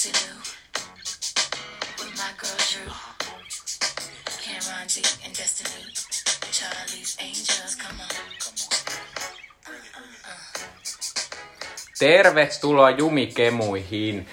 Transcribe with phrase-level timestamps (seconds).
[0.00, 0.36] Lucy Liu
[1.98, 2.92] with my girl Drew,
[4.44, 4.88] Cameron
[5.26, 5.92] and Destiny,
[6.52, 7.76] Charlie's Angels.
[7.76, 8.08] Come on.
[11.98, 14.26] Tervetuloa Jumikemuihin.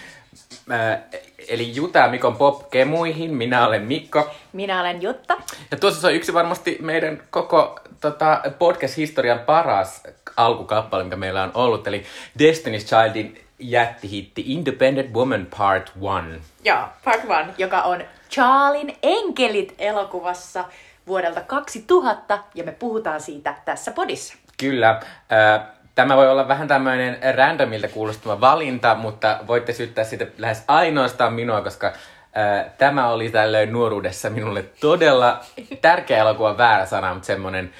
[0.71, 0.99] Äh,
[1.47, 3.33] eli Juta ja Mikon Pop-kemuihin.
[3.33, 4.31] Minä olen Mikko.
[4.53, 5.37] Minä olen Jutta.
[5.71, 10.03] Ja tuossa on yksi varmasti meidän koko tota, podcast-historian paras
[10.37, 11.87] alkukappale, mikä meillä on ollut.
[11.87, 12.05] Eli
[12.39, 15.91] Destiny's Childin jättihitti Independent Woman Part
[16.29, 16.51] 1.
[16.63, 20.65] Joo, Part One, joka on Charlin enkelit elokuvassa
[21.07, 24.35] vuodelta 2000, ja me puhutaan siitä tässä podissa.
[24.57, 24.89] Kyllä.
[25.31, 31.33] Äh, Tämä voi olla vähän tämmöinen randomilta kuulostava valinta, mutta voitte syyttää siitä lähes ainoastaan
[31.33, 35.39] minua, koska äh, tämä oli tällöin nuoruudessa minulle todella
[35.81, 37.73] tärkeä elokuva, väärä sana, mutta semmoinen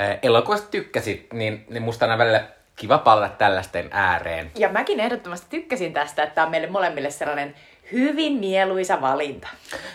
[0.00, 2.44] äh, elokuvasta tykkäsit, niin, niin musta aina välillä
[2.76, 4.50] kiva palata tällaisten ääreen.
[4.58, 7.54] Ja mäkin ehdottomasti tykkäsin tästä, että tämä on meille molemmille sellainen
[7.92, 9.48] hyvin mieluisa valinta.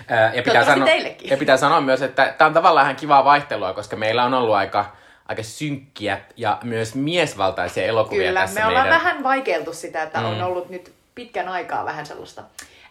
[0.08, 1.30] Ää, ja, pitää teillekin.
[1.30, 4.55] ja pitää sanoa myös, että tämä on tavallaan ihan kivaa vaihtelua, koska meillä on ollut
[4.55, 4.86] aika,
[5.25, 8.99] aika synkkiä ja myös miesvaltaisia elokuvia Kyllä, tässä me ollaan meidän...
[8.99, 10.25] vähän vaikeiltu sitä, että mm.
[10.25, 12.43] on ollut nyt pitkän aikaa vähän sellaista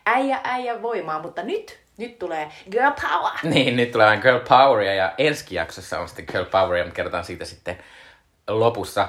[0.06, 3.32] äijä äijä voimaa, mutta nyt, nyt tulee girl power.
[3.42, 7.24] Niin, nyt tulee vähän Girl Poweria ja ensi jaksossa on sitten Girl Poweria, mutta kerrotaan
[7.24, 7.78] siitä sitten
[8.48, 9.08] lopussa.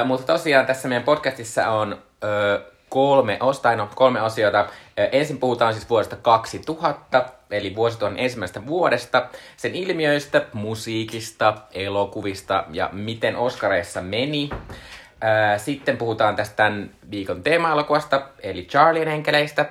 [0.00, 4.66] Ö, mutta tosiaan tässä meidän podcastissa on ö, kolme osta, no, kolme osiota.
[5.12, 13.36] Ensin puhutaan siis vuodesta 2000, eli vuosituhannen ensimmäisestä vuodesta, sen ilmiöistä, musiikista, elokuvista ja miten
[13.36, 14.50] Oscareissa meni.
[15.56, 19.70] Sitten puhutaan tästä tämän viikon teema-elokuvasta, eli Charlien enkeleistä.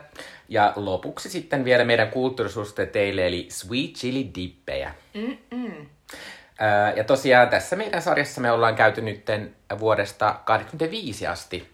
[0.50, 4.94] Ja lopuksi sitten vielä meidän kulttuurisuuste teille, eli Sweet Chili Dippejä.
[5.16, 5.70] Öö,
[6.96, 11.72] Ja tosiaan tässä meidän sarjassa me ollaan käyty nytten vuodesta 85 asti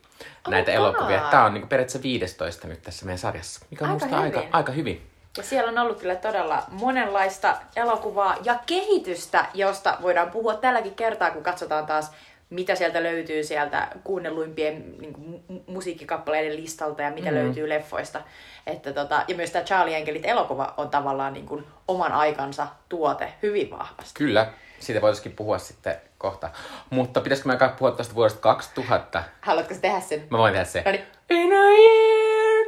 [0.47, 1.21] näitä Oh, elokuvia.
[1.31, 4.49] Tämä on niin periaatteessa 15 nyt tässä meidän sarjassa, mikä on Aika musta aika, hyvin.
[4.55, 5.09] aika hyvin.
[5.37, 11.31] Ja siellä on ollut kyllä todella monenlaista elokuvaa ja kehitystä, josta voidaan puhua tälläkin kertaa,
[11.31, 12.11] kun katsotaan taas,
[12.49, 17.35] mitä sieltä löytyy sieltä kuunnelluimpien niin kuin, mu- musiikkikappaleiden listalta ja mitä mm.
[17.35, 18.21] löytyy leffoista.
[18.67, 23.33] Että tota, ja myös tämä Charlie Enkelit elokuva on tavallaan niin kuin, oman aikansa tuote
[23.43, 24.13] hyvin vahvasti.
[24.13, 24.47] Kyllä,
[24.79, 26.49] siitä voitaisiin puhua sitten kohta.
[26.89, 29.23] Mutta pitäisikö me puhua tuosta vuodesta 2000?
[29.41, 30.27] Haluatko tehdä sen?
[30.29, 30.83] Mä voin tehdä se.
[30.85, 31.03] No niin.
[31.29, 32.17] In a year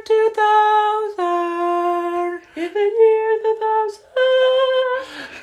[0.08, 1.99] 2000,
[2.60, 4.10] in the year 2000.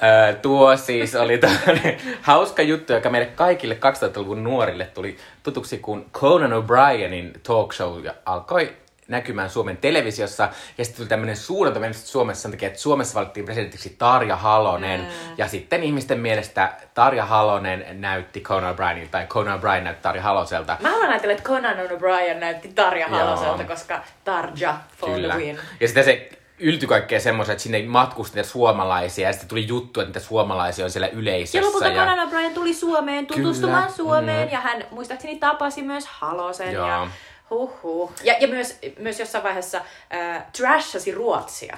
[0.04, 6.06] Öö, tuo siis oli tämmöinen hauska juttu, joka meille kaikille 2000-luvun nuorille tuli tutuksi, kun
[6.14, 8.76] Conan O'Brienin talk show alkoi
[9.08, 10.50] näkymään Suomen televisiossa.
[10.78, 11.36] Ja sitten tuli tämmöinen
[11.80, 15.00] menestys Suomessa sen takia, että Suomessa valittiin presidentiksi Tarja Halonen.
[15.00, 15.08] Mm.
[15.38, 20.78] Ja sitten ihmisten mielestä Tarja Halonen näytti Conan O'Brienilta tai Conan O'Brien näytti Tarja Haloselta.
[20.82, 23.20] Mä haluan ajatella, että Conan O'Brien näytti Tarja Joo.
[23.20, 25.34] Haloselta, koska Tarja for Kyllä.
[25.34, 25.60] the win.
[25.80, 26.30] Ja sitten se
[26.60, 30.86] yltyi kaikkea semmoisen, että sinne matkusti niitä suomalaisia ja sitten tuli juttu, että niitä suomalaisia
[30.86, 31.58] on siellä yleisössä.
[31.58, 34.54] Ja lopulta Conan O'Brien tuli Suomeen tutustumaan Kyllä, Suomeen mm.
[34.54, 36.88] ja hän muistaakseni tapasi myös Halosen Joo.
[36.88, 37.08] ja
[37.50, 38.12] huhhuh.
[38.24, 39.82] Ja, ja myös, myös jossain vaiheessa
[40.14, 41.78] äh, trashasi Ruotsia,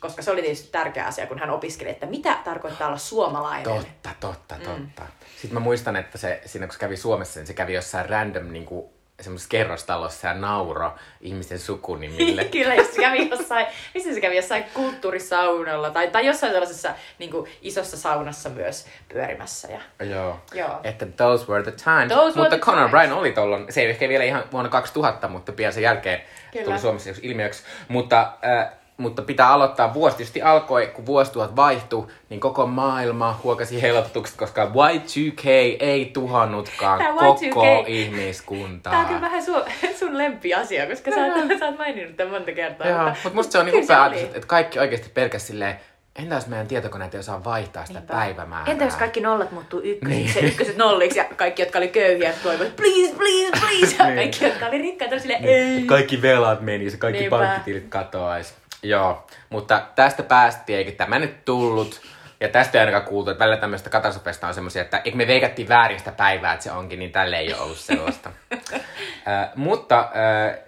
[0.00, 3.64] koska se oli tietysti tärkeä asia, kun hän opiskeli, että mitä tarkoittaa olla suomalainen.
[3.64, 5.02] Totta, totta, totta.
[5.36, 8.52] Sitten mä muistan, että se, siinä kun se kävi Suomessa, niin se kävi jossain random
[8.52, 12.44] niin kuin, semmoisessa kerrostalossa ja nauro ihmisten sukunimille.
[12.52, 17.30] Kyllä, jos se kävi jossain, missä se kävi jossain kulttuurisaunalla tai, tai jossain sellaisessa niin
[17.30, 19.68] kuin, isossa saunassa myös pyörimässä.
[19.72, 20.06] Ja...
[20.06, 20.40] Joo.
[20.54, 20.80] Joo.
[20.84, 22.12] Että those were the times.
[22.12, 22.90] Those mutta the Conor times.
[22.90, 26.20] Bryan oli tollon, se ei ehkä vielä ihan vuonna 2000, mutta pian sen jälkeen
[26.52, 26.64] Kyllä.
[26.64, 27.62] tuli Suomessa ilmiöksi.
[27.88, 30.16] Mutta, äh, mutta pitää aloittaa vuosi.
[30.16, 35.46] Tietysti alkoi, kun vuosituhat vaihtui, niin koko maailma huokasi helpotukset, koska Y2K
[35.80, 37.84] ei tuhannutkaan Tää koko Y2K.
[37.86, 38.90] ihmiskuntaa.
[38.90, 39.62] Tämä on kyllä vähän sun,
[39.98, 42.86] sun lempiasia, koska sä oot, sä oot maininnut tämän monta kertaa.
[42.88, 45.80] Joo, mutta- mutta musta se on niin upea ajatus, että- kaikki oikeasti pelkäs silleen,
[46.16, 48.14] entä jos meidän tietokoneet ei osaa vaihtaa sitä Niinpä.
[48.14, 48.72] päivämäärää?
[48.72, 50.44] Entä jos kaikki nollat muuttuu ykkösiksi Niin.
[50.44, 53.96] ja ykköset nolliksi ja kaikki, jotka oli köyhiä, toivat please, please, please.
[53.98, 54.16] Ja Niin.
[54.16, 55.82] kaikki, jotka oli rikkaita, oli silleen ei.
[55.82, 57.38] Kaikki velat menisi, kaikki Niinpä.
[57.38, 58.54] pankkitilit katoaisi.
[58.82, 62.00] Joo, mutta tästä päästiin, eikä tämä nyt tullut.
[62.40, 65.68] Ja tästä ei ainakaan kuultu, että välillä tämmöistä katastrofeista on semmoisia, että eikö me veikattiin
[65.68, 68.30] väärin sitä päivää, että se onkin, niin tälle ei ole ollut sellaista.
[68.52, 70.58] äh, mutta äh,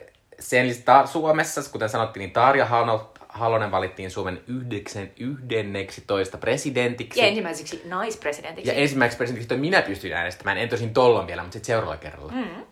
[0.41, 7.21] sen lisäksi Suomessa, kuten sanottiin, niin Tarja Halo- Halonen valittiin Suomen 11 presidentiksi.
[7.21, 8.71] Ja ensimmäiseksi naispresidentiksi.
[8.71, 12.33] Ja ensimmäiseksi presidentiksi minä pystyin äänestämään, en tosin tollon vielä, mutta sitten seuraavalla kerralla.
[12.33, 12.65] Mm.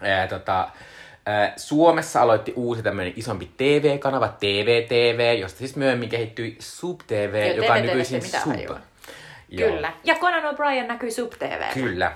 [0.00, 0.68] Ää, tota,
[1.56, 7.82] Suomessa aloitti uusi tämmöinen isompi TV-kanava, TVTV, josta siis myöhemmin kehittyi SubTV, Joo, joka on
[7.82, 8.40] nykyisin Sub.
[8.46, 8.80] hajua.
[9.56, 9.92] Kyllä.
[10.04, 11.62] Ja Conan O'Brien näkyi Sub TV.
[11.74, 12.12] Kyllä.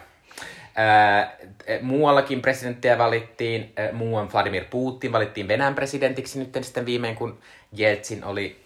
[1.82, 3.72] Muuallakin presidenttiä valittiin.
[3.92, 7.38] Muuan Vladimir Putin valittiin Venäjän presidentiksi nyt sitten viimein, kun
[7.72, 8.60] Jeltsin oli,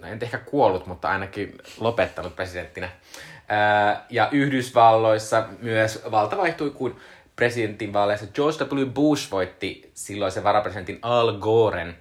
[0.00, 2.88] no en ehkä kuollut, mutta ainakin lopettanut presidenttinä.
[4.10, 6.96] Ja Yhdysvalloissa myös valta vaihtui, kun
[7.36, 8.86] presidentinvaaleissa George W.
[8.90, 11.98] Bush voitti silloisen varapresidentin Al Goren.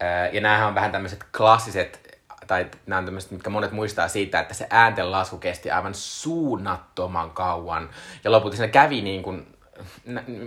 [0.00, 2.10] Ää, ja näähän on vähän tämmöiset klassiset
[2.46, 7.30] tai nämä on tämmöiset, mitkä monet muistaa siitä, että se äänten lasku kesti aivan suunnattoman
[7.30, 7.90] kauan.
[8.24, 9.46] Ja lopulta siinä kävi niin kuin,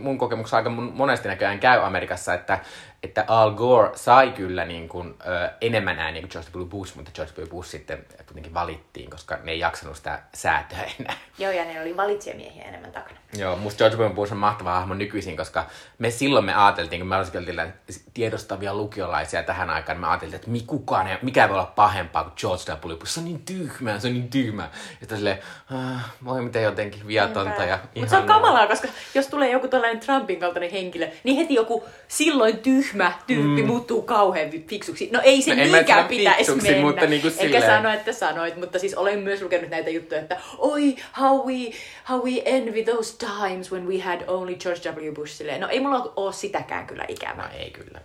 [0.01, 2.59] mun kokemuksessa aika mon- monesti näköjään käy Amerikassa, että,
[3.03, 6.65] että Al Gore sai kyllä niin kuin, ö, enemmän ääniä kuin George W.
[6.65, 7.47] Bush, mutta George W.
[7.47, 11.15] Bush sitten kuitenkin valittiin, koska ne ei jaksanut sitä säätöä enää.
[11.37, 13.17] Joo, ja ne oli valitsijamiehiä enemmän takana.
[13.37, 14.09] Joo, musta George W.
[14.09, 15.65] Bush on mahtava hahmo nykyisin, koska
[15.99, 17.73] me silloin me ajateltiin, kun me oltiin
[18.13, 22.89] tiedostavia lukiolaisia tähän aikaan, me ajateltiin, että kukaan ei, mikä voi olla pahempaa kuin George
[22.93, 22.97] W.
[22.97, 23.11] Bush.
[23.11, 24.69] Se on niin tyhmä, se on niin tyhmä.
[25.01, 25.39] Ja silleen,
[25.71, 29.99] ah, voi miten jotenkin viatonta ja Mutta se on kamalaa, koska jos tulee joku tällainen
[29.99, 32.92] Trumpin kaltainen henkilö, niin heti joku silloin tyhmä
[33.27, 33.67] tyyppi mm.
[33.67, 35.09] muuttuu kauhean fiksuksi.
[35.11, 36.81] No ei se No niinkään pitäisi fiksuksi, mennä.
[36.85, 40.37] mutta niinku Enkä silleen- sano, että sanoit, mutta siis olen myös lukenut näitä juttuja, että
[40.57, 41.71] oi, how we,
[42.09, 45.11] how we envy those times when we had only George W.
[45.13, 45.33] Bush.
[45.33, 45.61] Silleen.
[45.61, 47.49] No ei mulla ole sitäkään kyllä No ikävää.
[47.49, 48.01] ei kyllä.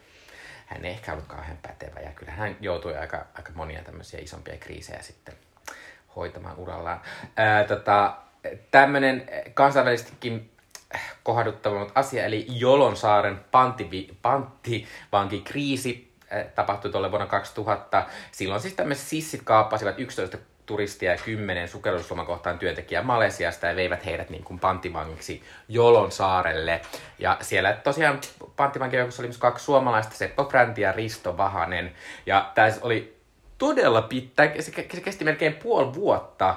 [0.67, 4.57] Hän ei ehkä ollut kauhean pätevä ja kyllä hän joutui aika, aika monia tämmöisiä isompia
[4.61, 5.35] kriisejä sitten
[6.17, 7.01] hoitamaan urallaan.
[7.37, 8.15] Ää, tota,
[8.71, 10.51] tämmöinen kansainvälisestikin
[11.23, 18.07] kohduttava asia, eli Jolonsaaren panttivi, panttivankikriisi ää, tapahtui tuolle vuonna 2000.
[18.33, 24.31] Silloin siis tämmöiset sissit kaappasivat 11 turistia ja 10 sukelluslomakohtaan työntekijää Malesiasta ja veivät heidät
[24.31, 26.81] niin kuin panttivangiksi Jolon saarelle.
[27.19, 28.21] Ja siellä tosiaan
[28.57, 31.95] panttivankijoukossa oli myös kaksi suomalaista, Seppo Fränti ja Risto Vahanen.
[32.27, 33.17] Ja tässä oli
[33.59, 36.55] todella pitkä, se, ke- se kesti melkein puoli vuotta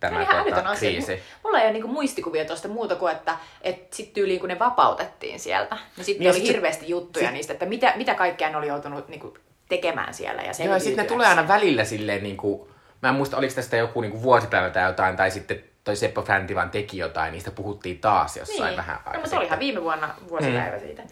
[0.00, 0.90] tämä tota, asia.
[0.90, 1.14] kriisi.
[1.16, 4.58] Mu- Mulla ei ole niinku muistikuvia tuosta muuta kuin, että et sit tyyliin kun ne
[4.58, 8.14] vapautettiin sieltä, niin sitten Niin oli sit se- hirveästi juttuja sit- niistä, että mitä, mitä
[8.14, 9.34] kaikkea ne oli joutunut niinku
[9.68, 10.42] tekemään siellä.
[10.42, 12.68] Ja Joo, ja sitten ne tulee aina välillä silleen niin kuin,
[13.02, 16.22] mä en muista, oliko tästä joku niin kuin vuosipäivä tai jotain, tai sitten toi Seppo
[16.22, 18.76] Fränti vaan teki jotain, niistä puhuttiin taas jossain niin.
[18.76, 20.82] vähän no, aikaa mutta olihan viime vuonna vuosipäivä mm.
[20.82, 21.02] siitä.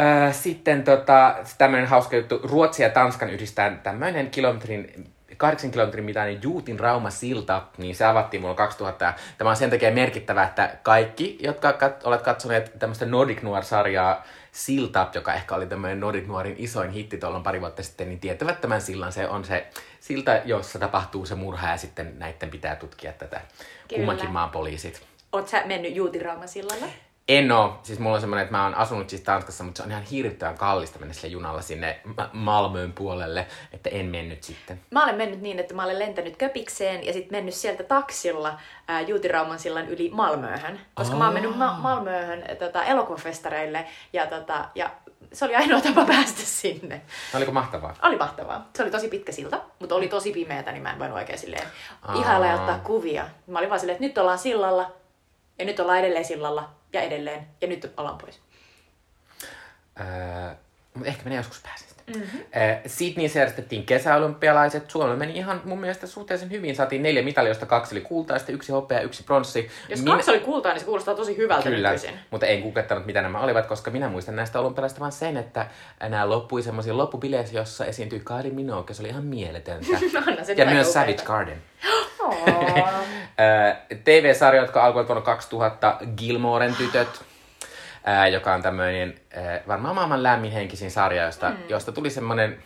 [0.00, 2.40] Öö, sitten tota, tämmöinen hauska juttu.
[2.44, 5.12] Ruotsi ja Tanskan yhdistää tämmöinen kilometrin
[5.42, 9.04] 8 kilometrin mittainen Juutin Rauma-silta, niin se avattiin vuonna 2000.
[9.04, 14.24] Ja Tämä on sen takia merkittävä, että kaikki, jotka kat- olet katsoneet tämmöistä Nordic Noir-sarjaa
[14.52, 18.60] Silta, joka ehkä oli tämmöinen Nordic Noirin isoin hitti tuolloin pari vuotta sitten, niin tietävät
[18.60, 19.12] tämän sillan.
[19.12, 19.66] Se on se
[20.00, 23.40] silta, jossa tapahtuu se murha ja sitten näiden pitää tutkia tätä
[23.88, 24.00] Kyllä.
[24.00, 25.02] kummankin maan poliisit.
[25.46, 26.86] Sä mennyt Juutirauman sillalla?
[27.28, 27.78] En oo.
[27.82, 30.58] Siis mulla on semmoinen, että mä oon asunut siis Tanskassa, mutta se on ihan hirvittävän
[30.58, 34.80] kallista mennä sille junalla sinne Ma- Malmöön puolelle, että en mennyt sitten.
[34.90, 38.58] Mä olen mennyt niin, että mä olen lentänyt Köpikseen ja sitten mennyt sieltä taksilla
[38.88, 40.80] ää, Juutirauman sillan yli Malmööhön.
[40.94, 44.90] Koska mä oon mennyt Ma- Malmööhön tota, elokuvafestareille ja, tota, ja
[45.32, 47.00] se oli ainoa tapa päästä sinne.
[47.36, 47.94] Oliko mahtavaa?
[48.02, 48.68] Oli mahtavaa.
[48.76, 51.66] Se oli tosi pitkä silta, mutta oli tosi pimeätä, niin mä en voinut oikein silleen
[52.02, 52.14] Aa.
[52.20, 53.26] ihailla ja ottaa kuvia.
[53.46, 54.92] Mä olin vaan silleen, että nyt ollaan sillalla
[55.58, 58.40] ja nyt ollaan edelleen sillalla ja edelleen ja nyt ollaan pois.
[60.00, 60.54] Öö,
[60.94, 61.91] mutta ehkä minä joskus pääsen.
[62.06, 62.40] Mm-hmm.
[62.56, 64.90] Öö, Sydneyssä järjestettiin kesäolympialaiset.
[64.90, 66.76] Suomella meni ihan mun mielestä suhteellisen hyvin.
[66.76, 69.70] Saatiin neljä mitalia, josta kaksi oli kultaista, yksi hopea ja yksi pronssi.
[69.88, 72.14] Jos Minä- kaksi oli kultaa, niin se kuulostaa tosi hyvältä Kyllä, nykyisin.
[72.30, 75.66] mutta en googlettanut mitä nämä olivat, koska minä muistan näistä olympialaisista vaan sen, että
[76.00, 79.86] nämä loppui semmoisiin loppubileissä, jossa esiintyi Kylie Minogue, se oli ihan mieletöntä.
[80.42, 80.92] Se ja myös upeata.
[80.92, 81.62] Savage Garden.
[83.40, 87.08] Ö, TV-sarja, jotka alkoivat vuonna 2000, Gilmoren tytöt,
[88.04, 91.56] ää, joka on tämmöinen ää, varmaan maailman lämminhenkisin sarja, josta, mm.
[91.68, 92.62] josta tuli semmoinen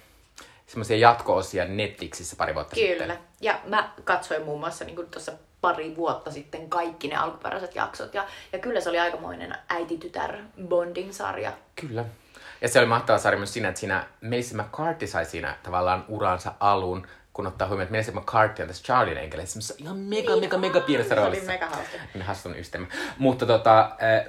[0.66, 2.98] semmoisia jatko-osia Netflixissä pari vuotta Kyllä.
[2.98, 3.18] sitten.
[3.40, 8.14] Ja mä katsoin muun muassa niin tuossa pari vuotta sitten kaikki ne alkuperäiset jaksot.
[8.14, 10.36] Ja, ja kyllä se oli aikamoinen äiti-tytär
[10.68, 11.52] bonding-sarja.
[11.80, 12.04] Kyllä.
[12.60, 16.52] Ja se oli mahtava sarja myös siinä, että siinä Melissa McCarthy sai siinä tavallaan uransa
[16.60, 20.58] alun, kun ottaa huomioon, että Melissa McCarthy on tässä Charlien enkelissä semmoisessa ihan mega, mega,
[20.58, 21.52] mega pienessä Se oli roolissa.
[21.52, 21.96] mega hauska.
[22.14, 22.86] Niin Hassun ystävä.
[23.18, 24.24] Mutta tota, äh,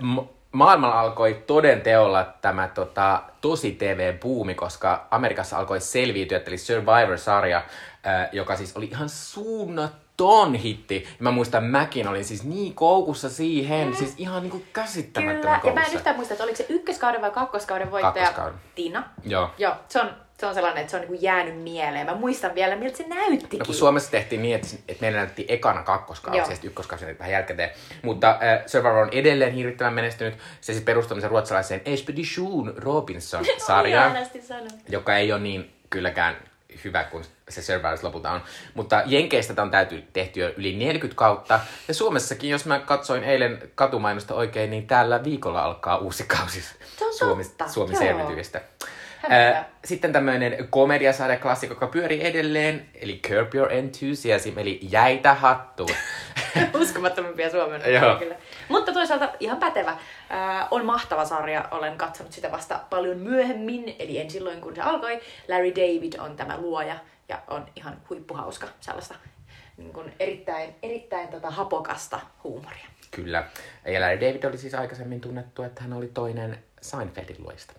[0.58, 8.30] maailmalla alkoi toden teolla tämä tota, tosi TV-buumi, koska Amerikassa alkoi selviytyä, eli Survivor-sarja, äh,
[8.32, 11.04] joka siis oli ihan suunnaton hitti.
[11.04, 14.70] Ja mä muistan, mäkin olin siis niin koukussa siihen, siis ihan niinku Kyllä.
[14.74, 15.98] käsittämättömän Ja mä en koukussa.
[15.98, 18.60] yhtään muista, että oliko se ykköskauden vai kakkoskauden voittaja Kakkoskauden.
[18.76, 19.04] Tina.
[19.26, 19.50] Joo.
[19.58, 20.10] Joo, se on,
[20.40, 22.06] se on sellainen, että se on niinku jäänyt mieleen.
[22.06, 23.60] Mä muistan vielä, miltä se näyttikin.
[23.60, 27.20] No kun Suomessa tehtiin niin, että, että meillä näytettiin ekana kakkoskausi ja sitten ykköskausi näytettiin
[27.20, 27.70] vähän jälkikäteen.
[28.02, 30.34] Mutta äh, Survivor on edelleen hirvittävän menestynyt.
[30.62, 34.18] Se siis perustuu tämmöiseen ruotsalaiseen Expedition Robinson-sarjaan,
[34.90, 36.38] joka ei ole niin kylläkään
[36.84, 38.42] hyvä kuin se Survivors lopulta on.
[38.74, 41.60] Mutta Jenkeistä tämä on täyty, tehty jo yli 40 kautta.
[41.88, 46.64] Ja Suomessakin, jos mä katsoin eilen katumainosta oikein, niin tällä viikolla alkaa uusi kausi
[47.18, 48.02] Suomi, Suomi joo.
[48.02, 48.62] selviytyvistä.
[49.30, 55.90] Ää, Sitten tämmöinen komediasarjaklassikko, joka pyörii edelleen, eli Curb Your Enthusiasm, eli jäitä hattuun.
[56.82, 58.16] Uskomattomimpia Suomen Joo.
[58.16, 58.36] kyllä.
[58.70, 59.98] Mutta toisaalta ihan pätevä.
[60.30, 64.82] Ää, on mahtava sarja, olen katsonut sitä vasta paljon myöhemmin, eli en silloin kun se
[64.82, 65.22] alkoi.
[65.48, 66.96] Larry David on tämä luoja
[67.30, 69.16] ja on ihan huippuhauska sellaista
[69.78, 72.86] niin kuin erittäin, erittäin tota, hapokasta huumoria.
[73.12, 73.44] Kyllä.
[73.86, 77.74] Ja Larry David oli siis aikaisemmin tunnettu, että hän oli toinen Seinfeldin luista.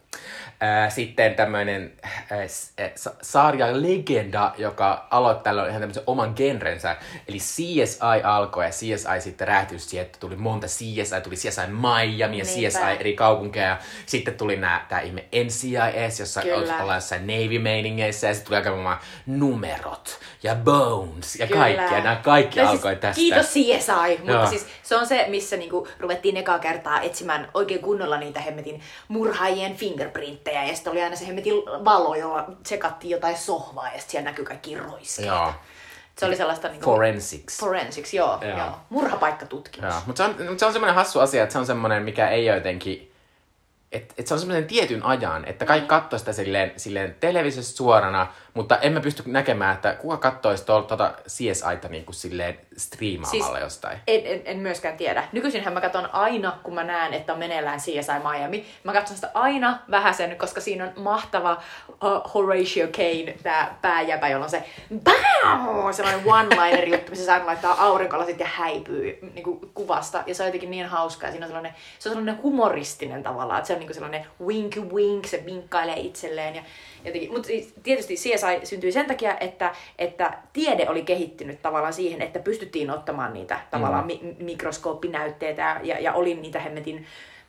[0.88, 1.93] Sitten tämmöinen
[3.23, 6.97] sarja-legenda, joka aloitti tällöin ihan tämmöisen oman genrensä.
[7.29, 12.19] Eli CSI alkoi ja CSI sitten räjähtyi siihen, että tuli monta CSI, tuli CSI Miami
[12.19, 12.49] ja Niinpä.
[12.49, 13.79] CSI eri kaupunkeja.
[14.07, 16.83] Sitten tuli nää, tää ihme NCIS, jossa Kyllä.
[16.83, 21.95] ollaan jossain Navy-meiningeissä ja sitten tuli aika varmaan numerot ja Bones ja kaikki.
[21.95, 23.21] Ja nämä kaikki Ja alkoi siis, tästä.
[23.21, 24.47] Kiitos CSI, mutta Joo.
[24.47, 29.75] siis se on se, missä niinku ruvettiin ekaa kertaa etsimään oikein kunnolla niitä hemmetin murhaajien
[29.99, 34.31] fingerprinttejä ja sitten oli aina se hemmetin valo, jolla tsekattiin jotain sohvaa ja sitten siellä
[34.31, 35.28] näkyy kaikki roiskeet.
[35.28, 35.52] Joo.
[36.19, 36.85] Se oli sellaista niinku...
[36.85, 37.59] Forensics.
[37.59, 38.38] Forensics, joo.
[38.43, 38.59] Joo.
[38.59, 38.71] joo.
[38.88, 39.95] Murhapaikkatutkimus.
[39.95, 42.28] Joo, mutta se on, mut se on semmoinen hassu asia, että se on semmoinen, mikä
[42.28, 43.12] ei ole jotenkin...
[43.93, 48.26] Että et se on semmoinen tietyn ajan, että kaikki katsoo sitä silleen, silleen televisiossa suorana,
[48.55, 53.47] mutta en mä pysty näkemään, että kuka kattoisi tuolta tota CSIta niin kuin silleen striimaamalla
[53.47, 53.99] siis, jostain.
[54.07, 55.25] En, en, en, myöskään tiedä.
[55.33, 58.67] Nykyisinhän mä katson aina, kun mä näen, että on meneillään CSI Miami.
[58.85, 64.45] Mä katson sitä aina vähäsen, koska siinä on mahtava uh, Horatio Kane, tää pääjäpä, jolla
[64.45, 64.64] on se
[65.05, 65.93] BAM!
[65.93, 70.23] sellainen one-liner juttu, missä aina laittaa aurinkolasit ja häipyy niin kuin kuvasta.
[70.26, 71.26] Ja se on jotenkin niin hauska.
[71.26, 74.26] Ja siinä on sellainen, se on sellainen humoristinen tavallaan, että se on niin kuin sellainen
[74.47, 76.55] wink wink, se vinkkailee itselleen.
[76.55, 76.62] Ja
[77.05, 82.23] jotenkin, mutta siis tietysti CSI syntyi sen takia, että, että tiede oli kehittynyt tavallaan siihen,
[82.23, 87.07] että pystyttiin ottamaan niitä tavallaan mi- mikroskooppinäytteitä ja, ja oli niitä hemmetin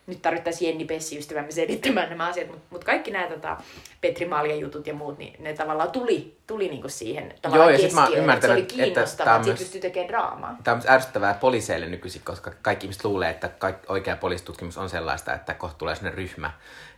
[0.10, 3.58] nyt tarvittaisiin Jenni Pessi ystävämme selittämään nämä asiat, mutta mut kaikki nämä tota,
[4.01, 7.89] Petri Maalien jutut ja muut, niin ne tavallaan tuli, tuli niinku siihen tavallaan Joo, ja
[7.89, 10.58] sit mä että se oli että on myös- pystyy tekemään draamaa.
[10.63, 14.89] Tämä on myös ärsyttävää poliiseille nykyisin, koska kaikki ihmiset luulee, että kaikki, oikea poliisitutkimus on
[14.89, 16.51] sellaista, että kohta tulee sinne ryhmä.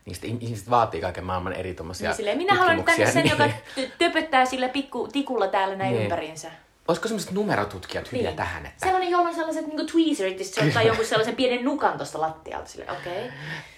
[0.05, 3.55] Niin sitten ihmiset vaatii kaiken maailman eri tommosia Niin silleen, minä haluan tänne sen, tutkimuksia,
[3.75, 6.03] joka t- töpöttää sillä pikku tikulla täällä näin Niin.
[6.03, 6.51] ympäriinsä.
[6.87, 8.85] Olisiko semmoiset numerotutkijat hyviä tähän, että...
[8.85, 12.69] Sellainen, jolla on sellaiset niinku tweezerit, se ottaa jonkun sellaisen pienen nukan tosta lattialta.
[12.69, 13.25] Sille, okei.
[13.25, 13.29] Okay.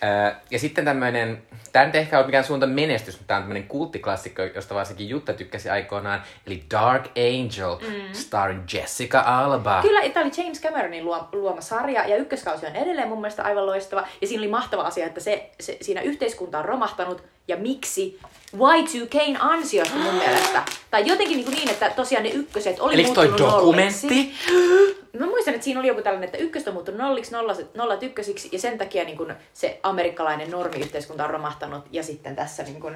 [0.04, 1.44] Öö, ja sitten tämmöinen,
[1.74, 5.34] tämä nyt ehkä ole mikään suunta menestys, mutta tämä on tämmöinen kulttiklassikko, josta varsinkin Jutta
[5.34, 8.14] tykkäsi aikoinaan, eli Dark Angel, mm.
[8.14, 9.82] starring Jessica Alba.
[9.82, 13.66] Kyllä, tämä oli James Cameronin luoma, luoma sarja, ja ykköskausi on edelleen mun mielestä aivan
[13.66, 14.08] loistava.
[14.22, 18.20] Ja siinä oli mahtava asia, että se, se siinä yhteiskunta on romahtanut, ja miksi
[18.56, 20.64] Y2Kn ansiosta mun mielestä.
[20.92, 24.08] Tai jotenkin niin, niin että tosiaan ne ykköset oli Eli toi muuttunut dokumentti?
[24.08, 25.04] nolliksi.
[25.20, 28.50] Mä muistan, että siinä oli joku tällainen, että ykköstä on muuttunut nolliksi, nollat, nollat ykkösiksi,
[28.52, 32.96] ja sen takia niin kun se amerikkalainen normiyhteiskunta on romahtanut, ja sitten tässä niin kun,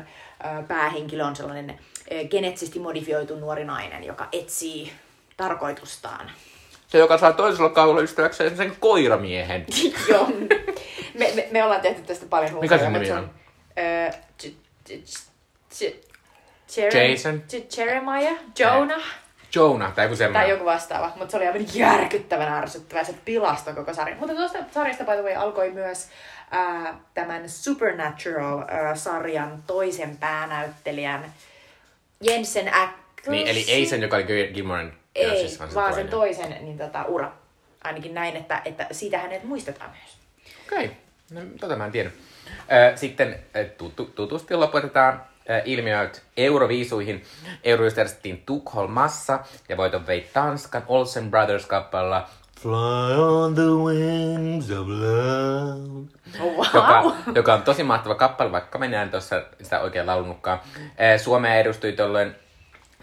[0.68, 1.80] päähenkilö on sellainen
[2.30, 4.92] geneettisesti modifioitu nuori nainen, joka etsii
[5.38, 6.32] tarkoitustaan.
[6.88, 9.66] Se, joka saa toisella kaudella ystäväkseen sen koiramiehen.
[10.10, 10.28] Joo.
[11.14, 12.78] Me, me, me ollaan tehty tästä paljon runsaa.
[12.78, 13.30] Mikä sen nimi on?
[14.10, 14.12] Ö,
[16.94, 17.44] Jason?
[17.78, 18.38] Jeremiah?
[18.60, 19.04] Jonah?
[19.56, 20.50] Jonah, tai joku Tai semmoinen.
[20.50, 24.20] joku vastaava, mutta se oli aivan järkyttävän ärsyttävä, se pilastoi koko sarjan.
[24.20, 26.08] Mutta tuosta sarjasta by the way alkoi myös
[26.52, 31.34] ää, tämän Supernatural-sarjan toisen päänäyttelijän
[32.22, 33.28] Jensen Ackles.
[33.28, 36.58] Niin, eli ei sen, joka oli Gil- Gilmoren Ei, Girlsissa, vaan, vaan se sen toisen
[36.62, 37.32] niin tota, ura.
[37.84, 40.18] Ainakin näin, että, että siitä hänet muistetaan myös.
[40.68, 40.98] Okei, okay.
[41.32, 42.16] no, tota mä en tiennyt.
[42.94, 43.40] Ö, Sitten
[43.78, 45.24] tutu, tutusti lopetetaan
[45.66, 47.24] ilmiöt Euroviisuihin.
[47.64, 49.40] Euroviisut järjestettiin Tukholmassa
[49.70, 52.28] ja voiton vei Tanskan Olsen Brothers-kappalla
[52.60, 56.08] Fly on the wings of love.
[56.40, 56.66] Oh, wow.
[56.74, 60.60] Joka, joka on tosi mahtava kappale, vaikka mä en tuossa sitä oikein laulunutkaan.
[61.14, 62.36] Ö, Suomea edustui tuolloin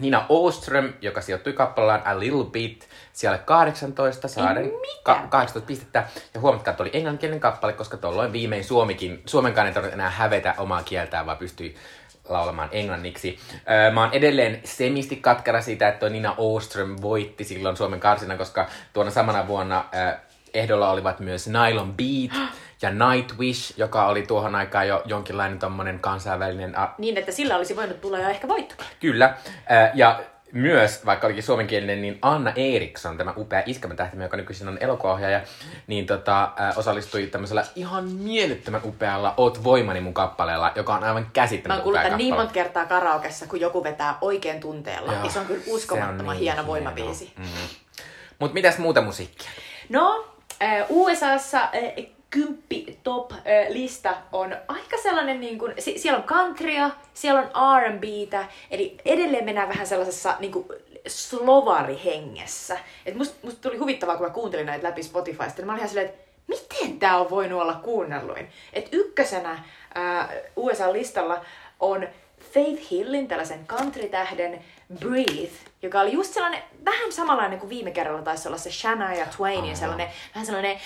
[0.00, 4.72] Nina Oström, joka sijoittui kappaleellaan A Little Bit siellä 18 saaden
[5.02, 6.04] ka- 18 pistettä.
[6.34, 10.82] Ja huomatkaa, että oli englanninkielinen kappale, koska tuolloin viimein Suomikin, Suomenkaan ei enää hävetä omaa
[10.82, 11.74] kieltään, vaan pystyi
[12.28, 13.38] laulamaan englanniksi.
[13.71, 18.66] Öö, mä oon edelleen semisti katkera siitä, että Nina Oström voitti silloin Suomen karsinan, koska
[18.93, 20.12] tuona samana vuonna öö,
[20.54, 22.49] ehdolla olivat myös Nylon Beat
[22.83, 27.76] ja Nightwish, joka oli tuohon aikaan jo jonkinlainen tommonen kansainvälinen a- Niin, että sillä olisi
[27.76, 28.87] voinut tulla jo ehkä voittokin.
[29.00, 29.35] Kyllä.
[29.95, 30.21] Ja
[30.54, 35.40] myös, vaikka olikin suomenkielinen, niin Anna Eriksson, tämä upea iskelmätähtimme, joka nykyisin on elokuvaohjaaja,
[35.87, 41.23] niin tota, äh, osallistui tämmöisellä ihan mielettömän upealla Oot voimani mun kappaleella, joka on aivan
[41.23, 45.12] Mä oon käsittämätön kuullut upea tämän niin monta kertaa karaokessa, kun joku vetää oikein tunteella.
[45.12, 46.66] Joo, ja se on kyllä uskomattoman on niin hieno hieno.
[46.66, 47.32] voimabiisi.
[47.38, 47.44] Mm.
[48.38, 49.50] Mut mitäs muuta musiikkia?
[49.88, 50.26] No,
[50.62, 56.25] äh, USAssa äh, kymppi top äh, lista on aika sellainen, niin kuin, si- siellä on
[56.25, 60.67] countrya, siellä on R&Btä, eli edelleen mennään vähän sellaisessa niin kuin,
[61.07, 62.79] slovarihengessä.
[63.07, 65.88] Et musta, musta tuli huvittavaa, kun mä kuuntelin näitä läpi Spotifysta, niin mä olin ihan
[65.88, 68.49] silleen, että miten tää on voinut olla kuunnelluin?
[68.73, 71.45] Et ykkösenä äh, USA-listalla
[71.81, 72.09] on
[72.53, 74.64] Faith Hillin, tällaisen country-tähden
[75.00, 79.76] Breathe, joka oli just sellainen vähän samanlainen kuin viime kerralla taisi olla se Shania Twainin,
[79.76, 80.81] sellainen, vähän sellainen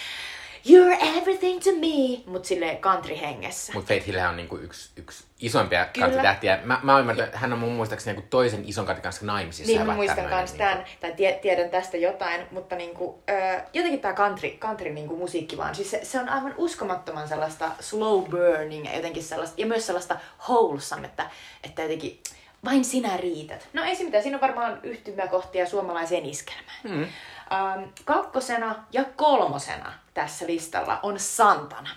[0.71, 3.73] You're everything to me, mut sille country-hengessä.
[3.73, 6.59] Mut Faith Hill on niinku yksi, yksi isoimpia kansitähtiä.
[6.65, 9.73] Mä, mä ymmärrän, että hän on mun muistaakseni niinku toisen ison kantin kanssa naimisissa.
[9.73, 14.15] Niin mä muistan kans tämän, tai tie, tiedän tästä jotain, mutta niinku, ö, jotenkin tää
[14.15, 18.97] country, country niinku musiikki vaan, siis se, se on aivan uskomattoman sellaista slow burning ja
[18.97, 20.17] jotenkin sellaista, ja myös sellaista
[20.49, 21.31] wholesome, että,
[21.65, 22.21] että jotenkin
[22.65, 23.69] vain sinä riität.
[23.73, 26.81] No ei se mitään, siinä on varmaan yhtymäkohtia suomalaiseen iskelmään.
[26.85, 27.07] Mm.
[27.53, 31.91] Ähm, kakkosena ja kolmosena tässä listalla on Santana.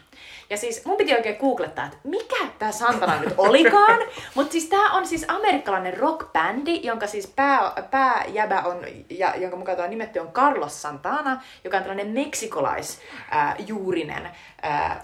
[0.50, 4.00] Ja siis mun piti oikein googlettaa, että mikä tämä Santana nyt olikaan.
[4.36, 9.78] Mutta siis tämä on siis amerikkalainen rockbändi, jonka siis pää, pääjäbä on, ja jonka mukaan
[9.78, 14.30] tämä on nimetty on Carlos Santana, joka on tällainen meksikolaisjuurinen
[14.66, 14.98] äh,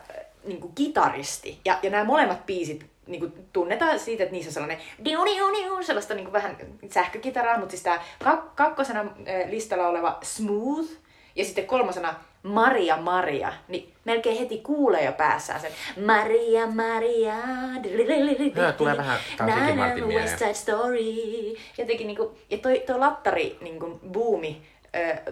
[0.44, 1.62] niin kitaristi.
[1.66, 5.46] Ja, ja nämä molemmat biisit niin kuin tunnetaan siitä, että niissä on sellainen diu, diu,
[5.58, 6.58] diu, sellaista niin kuin vähän
[6.92, 9.06] sähkökitaraa, mutta siis tämä kak- kakkosena
[9.50, 10.90] listalla oleva Smooth
[11.36, 15.72] ja sitten kolmosena Maria Maria, niin melkein heti kuulee jo päässään sen
[16.06, 17.34] Maria Maria.
[18.78, 19.20] Tulee vähän.
[20.22, 21.56] West Side Story.
[21.78, 23.58] Jotenkin niinku, ja toi, toi lattari
[24.12, 24.77] buumi ö,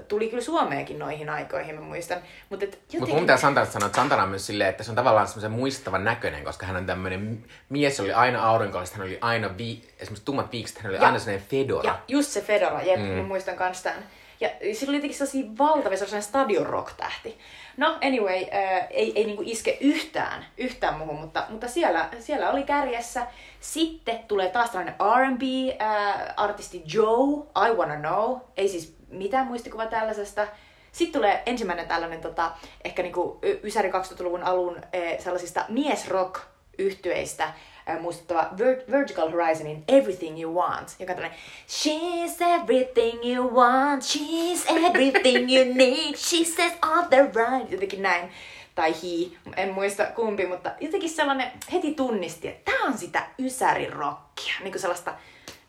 [0.08, 2.18] tuli kyllä Suomeenkin noihin aikoihin, mä muistan.
[2.50, 3.00] Mutta jotenkin...
[3.00, 5.52] Mutta mun pitää Santanasta sanoa, että Santana on myös silleen, että se on tavallaan semmoisen
[5.52, 10.26] muistavan näköinen, koska hän on tämmöinen mies, oli aina aurinkollista, hän oli aina, vi- esimerkiksi
[10.26, 11.90] tummat viikset, hän oli Ja- aina sellainen fedora.
[11.90, 13.06] Ja just se Fedora, jep, mm.
[13.06, 14.04] mä muistan kans tämän.
[14.40, 17.38] Ja sillä oli jotenkin sellaisia valtavia, sellainen stadion rock-tähti.
[17.78, 22.64] No, anyway, äh, ei, ei niinku iske yhtään, yhtään muuhun, mutta, mutta siellä, siellä oli
[22.64, 23.27] kärjessä.
[23.60, 28.38] Sitten tulee taas tällainen R&B-artisti Joe, I Wanna Know.
[28.58, 30.48] Ei siis mitään muistikuva tällaisesta.
[30.92, 32.51] Sitten tulee ensimmäinen tällainen tota,
[32.84, 40.56] ehkä niinku Ysäri 2000-luvun alun eh, sellaisista miesrock-yhtyeistä äh, muistuttava Ver- Vertical Horizonin Everything You
[40.56, 47.04] Want, joka on tällainen She's everything you want, she's everything you need, she says all
[47.10, 48.32] the right, jotenkin näin.
[48.75, 54.54] Tai he, en muista kumpi, mutta jotenkin sellainen heti tunnisti, että tämä on sitä ysärirokkia,
[54.60, 55.14] niin kuin sellaista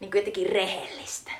[0.00, 1.30] niin kuin jotenkin rehellistä,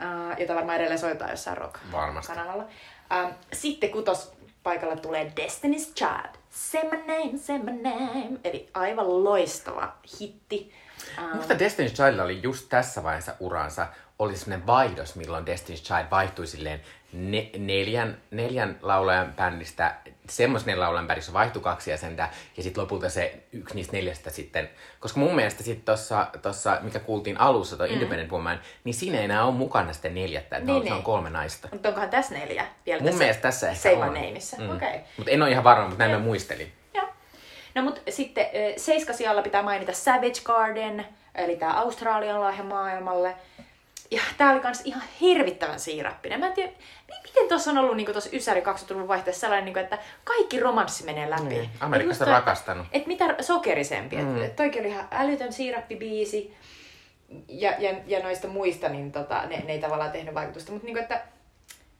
[0.00, 2.62] uh, jota varmaan edelleen soitetaan jossain rock-kanavalla.
[2.62, 6.34] Um, sitten kutos paikalla tulee Destiny's Child.
[6.50, 8.40] Say my name, say my name.
[8.44, 10.72] Eli aivan loistava hitti.
[11.18, 13.86] Um, Musta Destiny's Child oli just tässä vaiheessa uransa,
[14.18, 16.80] oli semmoinen vaihdos, milloin Destiny's Child vaihtui silleen
[17.14, 19.94] ne, neljän, neljän laulajan bändistä,
[20.28, 25.20] semmoisen laulajan bändissä vaihtui kaksi jäsentä, ja sitten lopulta se yksi niistä neljästä sitten, koska
[25.20, 27.94] mun mielestä sitten tossa, tossa mikä kuultiin alussa, toi mm.
[27.94, 30.98] Independent Woman, niin siinä ei enää ole mukana sitten neljättä, että Niin, niin, se on
[30.98, 31.04] niin.
[31.04, 31.68] kolme naista.
[31.72, 34.14] mutta onkohan tässä neljä vielä Mun mielestä tässä ehkä on.
[34.58, 34.76] Mm.
[34.76, 35.00] Okei.
[35.16, 36.72] Mutta en ole ihan varma, mutta näin mä muistelin.
[36.94, 37.08] Joo.
[37.74, 38.46] No mut sitten
[38.76, 43.34] seiskasijalla pitää mainita Savage Garden, eli tää Australian lahja maailmalle.
[44.14, 46.40] Ja tää oli kans ihan hirvittävän siirappinen.
[46.40, 46.72] Mä en tiedä,
[47.08, 51.04] mi- miten tuossa on ollut niinku tossa Ysäri 20-luvun vaihteessa sellainen, niinku, että kaikki romanssi
[51.04, 51.42] menee läpi.
[51.42, 52.86] Niin, Amerikasta toi- rakastanut.
[52.92, 54.16] Et mitä sokerisempi.
[54.16, 54.42] Mm.
[54.44, 56.56] Et toikin oli ihan älytön siirappibiisi.
[57.48, 60.72] Ja, ja, ja noista muista, niin tota, ne, ne ei tavallaan tehnyt vaikutusta.
[60.72, 61.22] Mutta niinku, että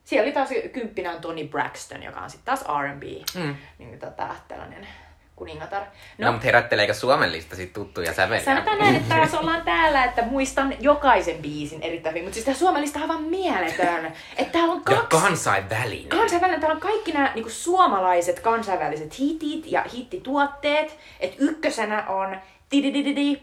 [0.04, 3.02] siellä oli taas kymppinä on Tony Braxton, joka on sitten taas R&B.
[3.44, 3.56] Mm.
[3.78, 4.86] Niin, tota, tällainen
[5.36, 5.82] kuningatar.
[6.18, 8.44] No, no mutta herätteleekö Suomen lista sit tuttuja säveliä?
[8.44, 12.24] Sanotaan näin, että taas ollaan täällä, että muistan jokaisen biisin erittäin hyvin.
[12.24, 14.12] Mutta siis tämä Suomen lista on aivan mieletön.
[14.36, 15.22] Että täällä on Ja kaksi...
[15.22, 16.08] kansainvälinen.
[16.08, 20.98] Kansainvälinen, täällä on kaikki nämä niinku suomalaiset kansainväliset hitit ja hittituotteet.
[21.20, 22.36] Et ykkösenä on
[22.68, 23.42] tididididi,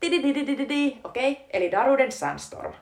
[0.00, 1.44] tidididididi, okei, okay?
[1.52, 2.72] eli Daruden Sandstorm.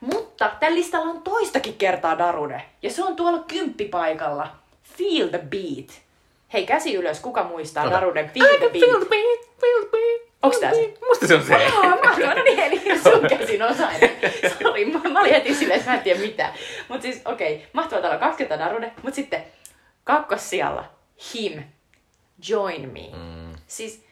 [0.00, 4.48] Mutta tällä listalla on toistakin kertaa Darude, ja se on tuolla kymppipaikalla.
[4.82, 6.07] Feel the beat.
[6.52, 7.92] Hei, käsi ylös, kuka muistaa Ota.
[7.92, 8.72] Daruden Feel the beat?
[8.72, 10.28] Feel the beat, feel the beat.
[10.42, 10.94] Onks tää se?
[11.08, 11.54] Musta se on se.
[11.54, 14.10] Aa, mahtavaa, no niin, eli sun käsin osainen.
[14.62, 16.54] Sori, mä, mä olin heti silleen, että mä en tiedä mitään.
[16.88, 19.44] Mut siis, okei, okay, mahtavaa täällä on 20 Darude, mut sitten
[20.04, 20.84] kakkossijalla
[21.34, 21.62] Him,
[22.48, 23.10] Join Me.
[23.12, 23.56] Mm.
[23.66, 24.04] Siis,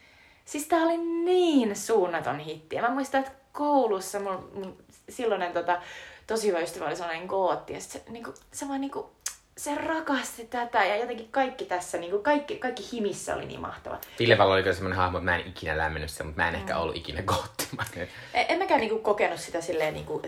[0.45, 2.75] siis tää oli niin suunnaton hitti.
[2.75, 4.77] Ja mä muistan, että koulussa mun, mun
[5.09, 5.81] silloinen tota,
[6.27, 7.73] tosi hyvä ystävä oli sellainen gootti.
[7.73, 9.11] Ja sit se, niinku, se vaan niinku,
[9.57, 13.97] se rakasti tätä ja jotenkin kaikki tässä, niinku, kaikki, kaikki himissä oli niin mahtava.
[14.19, 16.55] Ville Valo oli kyllä semmoinen hahmo, että mä en ikinä lämmennyt sen, mutta mä en
[16.55, 18.07] ehkä ollut ikinä goottimainen.
[18.33, 20.21] E- En mäkään niinku kokenut sitä silleen niinku,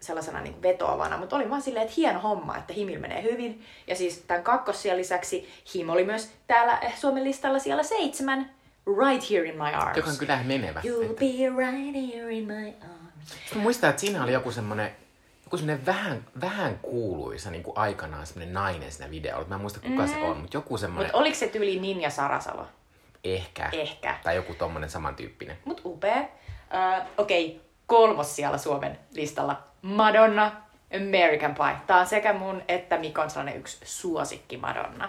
[0.00, 3.64] sellaisena niinku vetoavana, mutta oli vaan silleen, että hieno homma, että Himil menee hyvin.
[3.86, 8.50] Ja siis tämän kakkosia lisäksi Him oli myös täällä eh, Suomen listalla siellä seitsemän,
[9.06, 9.96] Right Here in My Arms.
[9.96, 10.80] Joka on kyllä menevä.
[10.80, 11.26] You'll be
[11.58, 13.54] right here in my arms.
[13.54, 14.90] Mä muistan, että siinä oli joku semmonen,
[15.46, 19.48] joku semmonen vähän, vähän kuuluisa niin kuin aikanaan semmonen nainen siinä videolla.
[19.48, 20.08] Mä en muista kuka mm.
[20.08, 22.66] se on, mutta joku semmonen Mutta oliko se tyyli Ninja Sarasalo?
[23.34, 23.68] ehkä.
[23.72, 24.18] Ehkä.
[24.22, 25.58] Tai joku tommonen samantyyppinen.
[25.64, 26.20] Mut upea.
[26.20, 27.60] Uh, Okei, okay.
[27.86, 29.62] kolmos siellä Suomen listalla.
[29.82, 30.52] Madonna,
[30.96, 31.76] American Pie.
[31.86, 35.08] Tää on sekä mun että Mikon sellainen yksi suosikki Madonna.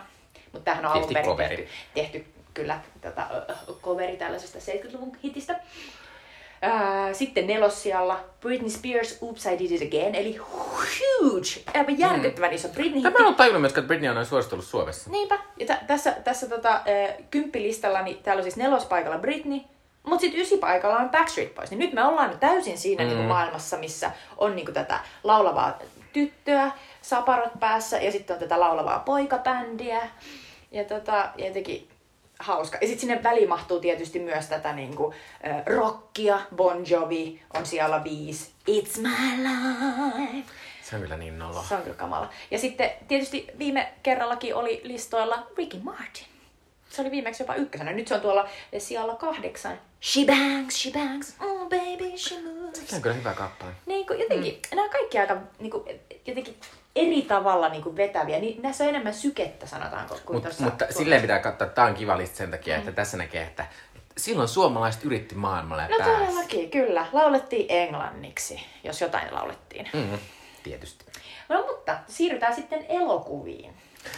[0.51, 5.59] Mutta tämähän on alun perin tehty, tehty kyllä tota, ö, coveri tällaisesta 70-luvun hitistä.
[7.13, 13.01] Sitten nelossijalla Britney Spears Oops I Did It Again, eli huge, aivan järkyttävän iso Britney
[13.01, 13.19] Ja hitti.
[13.19, 15.09] mä en ole tajunnut myöskään, että Britney on suositellut Suomessa.
[15.09, 15.39] Niinpä.
[15.59, 19.59] Ja tä- tässä, tässä tota, äh, kymppilistalla niin täällä on siis nelospaikalla Britney,
[20.03, 21.69] mutta sitten ysipaikalla on Backstreet Boys.
[21.69, 23.09] Niin nyt me ollaan nyt täysin siinä mm.
[23.09, 25.79] niinku maailmassa, missä on niinku tätä laulavaa
[26.13, 30.01] tyttöä, saparot päässä ja sitten on tätä laulavaa poikabändiä.
[30.71, 31.87] Ja tota, ja jotenkin
[32.39, 32.77] hauska.
[32.81, 35.13] Ja sitten sinne väliin mahtuu tietysti myös tätä niinku,
[35.47, 36.39] äh, rockia.
[36.55, 38.51] Bon Jovi on siellä viisi.
[38.69, 40.51] It's my life.
[40.83, 41.63] Se on kyllä niin nolo.
[41.63, 42.29] Se on kyllä kamala.
[42.51, 46.25] Ja sitten tietysti viime kerrallakin oli listoilla Ricky Martin.
[46.89, 47.93] Se oli viimeksi jopa ykkösenä.
[47.93, 49.79] Nyt se on tuolla sijalla kahdeksan.
[50.01, 52.89] She bangs, she bangs, oh baby, she moves.
[52.89, 53.71] Se on kyllä hyvä kappale.
[53.85, 54.75] Niin kuin jotenkin, mm.
[54.75, 55.83] nämä kaikki aika niin kuin,
[56.25, 56.57] jotenkin
[56.97, 58.39] eri tavalla niin kuin vetäviä.
[58.39, 60.63] Niin näissä on enemmän sykettä, sanotaanko, kuin Mut, tuossa.
[60.63, 63.43] mutta tuossa- silleen pitää katsoa, että tää on kiva lista sen takia, että tässä näkee,
[63.43, 63.65] että
[64.17, 66.11] silloin suomalaiset yritti maailmalle ja No pääsi.
[66.11, 67.05] todellakin, kyllä.
[67.13, 69.89] Laulettiin englanniksi, jos jotain laulettiin.
[69.93, 70.17] Mm,
[70.63, 71.05] tietysti.
[71.49, 73.73] No mutta siirrytään sitten elokuviin.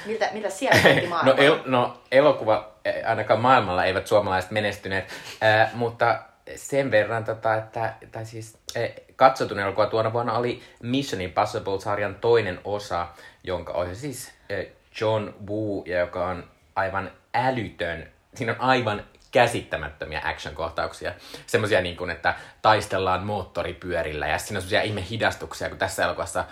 [0.06, 1.42] Miltä, mitä siellä kaikki No, maailmalla?
[1.44, 5.06] el, no elokuva, eh, ainakaan maailmalla eivät suomalaiset menestyneet,
[5.44, 6.20] äh, mutta
[6.56, 12.60] sen verran, tota, että, tai siis äh, katsotun elokuva tuona vuonna oli Mission Impossible-sarjan toinen
[12.64, 13.08] osa,
[13.44, 14.66] jonka ohjasi siis äh,
[15.02, 16.44] John Woo, joka on
[16.76, 18.08] aivan älytön.
[18.36, 21.14] Siinä on aivan käsittämättömiä action-kohtauksia.
[21.48, 26.46] Semmoisia niin kuin, että taistellaan moottoripyörillä ja siinä on semmoisia ihme hidastuksia, kun tässä elokuvassa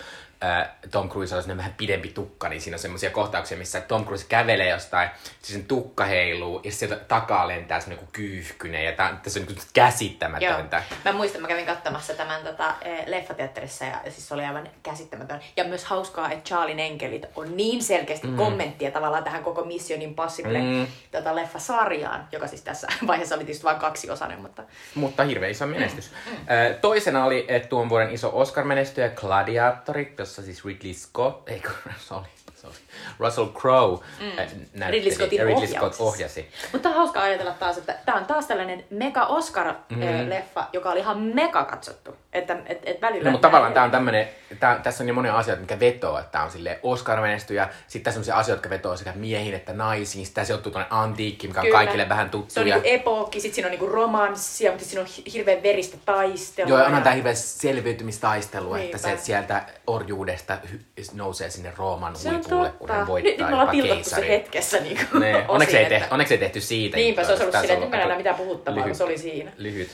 [0.92, 4.70] Tom Cruise on vähän pidempi tukka, niin siinä on semmoisia kohtauksia, missä Tom Cruise kävelee
[4.70, 5.10] jostain,
[5.42, 9.46] siis sen tukka heiluu ja sieltä takaa lentää semmoinen kuin kyyhkynen ja tää, tässä on
[9.46, 9.66] niin Joo.
[9.74, 10.84] käsittämätöntä.
[11.06, 15.40] Mä muistan, mä kävin katsomassa tämän tota, eh, leffateatterissa ja, siis se oli aivan käsittämätön.
[15.58, 18.36] Ja myös hauskaa, että Charlin enkelit on niin selkeästi mm.
[18.38, 20.88] kommenttia tavallaan tähän koko Mission Impossible Mm.
[21.12, 24.64] tota, leffasarjaan, joka siis tässä vaiheessa oli tietysti vain kaksiosainen, mutta
[24.96, 26.12] Mutta hirveän iso menestys.
[26.48, 32.37] Ää, Toisena oli tuon vuoden iso Oscar-menestyjä Gladiatori, jossa siis Ridley Scott, ei kun, sorry,
[32.56, 32.76] sorry,
[33.20, 34.26] Russell Crowe mm.
[34.26, 36.50] näytteli, Ridley Scottin Ridley Scott ohjasi.
[36.74, 41.20] Mutta on hauska ajatella taas, että tämä on taas tällainen mega Oscar-leffa, joka oli ihan
[41.20, 42.16] mega katsottu.
[42.34, 43.26] Että et, et välillä...
[43.26, 44.28] No, mutta tavallaan tää on tämmönen,
[44.60, 47.70] tää, tässä on niin monia asioita, mikä vetoo, että tää on sille Oscar-menestyjä.
[47.88, 50.26] Sitten tässä on sellaisia asioita, jotka vetoo sekä miehiin että naisiin.
[50.26, 51.78] Sitten tässä joutuu tuonne antiikki, mikä on Kyllä.
[51.78, 52.54] kaikille vähän tuttu.
[52.54, 55.64] Se on ja, niinku epookki, sit siinä on niinku romanssia, mutta siinä on hi- hirveän
[55.64, 56.78] veristä taistelua.
[56.78, 58.98] joo, onhan tää hirveä selviytymistaistelu, että Niinpä.
[58.98, 63.08] se sieltä orjuudesta hy- nousee sinne Rooman Se on totta.
[63.08, 66.14] voittaa Nyt, nyt me ollaan pilkottu se hetkessä niinku Nee, onneksi, ei osin, tehty, että-
[66.14, 66.98] onneksi ei tehty siitä.
[66.98, 69.52] Niinpä, se olisi ollut silleen, että nyt meillä ei mitään puhuttavaa, kun se oli siinä.
[69.58, 69.90] Lyhyt.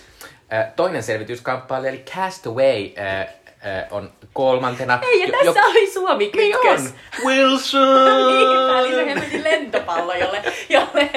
[0.54, 3.28] Äh, Toinen selvityskamppailu eli Castaway äh,
[3.66, 5.00] äh, on kolmantena.
[5.02, 6.82] Ei, ja Jo- tässä jo- oli Suomi Niin kytkös.
[6.82, 7.26] on.
[7.26, 8.28] Wilson!
[8.38, 11.10] Niinpä, eli se hemmetin lentopallo, jolle, jolle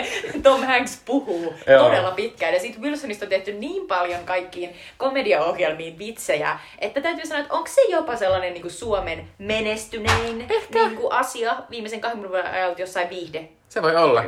[0.42, 1.84] Tom Hanks puhuu Joo.
[1.84, 2.54] todella pitkään.
[2.54, 7.68] Ja siitä Wilsonista on tehty niin paljon kaikkiin komediaohjelmiin vitsejä, että täytyy sanoa, että onko
[7.68, 10.38] se jopa sellainen niin kuin Suomen menestynein
[10.74, 13.48] niin kuin asia viimeisen 20 vuoden ajalta jossain viihde.
[13.68, 14.24] Se voi olla.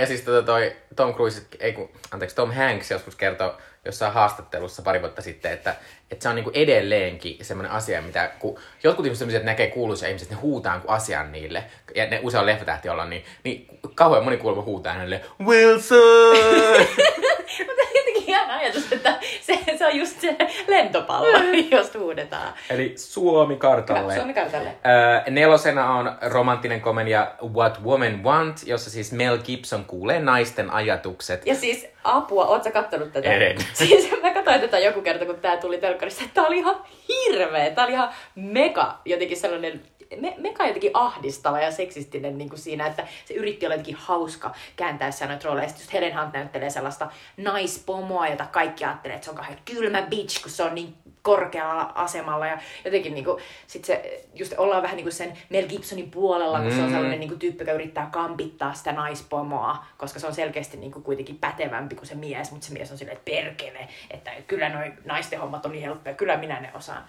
[0.00, 3.52] Ja siis tota toi Tom Cruise, ei kun, anteeksi, Tom Hanks joskus kertoi
[3.84, 5.74] jossain haastattelussa pari vuotta sitten, että,
[6.10, 10.34] että se on niinku edelleenkin semmoinen asia, mitä kun jotkut ihmiset näkee kuuluisia ihmisiä, että
[10.34, 11.64] ne huutaa jonkun asian niille,
[11.94, 16.36] ja ne usein on leffatähti olla, niin, niin kauhean moni kuulemma huutaa hänelle, Wilson!
[17.66, 20.36] Mutta jotenkin ihan ajatus, että se, se on just se
[20.68, 21.38] lentopallo,
[21.70, 22.52] jos huudetaan.
[22.70, 24.14] Eli Suomi kartalle.
[24.14, 24.68] Suomi kartalle.
[24.68, 31.46] Öö, nelosena on romanttinen komedia What Women Want, jossa siis Mel Gibson kuulee naisten ajatukset.
[31.46, 33.32] Ja siis apua, oot sä kattonut tätä?
[33.32, 33.56] En.
[33.72, 36.24] Siis mä katsoin tätä joku kerta, kun tää tuli telkkarissa.
[36.34, 36.76] Tää oli ihan
[37.08, 37.70] hirveä.
[37.70, 39.82] Tää oli ihan mega jotenkin sellainen
[40.20, 44.54] me, meka jotenkin ahdistava ja seksistinen niin kuin siinä, että se yritti olla jotenkin hauska
[44.76, 45.68] kääntäessä noita rooleja.
[45.68, 50.02] Sitten just Helen Hunt näyttelee sellaista naispomoa, jota kaikki ajattelee, että se on kauhean kylmä
[50.02, 54.96] bitch, kun se on niin korkealla asemalla ja jotenkin niinku, sit se, just ollaan vähän
[54.96, 56.76] niinku sen Mel Gibsonin puolella, kun mm.
[56.76, 61.00] se on sellainen niinku tyyppi, joka yrittää kampittaa sitä naispomoa, koska se on selkeästi niinku
[61.00, 64.92] kuitenkin pätevämpi kuin se mies, mutta se mies on silleen, että perkele, että kyllä noi
[65.04, 67.04] naisten hommat on niin helppoja, kyllä minä ne osaan.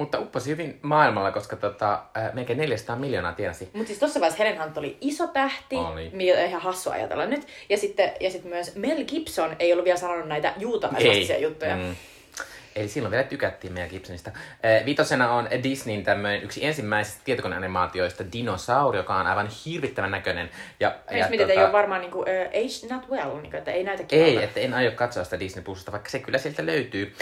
[0.00, 3.70] Mutta upposi hyvin maailmalla, koska tota, äh, melkein 400 miljoonaa tienasi.
[3.72, 6.10] Mutta siis tuossa vaiheessa Helen Hunt oli iso tähti, Oli.
[6.12, 7.46] mikä on ihan hassu ajatella nyt.
[7.68, 11.76] Ja sitten, ja sitten myös Mel Gibson ei ollut vielä sanonut näitä juutalaisia juttuja.
[11.76, 11.96] Mm.
[12.76, 14.30] Eli silloin vielä tykättiin meidän Gibsonista.
[14.30, 20.50] Äh, Vitosena on Disneyn tämmöinen yksi ensimmäisistä tietokoneanimaatioista Dinosauri, joka on aivan hirvittävän näköinen.
[20.80, 21.60] Ja, Ja, miten tota...
[21.60, 24.44] ei ole varmaan niinku, uh, age not well, niinku, että ei näytä Ei, kivalta.
[24.44, 27.14] että en aio katsoa sitä Disney Plusasta, vaikka se kyllä sieltä löytyy.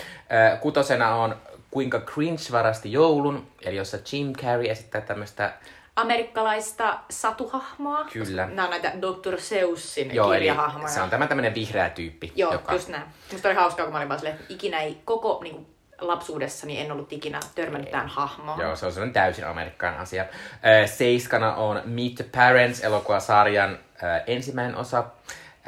[0.52, 1.36] Äh, Kutosena on
[1.70, 5.52] Kuinka Cringe varasti joulun, eli jossa Jim Carrey esittää tämmöistä
[5.96, 8.04] Amerikkalaista satuhahmoa.
[8.12, 8.46] Kyllä.
[8.46, 9.40] Nämä on näitä Dr.
[9.40, 10.88] Seusin Joo, eli kirjahahmoja.
[10.88, 12.32] se on tämä tämmöinen vihreä tyyppi.
[12.36, 12.72] Joo, joka...
[12.72, 13.02] just näin.
[13.32, 15.66] Musta oli hauskaa, kun mä olin vaan silleen, että ikinä ei koko niin kuin,
[16.00, 18.60] lapsuudessani en ollut ikinä törmännyt tähän hahmoon.
[18.60, 20.22] Joo, se on sellainen täysin amerikkalainen asia.
[20.22, 23.70] Äh, Seiskana on Meet the Parents, elokuvasarjan
[24.04, 25.04] äh, ensimmäinen osa,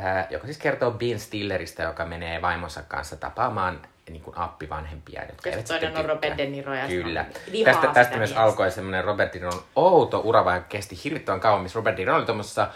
[0.04, 3.80] äh, joka siis kertoo Ben Stilleristä, joka menee vaimonsa kanssa tapaamaan
[4.12, 6.38] niin kuin appivanhempiaan, jotka eivät sitten on Robert.
[6.38, 7.26] De Niro ja Kyllä.
[7.52, 8.42] vihaa Tästä, tästä myös miestä.
[8.42, 12.16] alkoi semmoinen Robert De Niron outo ura, joka kesti hirvittävän kauan, missä Robert De Niro
[12.16, 12.68] oli tuommoisessa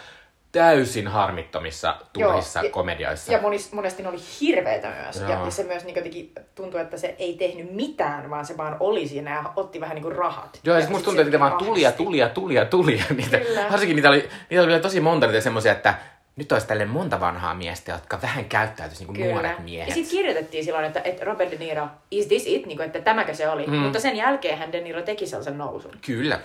[0.51, 3.31] täysin harmittomissa turhissa ja- komedioissa.
[3.31, 5.15] Ja monis, monesti ne oli hirveitä myös.
[5.19, 5.29] Joo.
[5.45, 9.07] ja se myös niin jotenkin tuntui, että se ei tehnyt mitään, vaan se vaan oli
[9.07, 10.59] siinä ja otti vähän niin kuin rahat.
[10.63, 12.55] Joo, ja ja siis musta sit tuntuu, että niitä vaan tuli ja tuli ja tuli
[12.55, 13.03] ja tuli.
[13.15, 13.65] Niitä, Kyllä.
[13.71, 15.93] varsinkin niitä oli, niitä oli tosi monta niitä semmoisia, että
[16.35, 19.93] nyt olisi tälle monta vanhaa miestä, jotka vähän käyttäytyisi niin kuin nuoret Ja miehet.
[19.93, 22.65] sitten kirjoitettiin silloin, että, että Robert De Niro, is this it?
[22.65, 23.67] Niin kuin, että tämäkö se oli.
[23.67, 23.75] Mm.
[23.75, 25.91] Mutta sen jälkeen hän De Niro teki sellaisen nousun.
[26.05, 26.39] Kyllä.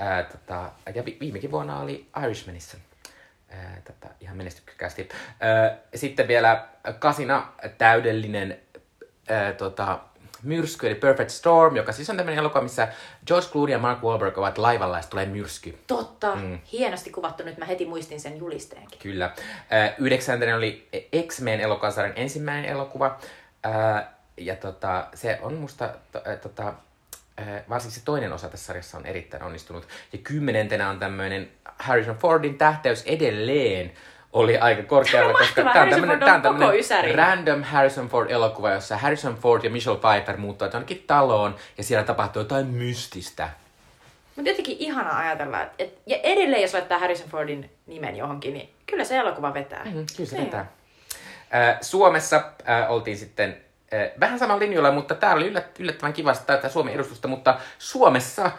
[0.00, 2.76] Ää, tota, ja vi- viimekin vuonna oli Irishmanissa.
[3.50, 5.08] Ää, tota, ihan menestyksekkäästi.
[5.40, 6.66] Ää, sitten vielä
[6.98, 8.58] kasina täydellinen
[9.28, 9.98] ää, tota,
[10.42, 12.88] myrsky, eli Perfect Storm, joka siis on tämmöinen elokuva, missä
[13.26, 15.78] George Clooney ja Mark Wahlberg ovat laivalla ja tulee myrsky.
[15.86, 16.58] Totta, mm.
[16.72, 17.42] hienosti kuvattu.
[17.42, 18.98] Nyt mä heti muistin sen julisteenkin.
[18.98, 19.30] Kyllä.
[19.70, 20.88] Ää, Yhdeksäntenä oli
[21.26, 23.18] X-Men elokuvasarjan ensimmäinen elokuva.
[23.64, 26.74] Ää, ja tota, se on musta, to, ää, tota,
[27.36, 29.88] ää, varsinkin se toinen osa tässä sarjassa on erittäin onnistunut.
[30.12, 31.48] Ja kymmenentenä on tämmöinen
[31.78, 33.92] Harrison Fordin tähtäys edelleen
[34.32, 38.08] oli aika korkealla, Tämä koska tämä on Harrison tämmöinen, Ford tää on tämmöinen random Harrison
[38.08, 43.48] Ford-elokuva, jossa Harrison Ford ja Michelle Pfeiffer muuttuvat jonnekin taloon ja siellä tapahtuu jotain mystistä.
[44.36, 48.70] Mutta jotenkin ihana ajatella, että et, ja edelleen jos laittaa Harrison Fordin nimen johonkin, niin
[48.86, 49.84] kyllä se elokuva vetää.
[49.84, 50.46] Mm, kyllä se Niin.
[50.46, 50.66] vetää.
[51.50, 52.36] Ää, Suomessa
[52.68, 53.56] äh, oltiin sitten
[53.94, 58.50] äh, vähän samalla linjoilla, mutta täällä oli yllät, yllättävän kivasta tätä Suomen edustusta, mutta Suomessa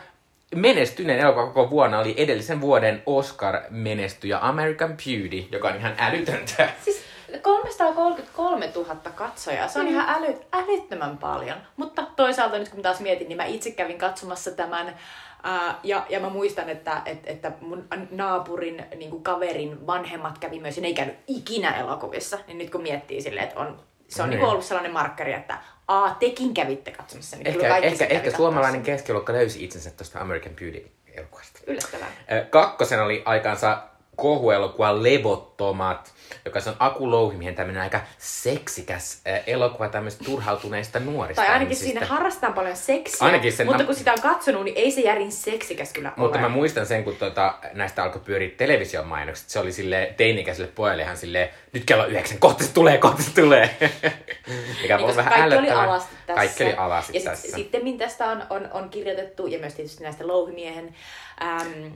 [0.56, 6.70] menestyneen elokuva koko vuonna oli edellisen vuoden Oscar-menestyjä American Beauty, joka on ihan älytöntä.
[6.86, 7.04] Siis
[7.42, 9.92] 333 000 katsojaa, se on mm.
[9.92, 11.58] ihan äly, älyttömän paljon.
[11.78, 14.96] Mutta toisaalta nyt kun taas mietin, niin mä itse kävin katsomassa tämän
[15.44, 20.60] Ää, ja, ja mä muistan, että, että, että mun naapurin niin kuin kaverin vanhemmat kävi
[20.60, 22.38] myös, ja ne ei käynyt ikinä elokuvissa.
[22.48, 24.40] Niin nyt kun miettii silleen, että on, se on Niin.
[24.40, 24.50] niin.
[24.50, 25.58] ollut sellainen markkari, että
[25.90, 27.38] aa, tekin kävitte katsomassa.
[27.38, 31.60] Niin Ehkä, ehkä, ehkä suomalainen keskiluokka löysi itsensä tuosta American Beauty-elokuvasta.
[31.68, 32.08] Yllättävää.
[32.50, 33.82] Kakkosen oli aikansa
[34.16, 36.14] kohuelokuva Levottomat,
[36.46, 42.54] joka on Aku Louhimiehen tämmöinen aika seksikäs elokuva tämmöistä turhautuneista nuorista Tai ainakin siinä harrastetaan
[42.54, 45.94] paljon seksiä, Ainakin sen mutta mä- kun sitä on katsonut, niin ei se järin seksikäs
[45.94, 46.48] kyllä Mutta ole.
[46.48, 49.50] mä muistan sen, kun tota, näistä alkoi pyöriä television mainokset.
[49.50, 53.32] Se oli sille teinikäiselle pojalle ihan silleen, nyt kello yhdeksän, kohta se tulee, kohta se
[53.36, 53.78] tulee.
[54.82, 56.36] Mikä Niin, vähän kaikki oli alasti tässä.
[56.36, 57.56] Kaikki oli alasti ja sit, tässä.
[57.58, 60.96] sitten tästä on, on, on kirjoitettu, ja myös tietysti näistä louhimiehen
[61.42, 61.92] äm,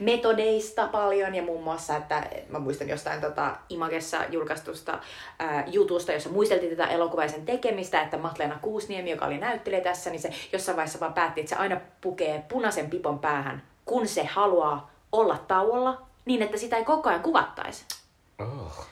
[0.00, 4.98] metodeista paljon, ja muun muassa, että mä muistan jostain tota, Imagessa julkaistusta
[5.38, 9.80] ää, jutusta, jossa muisteltiin tätä elokuvaa ja sen tekemistä, että Matleena Kuusniemi, joka oli näyttelijä
[9.80, 14.08] tässä, niin se jossain vaiheessa vaan päätti, että se aina pukee punaisen pipon päähän, kun
[14.08, 17.84] se haluaa olla tauolla, niin että sitä ei koko ajan kuvattaisi.
[18.38, 18.86] Oh.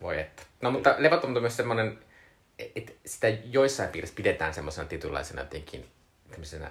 [0.00, 0.42] Voi että.
[0.60, 1.98] No mutta levottomuus on myös semmoinen,
[2.58, 5.88] että sitä joissain piirissä pidetään semmoisena tietynlaisena jotenkin
[6.30, 6.70] tämmöisenä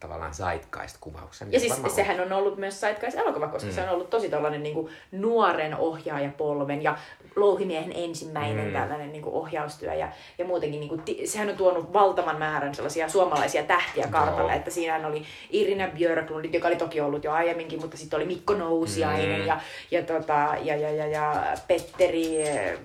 [0.00, 1.50] tavallaan zeitgeist-kuvauksena.
[1.52, 1.90] Ja siis on.
[1.90, 3.74] sehän on ollut myös Zeitgeist-elokuva, koska mm.
[3.74, 6.98] se on ollut tosi tällainen niin kuin nuoren ohjaajapolven ja
[7.36, 8.72] Louhimiehen ensimmäinen mm.
[8.72, 9.94] tällainen niin kuin ohjaustyö.
[9.94, 10.08] Ja,
[10.38, 14.50] ja muutenkin, niin kuin, ti- sehän on tuonut valtavan määrän sellaisia suomalaisia tähtiä kartalle.
[14.52, 14.56] Joo.
[14.58, 18.54] Että siinähän oli Irina Björklund, joka oli toki ollut jo aiemminkin, mutta sitten oli Mikko
[18.54, 19.46] Nousiainen Mm.
[19.46, 19.60] ja,
[19.90, 22.42] ja, tota, ja, ja, ja, ja Petteri...
[22.48, 22.78] eh,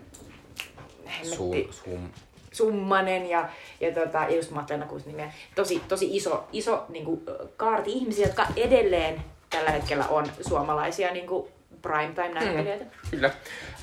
[1.24, 2.10] Suum, hemmetti- suum,
[2.56, 5.32] Summanen ja, ja, tota, ja just Matlena Kusnimiä.
[5.56, 7.22] Tosi, tosi iso, iso niin kuin,
[7.58, 11.48] kaarti ihmisiä, jotka edelleen tällä hetkellä on suomalaisia niin kuin
[11.82, 12.84] primetime-näyttelijöitä.
[12.84, 13.32] Mm, kyllä.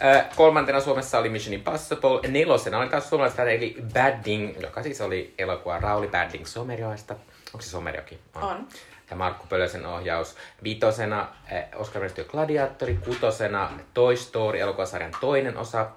[0.05, 2.29] Äh, kolmantena Suomessa oli Mission Impossible.
[2.29, 7.15] Nelosena oli taas suomalaista eli Badding, joka siis oli elokuva Rauli Badding Somerjoesta.
[7.55, 8.19] Onko se Somerjokin?
[8.35, 8.43] On.
[8.43, 8.69] on.
[9.11, 10.37] Ja Markku Pölösen ohjaus.
[10.65, 12.99] Vitosena äh, Oscar Menestyö Gladiatori.
[13.05, 15.91] Kutosena Toy Story elokuvasarjan toinen osa.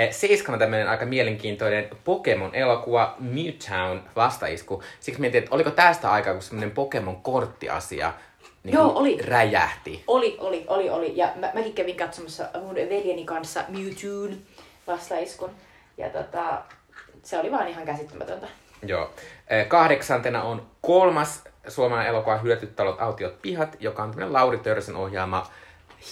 [0.00, 4.82] Eh, seiskana tämmöinen aika mielenkiintoinen Pokemon-elokuva Mewtown vastaisku.
[5.00, 8.12] Siksi mietin, että oliko tästä aikaa, kun semmoinen Pokemon-korttiasia
[8.64, 9.18] niin Joo, oli.
[9.22, 10.04] räjähti.
[10.06, 11.16] Oli, oli, oli, oli.
[11.16, 14.38] Ja mä, mäkin kävin katsomassa mun veljeni kanssa Mewtwoon
[14.86, 15.50] vastaiskun.
[15.98, 16.62] Ja tota,
[17.22, 18.46] se oli vaan ihan käsittämätöntä.
[18.82, 19.10] Joo.
[19.48, 24.96] Eh, kahdeksantena on kolmas suomalainen elokuva Hyötyt talot, autiot, pihat, joka on tämmöinen Lauri Törsen
[24.96, 25.46] ohjaama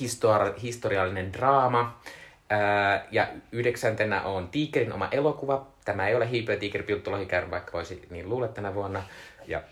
[0.01, 2.01] histori- historiallinen draama.
[2.51, 5.67] Ää, ja yhdeksäntenä on Tiikerin oma elokuva.
[5.85, 9.03] Tämä ei ole Hiipö ja Tiikeri Pilttulohikärry, vaikka voisi niin luulla tänä vuonna.
[9.47, 9.63] Ja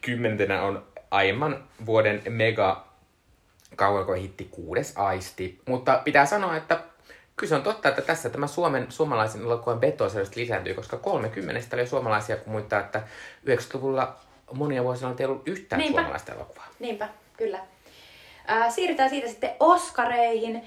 [0.00, 2.88] kymmentenä on aiemman vuoden mega
[4.20, 5.60] hitti Kuudes aisti.
[5.66, 6.80] Mutta pitää sanoa, että
[7.36, 10.04] kyllä se on totta, että tässä tämä Suomen, suomalaisen elokuvan beto
[10.36, 13.02] lisääntyy, koska 30 oli suomalaisia, kun muistaa, että
[13.46, 14.16] 90-luvulla
[14.52, 16.00] monia vuosina on ollut yhtään Niinpä.
[16.00, 16.68] suomalaista elokuvaa.
[16.78, 17.58] Niinpä, kyllä.
[18.50, 20.62] Äh, siirrytään siitä sitten Oskareihin.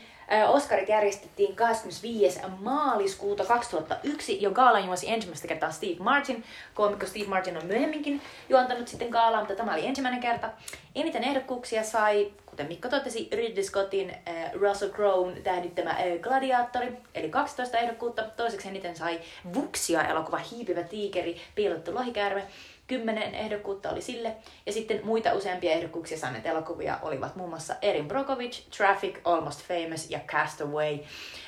[0.47, 2.39] Oscarit järjestettiin 25.
[2.59, 6.43] maaliskuuta 2001, jo gaalan juosi ensimmäistä kertaa Steve Martin.
[6.73, 10.49] Koomikko Steve Martin on myöhemminkin juontanut sitten gaalaa, mutta tämä oli ensimmäinen kerta.
[10.95, 17.29] Eniten ehdokkuuksia sai, kuten Mikko totesi, Ridley Scottin äh, Russell Crowe tähdittämä äh, Gladiaattori, eli
[17.29, 18.23] 12 ehdokkuutta.
[18.23, 19.19] Toiseksi eniten sai
[19.55, 22.47] Vuksia elokuva Hiipivä tiikeri, piilottu lohikäärme.
[22.91, 24.35] Kymmenen ehdokkuutta oli sille.
[24.65, 30.09] Ja sitten muita useampia ehdokkuuksia saaneet elokuvia olivat muun muassa Erin Brokovich, Traffic, Almost Famous
[30.09, 30.99] ja Castaway.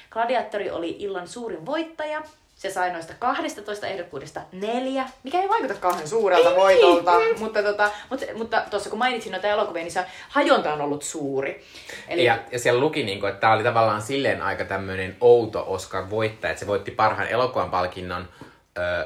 [0.10, 2.22] Gladiatori oli illan suurin voittaja.
[2.56, 7.22] Se sai noista 12 ehdokkuudesta neljä, mikä ei vaikuta kauhean suurelta ei, voitolta.
[7.22, 7.34] Ei.
[7.34, 11.64] Mutta, tota, mutta, mutta tuossa kun mainitsin noita elokuvia, niin se hajonta on ollut suuri.
[12.08, 12.26] Eli...
[12.26, 16.52] Ja, ja siellä luki, niin kuin, että tämä oli tavallaan silleen aika tämmöinen outo Oscar-voittaja,
[16.52, 18.28] että se voitti parhaan elokuvan palkinnon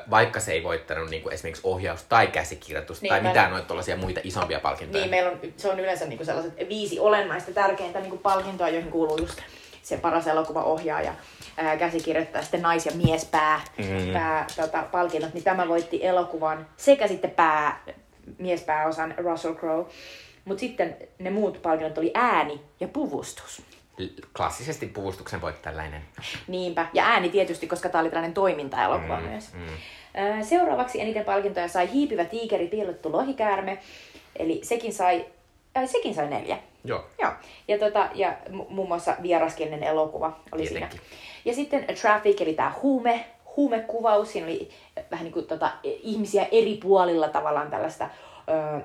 [0.09, 3.97] vaikka se ei voittanut niin kuin esimerkiksi ohjaus- tai käsikirjoitusta niin, tai mitään noita tuollaisia
[3.97, 5.01] muita isompia palkintoja.
[5.01, 8.69] Niin, meillä on, se on yleensä niin kuin sellaiset viisi olennaista tärkeintä niin kuin palkintoa,
[8.69, 9.39] joihin kuuluu just
[9.83, 11.13] se paras elokuvaohjaaja,
[11.57, 14.13] ää, käsikirjoittaja, sitten nais- ja miespää mm.
[14.13, 17.83] pää, tota, palkinnot, niin tämä voitti elokuvan sekä sitten pää,
[18.37, 19.85] miespääosan Russell Crowe.
[20.45, 23.61] Mutta sitten ne muut palkinnot oli ääni ja puvustus
[24.37, 26.01] klassisesti puvustuksen voit tällainen.
[26.47, 26.85] Niinpä.
[26.93, 29.53] Ja ääni tietysti, koska tämä oli tällainen toimintaelokuva mm, myös.
[29.53, 30.43] Mm.
[30.43, 33.77] Seuraavaksi eniten palkintoja sai Hiipivä tiikeri, piilottu lohikäärme.
[34.35, 35.25] Eli sekin sai,
[35.77, 36.57] äh, sekin sai neljä.
[36.83, 37.05] Joo.
[37.21, 37.31] Joo.
[37.67, 38.37] Ja, tota, ja
[38.69, 40.99] muun muassa vieraskielinen elokuva oli Tietenkin.
[40.99, 41.15] siinä.
[41.45, 43.25] Ja sitten Traffic, eli tämä huume,
[43.57, 44.31] huumekuvaus.
[44.31, 44.69] Siinä oli
[45.11, 48.09] vähän niin kuin tota, ihmisiä eri puolilla tavallaan tällaista...
[48.49, 48.79] Öö,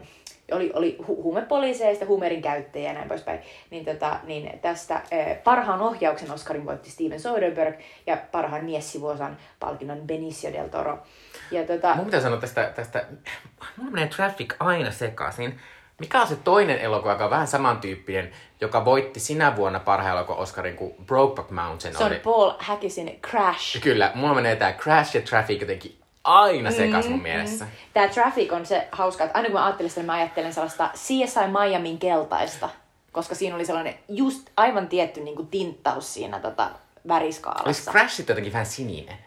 [0.52, 5.80] oli, oli hu- huumepoliiseista, huumerin käyttäjiä ja näin poispäin, niin, tota, niin tästä eh, parhaan
[5.80, 10.98] ohjauksen Oscarin voitti Steven Soderbergh ja parhaan miessivuosan palkinnon Benicio del Toro.
[11.50, 11.94] Ja, tota...
[11.94, 13.04] Mun pitää sanoa tästä, tästä
[13.76, 15.60] mulla menee Traffic aina sekaisin.
[15.98, 20.40] Mikä on se toinen elokuva, joka on vähän samantyyppinen, joka voitti sinä vuonna parhaan elokuvan
[20.40, 21.94] Oscarin kuin Brokeback Mountain?
[21.94, 22.18] Se on oli...
[22.18, 23.80] Paul Hackisin Crash.
[23.80, 27.64] Kyllä, mulla menee tää Crash ja Traffic jotenkin aina sekas mun mm, mielessä.
[27.64, 27.70] Mm.
[27.94, 30.90] Tämä Traffic on se hauska, että aina kun mä ajattelen sitä, niin mä ajattelen sellaista
[30.94, 32.68] CSI Miamin keltaista.
[33.12, 36.70] Koska siinä oli sellainen just aivan tietty niin kuin tinttaus siinä tota,
[37.08, 37.66] väriskaalassa.
[37.66, 39.18] Olisi Crashit jotenkin vähän sininen?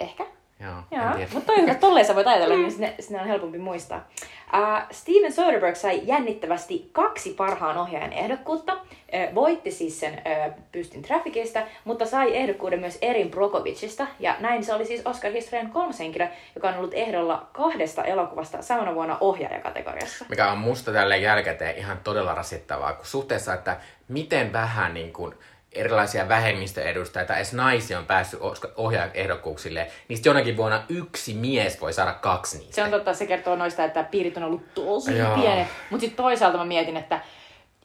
[0.00, 0.26] Ehkä.
[0.60, 1.26] Joo, Joo.
[1.34, 4.08] mutta tolleen sä voit ajatella, niin sinne, sinne on helpompi muistaa.
[4.54, 8.72] Uh, Steven Soderbergh sai jännittävästi kaksi parhaan ohjaajan ehdokkuutta.
[8.72, 14.06] Uh, voitti siis sen uh, pystin Trafficista, mutta sai ehdokkuuden myös Erin Brokovicista.
[14.18, 18.94] Ja näin se oli siis Oscar-historian kolmas henkilö, joka on ollut ehdolla kahdesta elokuvasta samana
[18.94, 20.24] vuonna ohjaajakategoriassa.
[20.28, 23.76] Mikä on musta tälle jälkikäteen ihan todella rasittavaa, kun suhteessa, että
[24.08, 25.34] miten vähän niin kuin,
[25.72, 28.40] erilaisia vähemmistöedustajia tai edes naisia on päässyt
[28.76, 32.74] ohjaajaehdokkuuksille, niin sitten jonakin vuonna yksi mies voi saada kaksi niistä.
[32.74, 35.34] Se on totta, se kertoo noista, että piirit on ollut tosi Joo.
[35.34, 35.68] pienet.
[35.90, 37.20] Mutta sitten toisaalta mä mietin, että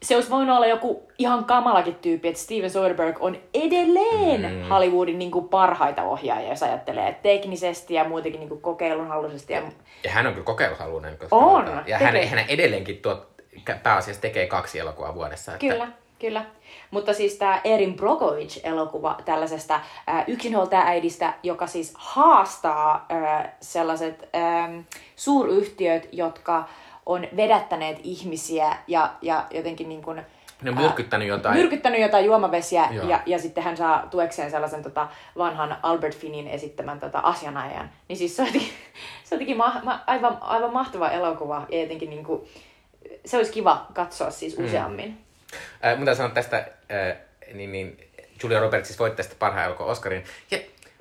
[0.04, 4.70] se olisi voinut olla joku ihan kamalakin tyyppi, että Steven Soderbergh on edelleen mm.
[4.70, 9.54] Hollywoodin niin kuin parhaita ohjaajia, jos ajattelee teknisesti ja muutenkin niin kokeilunhaluisesti.
[9.54, 9.62] Ja...
[10.04, 11.18] ja hän on kyllä kokeilunhaluinen.
[11.32, 11.84] On.
[11.88, 13.26] Ja hän, hän edelleenkin tuo,
[13.84, 15.52] pääasiassa tekee kaksi elokuvaa vuodessa.
[15.52, 15.68] Että...
[15.68, 15.88] Kyllä.
[16.20, 16.46] Kyllä.
[16.96, 26.10] Mutta siis tämä Erin Brokovich-elokuva tällaisesta äh, yksinhuoltaja-äidistä, joka siis haastaa äh, sellaiset äh, suuryhtiöt,
[26.12, 26.68] jotka
[27.06, 30.22] on vedättäneet ihmisiä ja, ja jotenkin niin kuin,
[30.62, 31.58] Ne on myrkyttänyt jotain.
[31.58, 33.10] myrkyttänyt jotain juomavesiä Joo.
[33.10, 37.90] ja, ja sitten hän saa tuekseen sellaisen tota, vanhan Albert Finnin esittämän tota, asianajajan.
[38.08, 38.70] Niin siis se on jotenkin,
[39.24, 42.48] se on jotenkin ma- ma- aivan, aivan mahtava elokuva ja jotenkin niinku,
[43.26, 45.25] se olisi kiva katsoa siis useammin.
[45.86, 47.18] Äh, mutta sanoa tästä, äh,
[47.54, 47.98] niin, niin
[48.44, 50.24] Julia Roberts siis voitti tästä parhaan elokuvan Oscarin.
[50.52, 50.58] Ja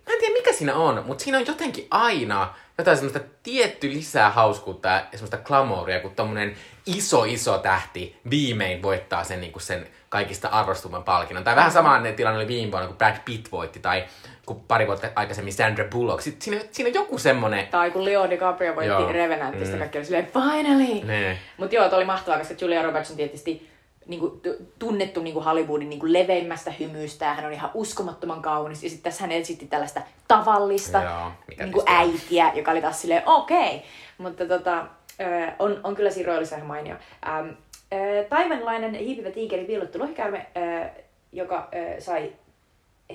[0.07, 4.31] mä en tiedä mikä siinä on, mutta siinä on jotenkin aina jotain semmoista tietty lisää
[4.31, 6.55] hauskuutta ja semmoista glamouria, kun tommonen
[6.87, 11.45] iso iso tähti viimein voittaa sen, niin kuin sen kaikista arvostumman palkinnon.
[11.45, 14.05] Tai vähän samaan tilanne oli viime vuonna, kun Brad Pitt voitti, tai
[14.47, 16.21] kun pari vuotta aikaisemmin Sandra Bullock.
[16.21, 17.67] Sitten siinä, siinä on joku semmonen...
[17.67, 19.13] Tai kun Leo DiCaprio voitti.
[19.13, 19.79] Revenantista, Mm.
[19.79, 21.05] kaikki oli silleen, finally!
[21.05, 21.39] Ne.
[21.57, 23.71] Mutta joo, toi oli mahtavaa, koska Julia Roberts on tietysti
[24.07, 28.83] niinku, t- tunnettu niinku Hollywoodin niinku leveimmästä hymystä ja hän on ihan uskomattoman kaunis.
[28.85, 31.85] Ja sitten tässä hän esitti tällaista tavallista Joo, tietysti on.
[31.87, 33.77] äitiä, joka oli taas silleen okei.
[33.77, 33.89] Okay.
[34.19, 34.87] Mutta tota,
[35.59, 36.97] on, on kyllä siinä roolissa ihan mainio.
[37.29, 37.49] Ähm,
[37.93, 40.91] ö, taivanilainen hiipivä tiikeri piilottu lohikäärme, ö,
[41.33, 42.33] joka ö, sai,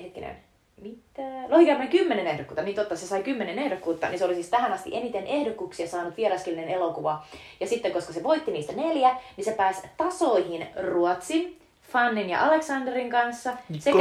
[0.02, 0.36] hetkinen,
[0.82, 1.22] mitä?
[1.48, 4.96] Lohikäärme 10 ehdokkuutta, niin totta, se sai 10 ehdokkuutta, niin se oli siis tähän asti
[4.96, 7.24] eniten ehdokkuuksia saanut vieraskielinen elokuva.
[7.60, 11.60] Ja sitten, koska se voitti niistä neljä, niin se pääsi tasoihin Ruotsin,
[11.92, 13.52] Fannin ja Alexanderin kanssa.
[13.78, 13.98] Sekä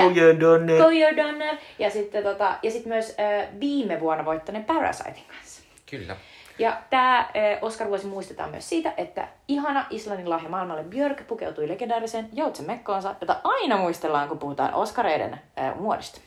[0.77, 5.61] Goyer Donner ja sitten tota, ja sitten myös ö, viime vuonna voittaneen Parasitein kanssa.
[5.89, 6.15] Kyllä.
[6.59, 7.29] Ja tämä
[7.61, 13.35] Oscar-vuosi muistetaan myös siitä, että ihana Islannin lahja maailmalle Björk pukeutui legendaariseen joutsen mekkoonsa, jota
[13.43, 15.39] aina muistellaan, kun puhutaan Oscareiden
[15.75, 16.21] muodista.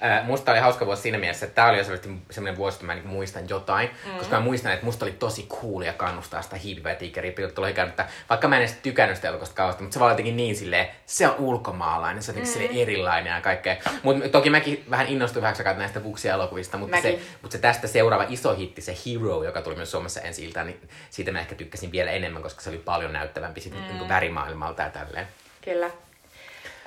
[0.00, 1.84] Ää, musta oli hauska vuosi siinä mielessä, että tää oli jo
[2.30, 3.90] semmoinen vuosi, että mä niin muistan jotain.
[4.06, 4.18] Mm.
[4.18, 8.06] Koska mä muistan, että musta oli tosi coolia kannustaa sitä hiipivää tiikeriä lohikäärmettä.
[8.30, 11.28] Vaikka mä en edes tykännyt sitä elokuvasta kauheasti, mutta se vaan jotenkin niin silleen, se
[11.28, 12.82] on ulkomaalainen, se on jotenkin mm.
[12.82, 13.76] erilainen ja kaikkea.
[14.02, 18.24] Mutta toki mäkin vähän innostuin vähän näistä Vuksia elokuvista, mutta se, mutta se tästä seuraava
[18.28, 21.92] iso hitti, se Hero, joka tuli myös Suomessa ensi iltaan, niin siitä mä ehkä tykkäsin
[21.92, 23.80] vielä enemmän, koska se oli paljon näyttävämpi sit, mm.
[23.80, 25.28] niin värimaailmalta ja tälleen.
[25.64, 25.90] Kyllä.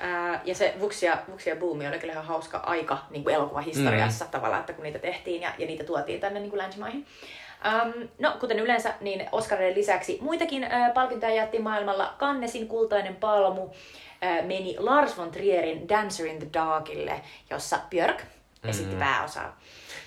[0.00, 4.30] Ää, ja se Vuksia, Vuksia boomi oli kyllä ihan hauska aika niin kuin elokuvahistoriassa mm.
[4.30, 7.06] tavallaan, että kun niitä tehtiin ja, ja niitä tuotiin tänne niin kuin länsimaihin.
[7.66, 12.14] Um, no, kuten yleensä, niin Oscarien lisäksi muitakin äh, palkintoja jaettiin maailmalla.
[12.18, 13.70] Cannesin kultainen palmu
[14.24, 17.20] äh, meni Lars von Trierin Dancer in the Darkille,
[17.50, 18.22] jossa Björk
[18.64, 18.98] esitti mm.
[18.98, 19.60] pääosaa.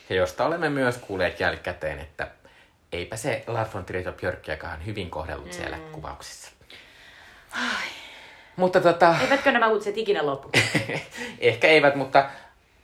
[0.09, 2.27] Ja josta olemme myös kuulleet jälkikäteen, että
[2.91, 5.51] eipä se Lars von Trier Björkkiäkään hyvin kohdellut mm.
[5.51, 6.51] siellä kuvauksissa.
[8.59, 10.49] Mutta tota, Eivätkö nämä uutiset ikinä loppu?
[11.39, 12.29] ehkä eivät, mutta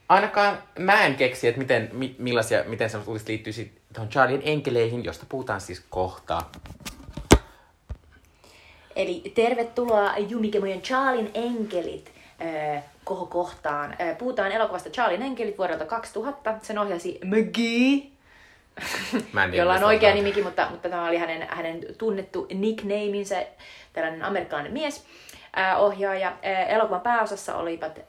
[0.09, 3.53] ainakaan mä en keksi, että miten, mi, millaisia, miten sellaiset uutiset liittyy
[3.93, 6.41] tuohon Charlien enkeleihin, josta puhutaan siis kohta.
[8.95, 12.11] Eli tervetuloa Jumikemojen Charlin enkelit
[12.41, 13.95] äh, kohokohtaan.
[14.01, 16.55] Äh, puhutaan elokuvasta Charlin enkelit vuodelta 2000.
[16.61, 18.15] Sen ohjasi McGee,
[19.33, 23.35] Mä en tiedä, jolla on oikea nimikin, mutta, mutta tämä oli hänen, hänen tunnettu nicknameinsa,
[23.93, 25.05] tällainen amerikkalainen mies.
[25.77, 26.33] Ohjaaja.
[26.67, 27.99] Elokuvan pääosassa olivat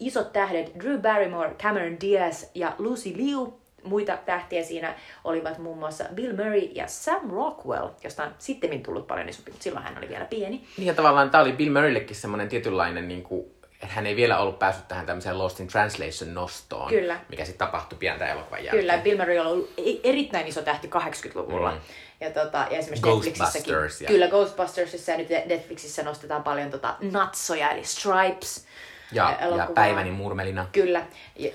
[0.00, 3.60] isot tähdet Drew Barrymore, Cameron Diaz ja Lucy Liu.
[3.84, 9.06] Muita tähtiä siinä olivat muun muassa Bill Murray ja Sam Rockwell, josta on sitten tullut
[9.06, 10.64] paljon isompi, mutta silloin hän oli vielä pieni.
[10.76, 13.46] Niin ja tavallaan tää oli Bill Murrayllekin semmoinen tietynlainen, niin kuin,
[13.82, 16.88] että hän ei vielä ollut päässyt tähän tämmöiseen Lost in Translation nostoon.
[16.88, 17.20] Kyllä.
[17.28, 18.80] Mikä sitten tapahtui pian tämän elokuvan jälkeen.
[18.82, 21.70] Kyllä, Bill Murray on ollut e- erittäin iso tähti 80-luvulla.
[21.70, 21.80] Mm.
[22.20, 24.04] Ja, tota, ja esimerkiksi Ghostbusters Netflixissäkin.
[24.04, 28.66] ja- Kyllä, Ghostbustersissa ja nyt Netflixissä nostetaan paljon tota natsoja, eli Stripes.
[29.12, 29.68] Ja, ja.
[29.74, 30.66] Päiväni murmelina.
[30.72, 31.02] Kyllä,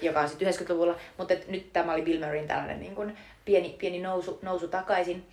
[0.02, 0.96] joka on sitten 90-luvulla.
[1.18, 5.26] Mutta nyt tämä oli Bill Murrayn tällainen niin kuin pieni, pieni nousu, nousu takaisin.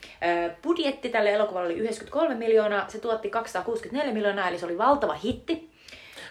[0.47, 5.15] Ö, budjetti tälle elokuvalle oli 93 miljoonaa, se tuotti 264 miljoonaa, eli se oli valtava
[5.15, 5.72] hitti.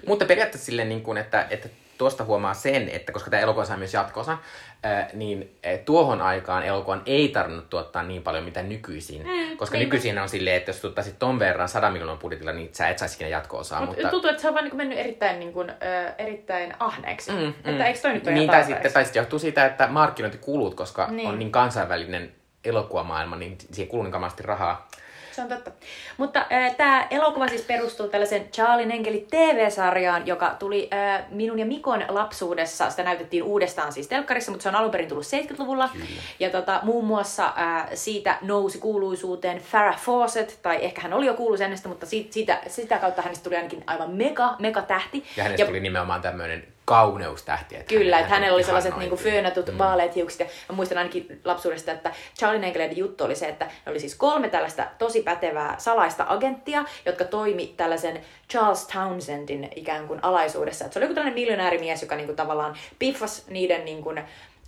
[0.07, 3.77] Mutta periaatteessa silleen, niin kuin, että, että tuosta huomaa sen, että koska tämä elokuva sai
[3.77, 4.37] myös jatkosa,
[4.83, 9.21] ää, niin tuohon aikaan elokuvan ei tarvinnut tuottaa niin paljon mitä nykyisin.
[9.23, 9.85] Mm, koska niinpä.
[9.85, 13.15] nykyisin on silleen, että jos tuottaisit ton verran 100 miljoonan budjetilla, niin sä et saisi
[13.15, 13.79] ikinä jatko-osaa.
[13.79, 15.73] Mut mutta tuntuu, että se on vaan niin mennyt erittäin, niin kuin, ö,
[16.17, 17.31] erittäin ahneeksi.
[17.31, 20.75] Mm, että eikö toi nyt ole niin, tai sitten, tai sitten johtuu siitä, että markkinointikulut,
[20.75, 21.15] koska Niin.
[21.17, 21.29] niin.
[21.29, 22.31] on niin kansainvälinen
[22.65, 24.87] elokuvamaailma, niin siihen kuluu niin rahaa.
[25.31, 25.71] Se on totta.
[26.17, 31.65] Mutta äh, tämä elokuva siis perustuu tällaisen Charlie Enkelit TV-sarjaan, joka tuli äh, minun ja
[31.65, 32.89] Mikon lapsuudessa.
[32.89, 35.89] Sitä näytettiin uudestaan siis telkkarissa, mutta se on alun perin tullut 70-luvulla.
[35.93, 36.05] Kyllä.
[36.39, 41.33] Ja tota, muun muassa äh, siitä nousi kuuluisuuteen Farrah Fawcett, tai ehkä hän oli jo
[41.33, 45.23] kuuluisa ennestään, mutta siitä, siitä, sitä kautta hänestä tuli ainakin aivan mega, mega tähti.
[45.37, 47.75] Ja hänestä tuli nimenomaan tämmöinen kauneustähti.
[47.75, 49.77] Että Kyllä, että hän hänellä oli sellaiset niinku föönätut mm.
[49.77, 50.39] vaaleat hiukset.
[50.39, 54.15] Ja mä muistan ainakin lapsuudesta, että Charlie Enkeleiden juttu oli se, että ne oli siis
[54.15, 60.85] kolme tällaista tosi pätevää salaista agenttia, jotka toimi tällaisen Charles Townsendin ikään kuin alaisuudessa.
[60.85, 64.13] Et se oli joku tällainen miljonäärimies, joka niinku tavallaan piffas niiden niinku,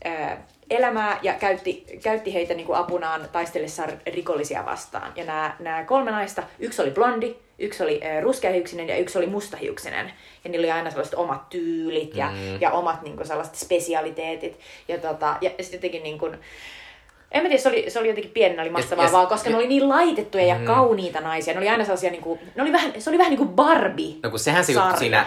[0.06, 0.38] ää,
[0.70, 5.12] elämää ja käytti, käytti heitä niinku apunaan taistellessaan rikollisia vastaan.
[5.16, 10.14] Ja nämä kolme naista, yksi oli blondi, yksi oli äh, ruskeahiuksinen ja yksi oli mustahiuksinen.
[10.44, 12.62] Ja niillä oli aina sellaiset omat tyylit ja, mm.
[12.62, 14.60] ja omat niin kuin, sellaiset spesialiteetit.
[14.88, 16.38] Ja, tota, ja sitten jotenkin niin kuin,
[17.32, 19.68] en mä tiedä, se oli, se oli jotenkin pieni, oli mahtavaa, vaan koska ne oli
[19.68, 21.54] niin laitettuja ja kauniita naisia.
[21.54, 24.16] Ne oli aina sellaisia, niin kuin, ne oli vähän, se oli vähän niin kuin Barbie.
[24.24, 25.26] No kun sehän se siinä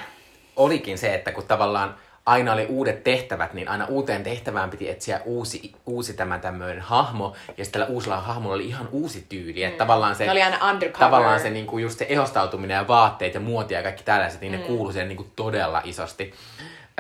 [0.57, 1.97] olikin se, että kun tavallaan
[2.27, 7.37] aina oli uudet tehtävät, niin aina uuteen tehtävään piti etsiä uusi, uusi tämä tämmöinen hahmo,
[7.57, 10.70] ja sitten tällä uusilla hahmolla oli ihan uusi tyyli, että tavallaan se, Ne oli aina
[10.70, 11.11] undercover.
[11.11, 14.59] tavallaan se niinku just se ehostautuminen ja vaatteet ja muoti ja kaikki tällaiset, niin ne
[14.59, 16.35] kuului siihen niinku todella isosti.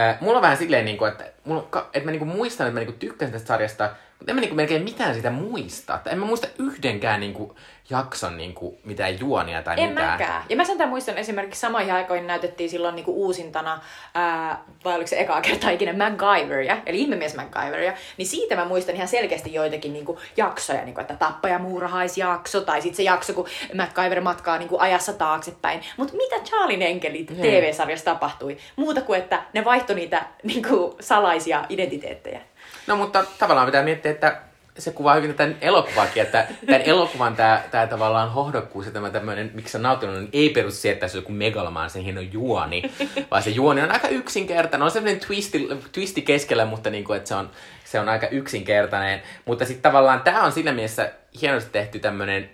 [0.00, 2.98] Äh, mulla on vähän silleen, niinku, että, mulla, että mä niinku muistan, että mä niinku
[2.98, 3.90] tykkäsin tästä sarjasta,
[4.28, 5.94] en mä niinku melkein mitään sitä muista.
[5.94, 7.56] Että en mä muista yhdenkään niinku
[7.90, 10.10] jakson niinku mitään juonia tai En mitään.
[10.10, 10.42] mäkään.
[10.48, 13.80] Ja mä sentään muistan esimerkiksi samoihin aikoihin näytettiin silloin niinku uusintana,
[14.14, 18.94] ää, vai oliko se ekaa kertaa ikinä MacGyveria, eli ihmemies MacGyveria, niin siitä mä muistan
[18.94, 24.58] ihan selkeästi joitakin niinku jaksoja, niinku, että tappajamuurahaisjakso, tai sitten se jakso, kun MacGyver matkaa
[24.58, 25.80] niinku ajassa taaksepäin.
[25.96, 27.26] Mutta mitä Charlien enkelit.
[27.26, 28.56] TV-sarjassa tapahtui?
[28.76, 32.40] Muuta kuin, että ne vaihtoi niitä niinku salaisia identiteettejä.
[32.86, 34.36] No mutta tavallaan pitää miettiä, että
[34.78, 39.50] se kuvaa hyvin tämän elokuvaakin, että tämän elokuvan tämä, tämä tavallaan hohdokkuus ja tämä tämmöinen,
[39.54, 42.20] miksi se on nautinut, niin ei perustu siihen, että se on joku megalomaan sen hieno
[42.20, 42.82] juoni,
[43.30, 44.84] vaan se juoni on aika yksinkertainen.
[44.84, 47.50] On semmoinen twisti, twisti keskellä, mutta niin kuin, että se on,
[47.84, 49.22] se on aika yksinkertainen.
[49.44, 52.50] Mutta sitten tavallaan tämä on sillä mielessä hienosti tehty tämmöinen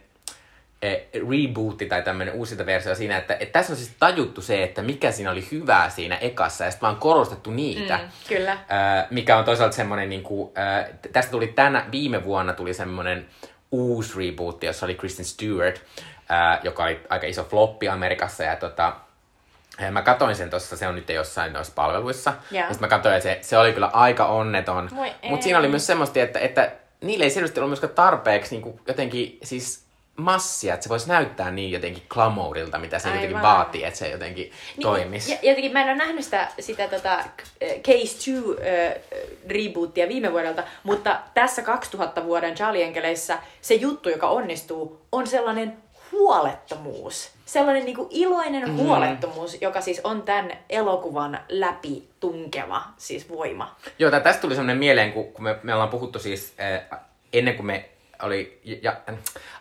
[1.31, 5.13] rebootti tai tämmöinen uusinta versio siinä, että, että tässä on siis tajuttu se, että mikä
[5.13, 7.97] siinä oli hyvää siinä ekassa ja sitten vaan korostettu niitä.
[7.97, 8.59] Mm, kyllä.
[8.69, 10.53] Ää, mikä on toisaalta semmoinen, niin kuin,
[11.03, 13.27] t- tästä tuli tänä, viime vuonna tuli semmoinen
[13.71, 15.83] uusi reboot, jossa oli Kristen Stewart,
[16.29, 18.93] ää, joka oli aika iso floppi Amerikassa ja tota,
[19.91, 22.33] Mä katoin sen tuossa, se on nyt jossain noissa palveluissa.
[22.51, 22.61] Joo.
[22.61, 24.91] Ja sitten mä katsoin, että se, se oli kyllä aika onneton.
[25.29, 28.81] Mutta siinä oli myös semmoista, että, että niille ei selvästi ollut myöskään tarpeeksi niin kuin
[28.89, 29.85] jotenkin siis
[30.17, 33.43] massia, että se voisi näyttää niin jotenkin glamourilta, mitä se jotenkin Aivan.
[33.57, 34.45] vaatii, että se jotenkin
[34.77, 35.33] Niin, toimisi.
[35.33, 37.25] Ja, jotenkin mä en ole nähnyt sitä, sitä tota, äh,
[37.61, 39.03] Case 2 äh,
[39.49, 45.77] rebootia viime vuodelta, mutta tässä 2000 vuoden Charlie Enkeleissä se juttu, joka onnistuu, on sellainen
[46.13, 47.31] huolettomuus.
[47.45, 48.77] Sellainen niinku iloinen Mm.
[48.77, 53.77] huolettomuus, joka siis on tämän elokuvan läpi tunkeva siis voima.
[53.99, 57.01] Joo, tästä tuli semmoinen mieleen, kun, kun me, me ollaan puhuttu siis äh,
[57.33, 57.89] ennen kuin me
[58.23, 58.97] oli, ja,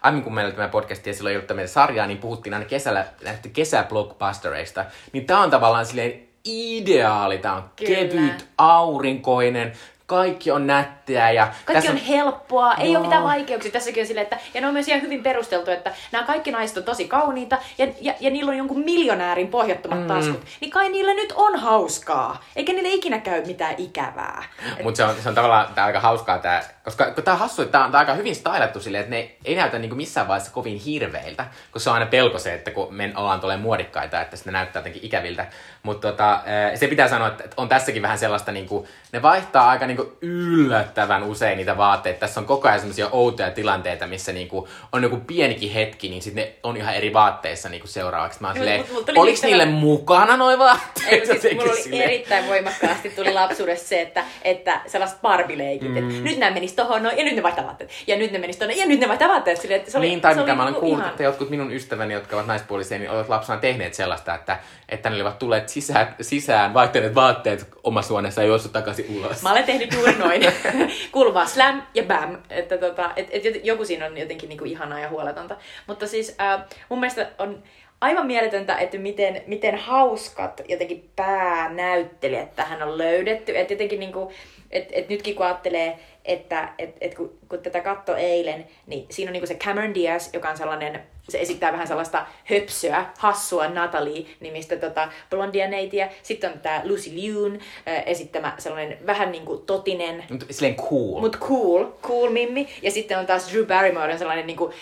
[0.01, 3.05] aiemmin kun meillä oli tämä podcast ja silloin ei ollut sarjaa, niin puhuttiin aina kesällä
[3.24, 4.86] näistä kesäblockbustereista.
[5.12, 7.95] Niin tää on tavallaan silleen ideaali, tää on Kyllä.
[7.95, 9.74] kevyt, aurinkoinen,
[10.12, 12.99] kaikki on nättiä ja Kaikki tässä on helppoa, ei Joo.
[12.99, 13.72] ole mitään vaikeuksia.
[13.72, 16.78] Tässäkin on silleen, että, ja ne on myös ihan hyvin perusteltu, että nämä kaikki naiset
[16.78, 20.07] on tosi kauniita, ja, ja, ja niillä on jonkun miljonäärin pohjattomat mm.
[20.07, 20.41] taskut.
[20.62, 24.43] Niin kai niillä nyt on hauskaa, eikä niille ikinä käy mitään ikävää.
[24.84, 27.39] Mutta se on, se on tavallaan tää on aika hauskaa tää, koska kun tää on
[27.39, 29.95] hassu, että tää on, tää on aika hyvin stylattu silleen, että ne ei näytä niinku
[29.95, 33.57] missään vaiheessa kovin hirveiltä, kun se on aina pelko se, että kun me ollaan tulee
[33.57, 35.45] muodikkaita, että sitten näyttää jotenkin ikäviltä.
[35.84, 36.39] Mutta tota,
[36.76, 41.57] se pitää sanoa, että on tässäkin vähän sellaista, niinku, ne vaihtaa aika niinku yllättävän usein
[41.57, 42.20] niitä vaatteita.
[42.20, 46.43] Tässä on koko ajan sellaisia outoja tilanteita, missä niinku on joku pienikin hetki, niin sitten
[46.43, 48.41] ne on ihan eri vaatteissa niinku seuraavaksi.
[48.41, 51.07] Mä oon Mut- silleen, mut tuli oliks nyt niille mukana noi vaatteet?
[51.12, 52.03] ei, siis, Jotenkin mulla oli silleen.
[52.03, 55.97] erittäin voimakkaasti tuli lapsuudessa se, että, että sellaiset barbileikit, mm.
[55.97, 58.57] että nyt nämä menis tohon noin, ja nyt ne vaihtaa vaatteet, ja nyt ne menis
[58.57, 59.62] tonne, ja nyt ne vaihtaa vaatteet.
[59.62, 61.24] Silleen, että se oli, niin, tai se mitä oli mä olen niinku kuullut, ihan- että
[61.24, 64.59] jotkut minun ystäväni, jotka ovat naispuolisia, niin ovat lapsena tehneet sellaista, että,
[64.89, 69.41] että ne olivat tulleet sisään, sisään vaihtaneet vaatteet omassa huoneessa ja juossut takaisin ulos.
[69.41, 70.41] Mä olen tehnyt juuri noin.
[71.12, 72.38] Kuuluu vaan slam ja bam.
[72.49, 75.56] Että tota, et, et joku siinä on jotenkin niinku ihanaa ja huoletonta.
[75.88, 77.64] Mutta siis äh, mun mielestä on
[78.02, 83.58] aivan mieletöntä, että miten, miten hauskat jotenkin päänäyttelijät tähän on löydetty.
[83.58, 84.32] Että jotenkin niinku,
[84.72, 89.30] et, et nytkin kun ajattelee, että et, et kun, kun tätä katto eilen, niin siinä
[89.30, 94.76] on niinku se Cameron Diaz, joka on sellainen, se esittää vähän sellaista höpsöä, hassua Natalie-nimistä
[94.76, 96.09] tota, blondia neitiä.
[96.24, 101.19] Sitten on tämä Lucy Liun äh, esittämä sellainen vähän niinku totinen, Mut silleen cool.
[101.19, 102.67] mut cool, cool mimmi.
[102.82, 104.74] Ja sitten on taas Drew Barrymore, sellainen niinku,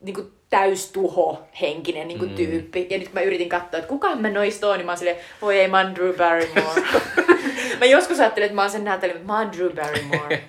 [0.00, 2.86] niinku täystuho henkinen niinku tyyppi.
[2.90, 5.58] Ja nyt mä yritin katsoa, että kuka mä noista on, niin mä oon silleen, voi
[5.58, 6.82] ei, mä oon Drew Barrymore.
[7.78, 10.42] mä joskus ajattelin, että mä oon sen Natalie, mutta mä oon Drew Barrymore.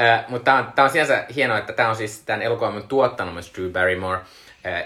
[0.00, 3.34] Äh, mutta tää on, tää on sinänsä hienoa, että tämä on siis tämän elokuvan tuottanut
[3.34, 4.20] myös Drew Barrymore.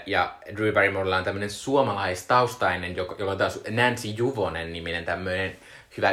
[0.05, 5.55] Ja Drew Barrymorella on tämmöinen suomalaistaustainen, joka- on taas Nancy Juvonen niminen tämmöinen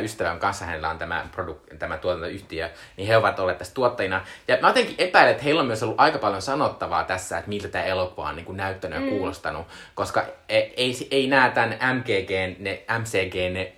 [0.03, 4.25] ystävä on kanssa, hänellä on tämä, produ- tämä tuotantoyhtiö, niin he ovat olleet tässä tuottajina.
[4.49, 7.69] Ja mä jotenkin epäilen, että heillä on myös ollut aika paljon sanottavaa tässä, että miltä
[7.69, 12.59] tämä elokuva on niin kuin näyttänyt ja kuulostanut, koska ei, ei, ei näe tämän MGG,
[12.59, 13.73] ne MCG, ne,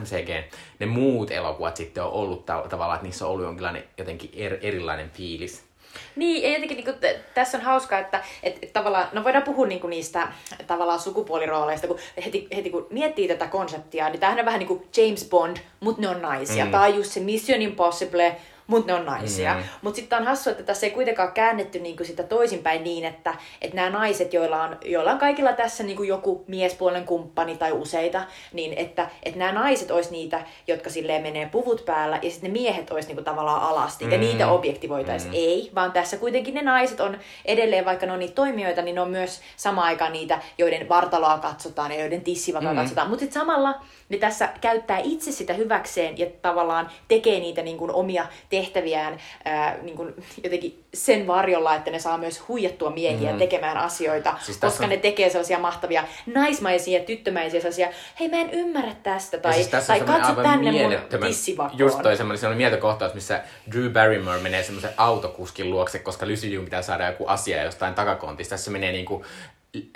[0.00, 4.30] MCG, ne muut elokuvat sitten on ollut ta- tavallaan, että niissä on ollut jonkinlainen jotenkin
[4.36, 5.69] er, erilainen fiilis.
[6.16, 6.96] Niin, ja jotenkin niin kuin,
[7.34, 10.28] tässä on hauskaa, että et, et, tavallaan, no voidaan puhua niin kuin niistä
[10.66, 14.88] tavallaan sukupuolirooleista, kun heti, heti kun miettii tätä konseptia, niin tämähän on vähän niin kuin
[14.96, 16.64] James Bond, mutta ne on naisia.
[16.64, 16.70] Mm.
[16.70, 18.36] Tai just se Mission Impossible,
[18.70, 19.54] mutta ne on naisia.
[19.54, 19.62] Mm.
[19.82, 23.76] Mutta sitten on hassu, että tässä ei kuitenkaan käännetty niinku sitä toisinpäin niin, että, että
[23.76, 28.72] nämä naiset, joilla on, joilla on kaikilla tässä niinku joku miespuolen kumppani tai useita, niin
[28.76, 32.90] että, että nämä naiset olisi niitä, jotka silleen menee puvut päällä, ja sitten ne miehet
[32.90, 34.12] olisi niinku tavallaan alasti, mm.
[34.12, 35.32] ja niitä objektivoitaisiin.
[35.32, 35.38] Mm.
[35.38, 39.00] Ei, vaan tässä kuitenkin ne naiset on edelleen, vaikka ne on niitä toimijoita, niin ne
[39.00, 42.78] on myös samaan aikaan niitä, joiden vartaloa katsotaan ja joiden tissivakaa mm.
[42.78, 43.08] katsotaan.
[43.08, 43.80] Mutta sitten samalla
[44.10, 49.76] ne tässä käyttää itse sitä hyväkseen ja tavallaan tekee niitä niin kuin omia tehtäviään ää,
[49.82, 53.38] niin kuin jotenkin sen varjolla, että ne saa myös huijattua miehiä mm.
[53.38, 54.90] tekemään asioita, siis koska on...
[54.90, 57.88] ne tekee sellaisia mahtavia naismaisia, tyttömäisiä sellaisia,
[58.20, 61.78] hei mä en ymmärrä tästä, tai, siis tai katso tänne mun tissivakoon.
[61.78, 63.42] Just toi semmoinen, semmoinen missä
[63.72, 68.50] Drew Barrymore menee semmoisen autokuskin luokse, koska Liu pitää saada joku asia jostain takakontista.
[68.50, 69.24] Tässä menee niinku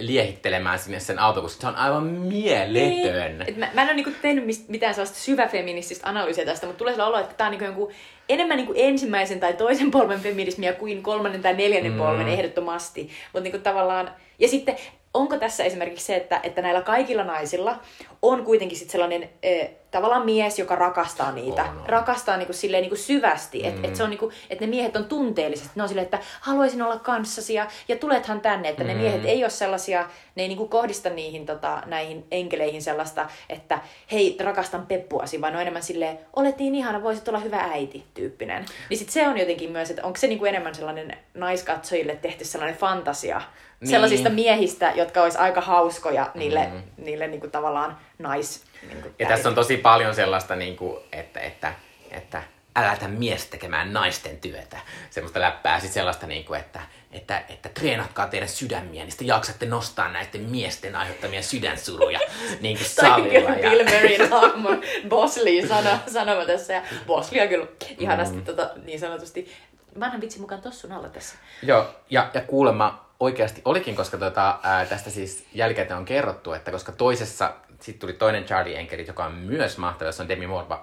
[0.01, 1.61] liehittelemään sinne sen autokuskin.
[1.61, 3.39] Se on aivan mieletön.
[3.39, 3.59] Niin.
[3.59, 7.25] mä, mä en ole niinku tehnyt mitään sellaista syväfeminististä analyysiä tästä, mutta tulee sellainen olo,
[7.25, 7.93] että tämä on niinku jonkun
[8.29, 11.99] enemmän niinku ensimmäisen tai toisen polven feminismiä kuin kolmannen tai neljännen mm.
[11.99, 13.11] polven ehdottomasti.
[13.33, 14.77] Mutta niinku tavallaan, ja sitten
[15.14, 17.79] onko tässä esimerkiksi se, että, että näillä kaikilla naisilla
[18.22, 21.62] on kuitenkin sit sellainen äh, tavallaan mies, joka rakastaa niitä.
[21.62, 21.82] Oh, no.
[21.86, 23.62] Rakastaa niinku silleen niinku syvästi.
[23.62, 23.68] Mm.
[23.68, 25.70] Että et se on niinku, et ne miehet on tunteellisesti.
[25.74, 28.68] Ne on silleen, että haluaisin olla kanssasi ja, ja tulethan tänne.
[28.68, 28.88] Että mm.
[28.88, 33.78] ne miehet ei ole sellaisia, ne ei niinku kohdista niihin tota, näihin enkeleihin sellaista, että
[34.12, 38.05] hei rakastan peppuasi, vaan ne on enemmän silleen, olet niin ihana, voisit olla hyvä äiti
[38.14, 38.64] tyyppinen.
[38.90, 42.78] Niin sit se on jotenkin myös, että onko se niinku enemmän sellainen naiskatsojille tehty sellainen
[42.78, 43.42] fantasia,
[43.80, 43.90] niin.
[43.90, 47.05] sellaisista miehistä, jotka olisi aika hauskoja niille, mm.
[47.05, 48.64] niille niin kuin tavallaan nais...
[48.83, 51.75] Niin kuin ja tässä on tosi paljon sellaista, niin kuin, että, että,
[52.11, 52.43] että
[52.77, 54.79] älätä mies tekemään naisten työtä.
[55.11, 55.81] Semmoista läppää.
[55.81, 56.81] Sitten sellaista, niin kuin, että,
[57.12, 62.20] että, että treenatkaa teidän sydämiä, niin sitten jaksatte nostaa näiden miesten aiheuttamia sydänsuruja
[62.61, 63.51] niin kuin salilla.
[63.51, 63.70] Ja...
[63.70, 64.70] Bill Murrayn hahmo
[65.09, 66.72] Bosley sano, sanoma tässä.
[66.72, 67.66] Ja Bosley on kyllä
[67.99, 68.45] ihanasti mm.
[68.45, 69.53] tota, niin sanotusti
[70.01, 71.37] vanhan vitsin mukaan tossun alla tässä.
[71.62, 76.70] Joo, ja, ja kuulemma oikeasti olikin, koska tota, ää, tästä siis jälkikäteen on kerrottu, että
[76.70, 77.53] koska toisessa,
[77.85, 80.76] sitten tuli toinen Charlie Enkerit, joka on myös mahtava, jossa on Demi Moore,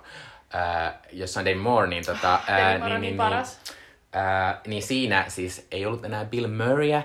[0.54, 3.60] ää, jossa on Demi Moore, niin, tota, Demi niin, niin, paras.
[3.70, 3.82] Niin,
[4.14, 7.04] Ää, niin siinä siis ei ollut enää Bill Murrayä,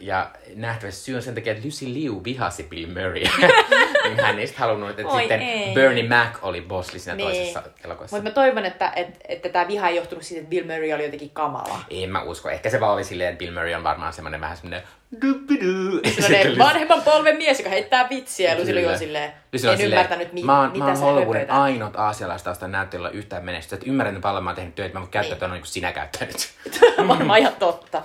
[0.00, 3.30] ja nähtävästi syy on sen takia, että Lucy Liu vihasi Bill Murrayä.
[4.04, 5.74] niin hän ei sitten halunnut, että Oi sitten ei.
[5.74, 7.28] Bernie Mac oli Bosley siinä niin.
[7.28, 8.16] toisessa elokuvassa.
[8.16, 11.04] Mutta mä toivon, että, että, että tämä viha ei johtunut siitä, että Bill Murray oli
[11.04, 11.80] jotenkin kamala.
[11.90, 12.50] En mä usko.
[12.50, 14.82] Ehkä se vaan oli silleen, että Bill Murray on varmaan semmoinen vähän semmoinen
[16.20, 20.32] Sellainen vanhemman polven mies, joka heittää vitsiä, ja Lucy Liu on silleen, en silleen, ymmärtänyt,
[20.32, 23.76] mi- mä oon, mitä mä oon Hollywoodin ainut aasialaista näyttelyllä yhtään menestystä.
[23.76, 25.38] Että ymmärrän, että paljon mä oon tehnyt työtä, mä voin käyttää niin.
[25.38, 26.50] tuon niin kuin sinä käyttänyt.
[27.08, 28.02] Varmaan ihan totta.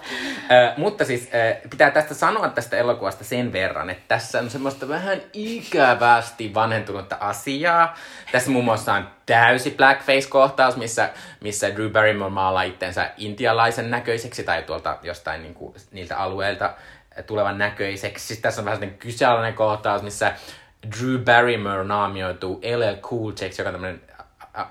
[0.77, 1.29] mutta siis
[1.69, 7.95] pitää tästä sanoa tästä elokuvasta sen verran, että tässä on semmoista vähän ikävästi vanhentunutta asiaa.
[8.31, 11.09] Tässä muun muassa on täysi blackface-kohtaus, missä,
[11.41, 16.73] missä Drew Barrymore maalaa itsensä intialaisen näköiseksi tai tuolta jostain niin kuin, niiltä alueilta
[17.25, 18.27] tulevan näköiseksi.
[18.27, 20.33] Sitten tässä on vähän sellainen kyseenalainen kohtaus, missä
[20.99, 24.01] Drew Barrymore naamioituu LL Cool J, joka on tämmöinen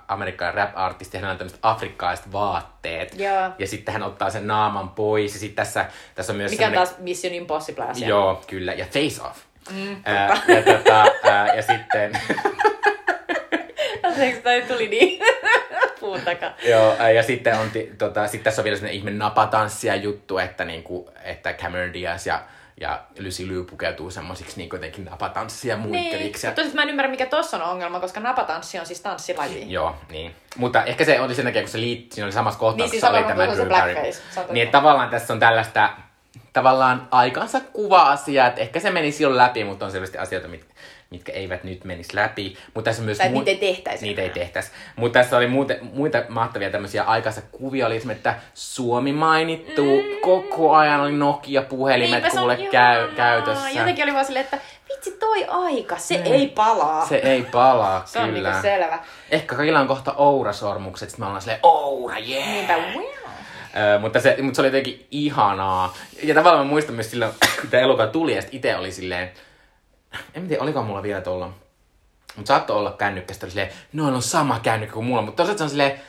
[0.09, 3.18] amerikkalainen rap-artisti, hän on tämmöiset afrikkalaiset vaatteet.
[3.18, 3.51] Joo.
[3.59, 5.35] Ja sitten hän ottaa sen naaman pois.
[5.35, 8.09] Ja sitten tässä, tässä on myös Mikä on taas Mission Impossible asia.
[8.09, 8.72] Joo, kyllä.
[8.72, 9.39] Ja Face Off.
[9.70, 12.12] Mm, ää, ja, tota, ää, ja sitten...
[14.03, 15.22] Anteeksi, toi tuli niin
[16.01, 16.51] puun takaa.
[16.68, 21.11] Joo, ja sitten on, tota, sit tässä on vielä sellainen ihme napatanssia juttu, että, niinku,
[21.24, 22.43] että Cameron Diaz ja
[22.81, 26.47] ja Lucy Liu pukeutuu semmoisiksi niin jotenkin napatanssia muikkeliksi.
[26.47, 29.73] Niin, mutta mä en ymmärrä, mikä tossa on ongelma, koska napatanssi on siis tanssilaji.
[29.73, 30.35] Joo, niin.
[30.57, 33.39] Mutta ehkä se oli sen takia, kun se liitti, siinä oli samassa kohtauksessa niin, siis
[33.39, 34.53] oli tämä se blackface.
[34.53, 35.91] Niin, että tavallaan tässä on tällaista
[36.53, 40.66] tavallaan aikansa kuva-asia, että ehkä se meni silloin läpi, mutta on selvästi asioita, mit,
[41.13, 42.57] mitkä eivät nyt menisi läpi.
[42.75, 44.07] Mutta tässä myös tai mu- niitä ei tehtäisi.
[44.07, 44.71] Niitä ei tehtäisi.
[44.97, 50.21] Mutta tässä oli muute, muita mahtavia tämmöisiä aikansa kuvia, oli esimerkiksi, että Suomi mainittu, mm.
[50.23, 53.71] koko ajan oli Nokia-puhelimet kuule käy, käytössä.
[53.71, 54.59] Jotenkin oli vaan silleen, että
[54.89, 56.33] vitsi toi aika, se mm.
[56.33, 57.07] ei palaa.
[57.07, 58.29] Se ei palaa, se kyllä.
[58.29, 58.99] on niinku selvä.
[59.31, 62.49] Ehkä kaikilla on kohta Oura-sormukset, sitten me ollaan silleen, Oura, yeah!
[62.49, 63.05] Niinpä, wow.
[63.77, 65.97] Öö, mutta, se, mutta se oli jotenkin ihanaa.
[66.23, 69.31] Ja tavallaan mä muistan myös silloin, kun tämä elokuva tuli, ja itse oli silleen,
[70.35, 71.53] en tiedä, oliko mulla vielä tuolla,
[72.37, 75.71] mutta saattoi olla kännykkästä, silleen, noilla on sama kännykkä kuin mulla, mutta tosiaan se on
[75.71, 76.01] silleen,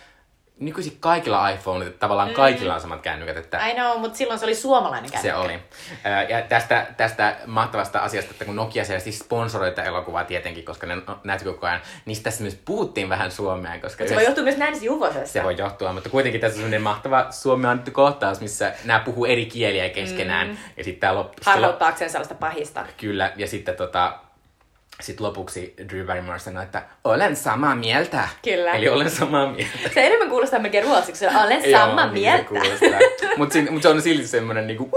[0.60, 4.56] nykyisin kaikilla iPhone, tavallaan kaikilla on samat kännykät, että I know, mutta silloin se oli
[4.56, 5.32] suomalainen kännykkä.
[5.32, 5.60] se oli.
[6.30, 10.97] Ja tästä, tästä mahtavasta asiasta, että kun Nokia selvästi sponsoroi tätä elokuvaa tietenkin, koska ne
[11.24, 14.86] näytti koko ajan, niin tässä myös puhuttiin vähän suomea, koska Se voi johtua myös Nancy
[14.86, 15.28] Juvosesta.
[15.28, 19.26] se voi johtua, mutta kuitenkin tässä on sellainen mahtava suomi annettu kohtaus, missä nämä puhuu
[19.26, 20.58] eri kieliä keskenään, mm.
[20.78, 21.41] ja sitten tämä loppu...
[21.45, 22.86] Harhauttaakseen sellaista pahista.
[22.97, 24.20] Kyllä, ja sitten tota,
[25.02, 28.28] sit lopuksi Drew Barrymore sanoi, että olen samaa mieltä.
[28.44, 28.72] Kyllä.
[28.72, 29.89] Eli olen samaa mieltä.
[29.94, 31.26] Se enemmän kuulostaa melkein ruotsiksi.
[31.28, 32.50] Olen samaa mieltä.
[33.38, 34.89] Mutta mut se on silti semmoinen niinku...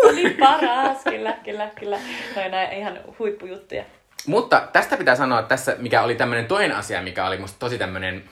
[0.00, 1.98] Se oli niin paras, kyllä, kyllä, kyllä.
[2.36, 3.84] Noi näin ihan huippujuttuja.
[4.26, 7.78] Mutta tästä pitää sanoa, että tässä, mikä oli tämmöinen toinen asia, mikä oli musta tosi
[7.78, 8.24] tämmöinen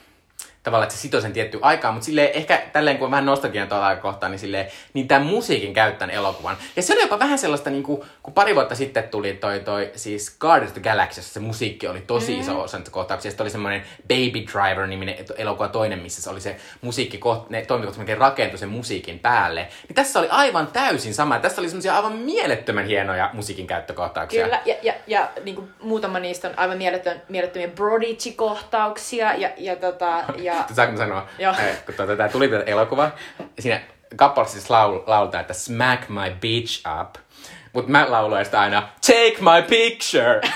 [0.63, 3.97] tavallaan, että se sitoi sen tiettyä aikaa, mutta silleen ehkä tälleen, kun vähän nostalginen tuolla
[3.97, 6.57] kohtaa, niin silleen, niin tämän musiikin käyttän elokuvan.
[6.77, 9.91] Ja se oli jopa vähän sellaista, niin kuin, kun pari vuotta sitten tuli toi, toi
[9.97, 12.41] siis Guardians of the Galaxy, se musiikki oli tosi mm.
[12.41, 13.31] iso osa niitä kohtauksia.
[13.31, 18.19] Sitten oli semmoinen Baby Driver-niminen elokuva toinen, missä se oli se musiikki, ne toimikot melkein
[18.19, 19.69] rakentui sen musiikin päälle.
[19.89, 21.39] Niin tässä oli aivan täysin sama.
[21.39, 24.45] Tässä oli semmoisia aivan mielettömän hienoja musiikin käyttökohtauksia.
[24.45, 29.35] Kyllä, ja, ja, ja niin kuin muutama niistä on aivan mieletön, mielettömiä Prodigy-kohtauksia.
[29.35, 31.29] Ja, ja, tota, ja Saanko sanoa?
[31.39, 31.55] Joo.
[31.87, 33.11] Kun tuota, tää tuli tätä elokuva,
[33.59, 33.81] siinä
[34.17, 37.28] kappaleessa siis laul, lauletaan, että smack my bitch up.
[37.73, 40.41] Mut mä lauloin sitä aina, take my picture.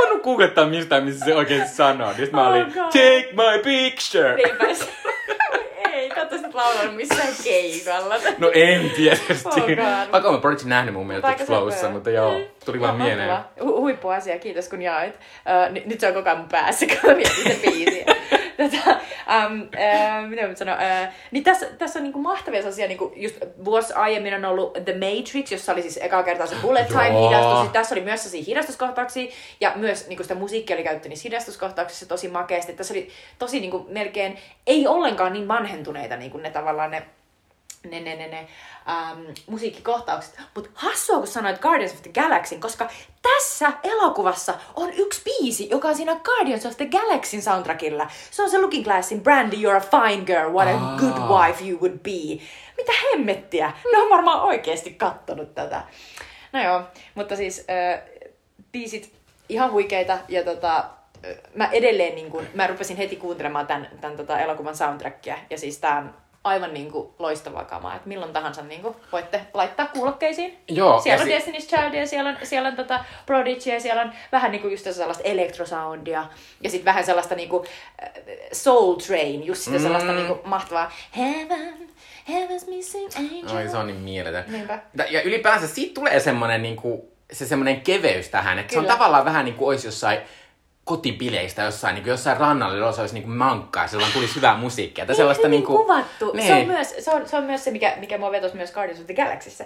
[0.00, 2.12] voinut googlettaa mistään, missä se oikein sanoo.
[2.18, 2.84] Niin mä Oh olin, God.
[2.84, 4.34] take my picture.
[4.34, 4.88] Niinpä se-
[5.92, 8.14] Ei, katso sit laulanut missään keikalla.
[8.38, 9.48] No en tietysti.
[9.48, 10.12] Oh God.
[10.12, 13.30] Vaikka olen Prodigy nähnyt mun mielestä Flowssa, mutta joo, tuli vaan mieleen.
[13.60, 15.14] Hu- huippuasia, kiitos kun jaoit.
[15.14, 18.04] Uh, nyt, nyt se on koko ajan mun päässä, kun mietin se biisi.
[18.56, 19.00] Tätä,
[19.30, 23.36] um, uh, mitä mä sanon, uh, niin tässä, tässä on niinku mahtavia sellaisia, niinku just
[23.64, 27.58] vuosi aiemmin on ollut The Matrix, jossa oli siis eka kertaa se bullet time hidastus.
[27.58, 32.08] Sitten tässä oli myös sellaisia hidastuskohtauksia, ja myös niinku sitä musiikkia oli käytetty niissä hidastuskohtauksissa
[32.08, 32.72] tosi makeasti.
[32.72, 33.08] Tässä oli
[33.38, 37.02] tosi niinku melkein, ei ollenkaan niin vanhentuneita niinku ne tavallaan ne
[37.84, 38.48] ne, ne, ne, ne
[38.88, 40.40] ähm, musiikkikohtaukset.
[40.54, 42.88] Mutta hassua, kun sanoit Guardians of the Galaxy, koska
[43.22, 48.08] tässä elokuvassa on yksi biisi, joka on siinä Guardians of the Galaxyn soundtrackilla.
[48.30, 50.96] Se on se Looking Glassin Brandy, you're a fine girl, what a Aa.
[50.98, 52.44] good wife you would be.
[52.76, 53.72] Mitä hemmettiä?
[53.92, 55.82] Ne on varmaan oikeasti kattonut tätä.
[56.52, 56.82] No joo,
[57.14, 58.02] mutta siis äh,
[58.72, 59.12] biisit
[59.48, 60.84] ihan huikeita ja tota,
[61.54, 65.78] mä edelleen niin kun, mä rupesin heti kuuntelemaan tämän, tämän tota elokuvan soundtrackia ja siis
[65.78, 66.14] tää on
[66.44, 70.58] aivan niin kuin loistavaa kamaa, että milloin tahansa niin kuin voitte laittaa kuulokkeisiin.
[70.68, 74.02] Joo, Siellä on si- Destiny's Child ja siellä on, siellä on tota Prodigy ja siellä
[74.02, 76.26] on vähän niin kuin just sellaista elektrosoundia
[76.60, 77.66] ja sitten vähän sellaista niin kuin
[78.52, 80.16] Soul Train, just sitä sellaista Mm.
[80.16, 81.88] niin kuin mahtavaa Heaven,
[82.28, 83.56] Heaven's missing angel.
[83.56, 84.44] Oi, se on niin mieletön.
[84.48, 84.78] Niinpä.
[85.10, 88.92] Ja- ylipäänsä siitä tulee semmoinen niinku, se semmoinen keveys tähän, että se Kyllä.
[88.92, 90.18] on tavallaan vähän niin kuin olisi jossain
[90.90, 95.06] kotipileistä jossain, niin kuin jossain rannalla, jossa olisi niin kuin mankkaa, silloin tulisi hyvää musiikkia.
[95.06, 96.32] Tai sellaista niin, niin kuin, kuvattu.
[96.32, 96.46] Niin.
[96.46, 99.00] Se, on myös, se, on, se on myös se, mikä, mikä mua vetosi myös Guardians
[99.00, 99.64] of the Galaxyssä.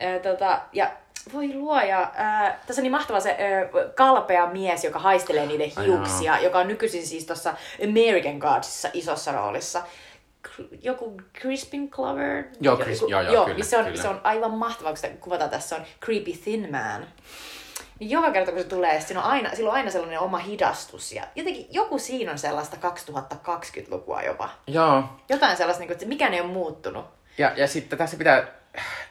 [0.00, 0.90] Ää, tota, ja
[1.32, 6.40] voi luoja, ää, tässä on niin mahtava se ää, kalpea mies, joka haistelee niiden hiuksia,
[6.40, 7.54] joka on nykyisin siis tuossa
[7.88, 9.82] American Godsissa isossa roolissa.
[10.82, 12.44] Joku Crispin Clover?
[12.60, 14.02] Joo, Chris- Joku- joo, joo, joo kyllä, niin se, on, kyllä.
[14.02, 17.06] se on aivan mahtavaa, kun sitä kuvataan tässä on Creepy Thin Man.
[18.00, 21.12] Niin joka kerta kun se tulee, siinä on aina, sillä on aina sellainen oma hidastus.
[21.12, 24.48] Ja jotenkin joku siinä on sellaista 2020-lukua jopa.
[24.66, 25.04] Joo.
[25.28, 27.04] Jotain sellaista, niin kuin, että mikään ei ole muuttunut.
[27.38, 28.46] Ja, ja sitten tässä pitää,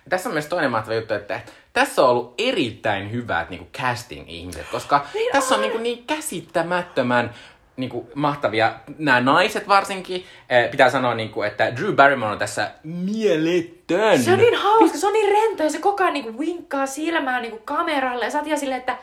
[0.10, 1.42] tässä on myös toinen mahtava juttu, että
[1.74, 5.62] tässä on ollut erittäin hyvät niin kuin casting-ihmiset, koska Niin tässä on on.
[5.62, 7.34] niin, kuin niin käsittämättömän
[7.80, 12.40] niin kuin, mahtavia, nämä naiset varsinkin, eh, pitää sanoa, niin kuin, että Drew Barrymore on
[12.40, 14.24] tässä mieletön.
[14.24, 17.42] Se on niin hauska, se on niin rento ja se koko ajan niin vinkkaa silmään
[17.42, 18.98] niin kameralle ja sä oot silleen, että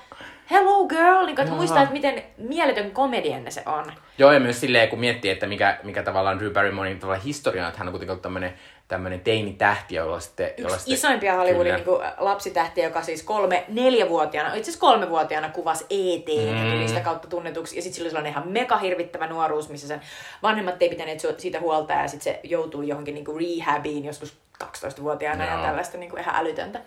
[0.51, 3.93] hello girl, niin kuin, että muistaa, että miten mieletön komedienne se on.
[4.19, 7.69] Joo, ja myös silleen, kun miettii, että mikä, mikä tavallaan Drew Barrymorein tavallaan historia on,
[7.69, 8.53] että hän on kuitenkin ollut tämmönen,
[8.89, 10.51] tämmönen teini-tähti, jolla sitten...
[10.57, 15.49] Jolla Yksi sitten, isoimpia Hollywoodin niin kuin, lapsitähtiä, joka siis kolme, neljävuotiaana, itse asiassa kolmevuotiaana
[15.49, 16.71] kuvasi ET mm.
[16.71, 17.77] tuli sitä kautta tunnetuksi.
[17.77, 20.01] Ja sitten sillä oli sellainen ihan mega hirvittävä nuoruus, missä sen
[20.43, 25.45] vanhemmat ei pitäneet siitä huolta ja sitten se joutui johonkin niin kuin rehabiin joskus 12-vuotiaana
[25.45, 25.63] ja Joo.
[25.63, 26.81] tällaista niin kuin ihan älytöntä.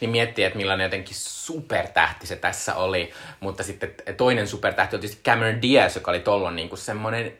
[0.00, 3.12] Niin miettii, että millainen jotenkin supertähti se tässä oli.
[3.40, 7.32] Mutta sitten toinen supertähti oli tietysti Cameron Diaz, joka oli tollon niin kuin semmonen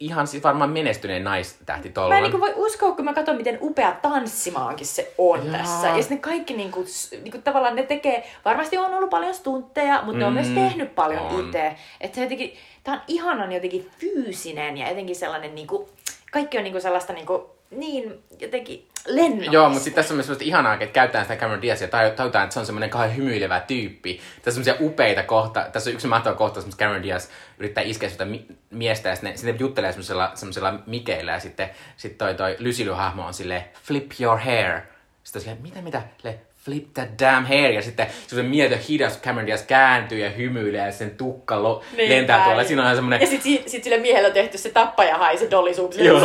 [0.00, 2.10] ihan siis varmaan menestyneen naistähti tollon.
[2.10, 5.58] Mä en niin voi uskoa, kun mä katson, miten upea tanssimaankin se on Jaa.
[5.58, 5.86] tässä.
[5.88, 6.86] Ja sitten ne kaikki niin kuin,
[7.22, 10.48] niin kuin, tavallaan ne tekee, varmasti on ollut paljon stuntteja, mutta mm, ne on myös
[10.48, 11.46] Mm, tehnyt paljon on.
[11.46, 11.76] itse.
[12.00, 15.88] Että se jotenkin, tää on ihanan jotenkin fyysinen ja jotenkin sellainen niin kuin,
[16.32, 19.52] kaikki on niin kuin sellaista niin kuin, niin jotenkin lennoksi.
[19.52, 22.44] Joo, mutta sitten tässä on myös semmoista ihanaa, että käytetään sitä Cameron Diazia ja tajutaan,
[22.44, 24.20] että se on semmoinen kauhean hymyilevä tyyppi.
[24.42, 28.08] Tässä on semmoisia upeita kohta, tässä on yksi mahtava kohta, missä Cameron Diaz yrittää iskeä
[28.08, 32.56] sitä mi- miestä ja sitten, sitten juttelee semmoisella, semmoisella mikeillä ja sitten sit toi, toi
[32.58, 34.80] Lysily-hahmo on silleen, flip your hair.
[35.24, 36.02] Sitten silleen, mitä mitä?
[36.22, 37.70] Le, flip that damn hair.
[37.72, 42.10] Ja sitten se mieto hidas Cameron Diaz kääntyy ja hymyilee ja sen tukka lo- Niin
[42.10, 42.48] lentää päin.
[42.48, 42.64] tuolla.
[42.64, 45.50] Siinä on semmoinen Ja sit, sit, sit sille miehelle on tehty se tappaja hai, se
[45.50, 45.90] dolly zoom.
[45.98, 46.20] Joo.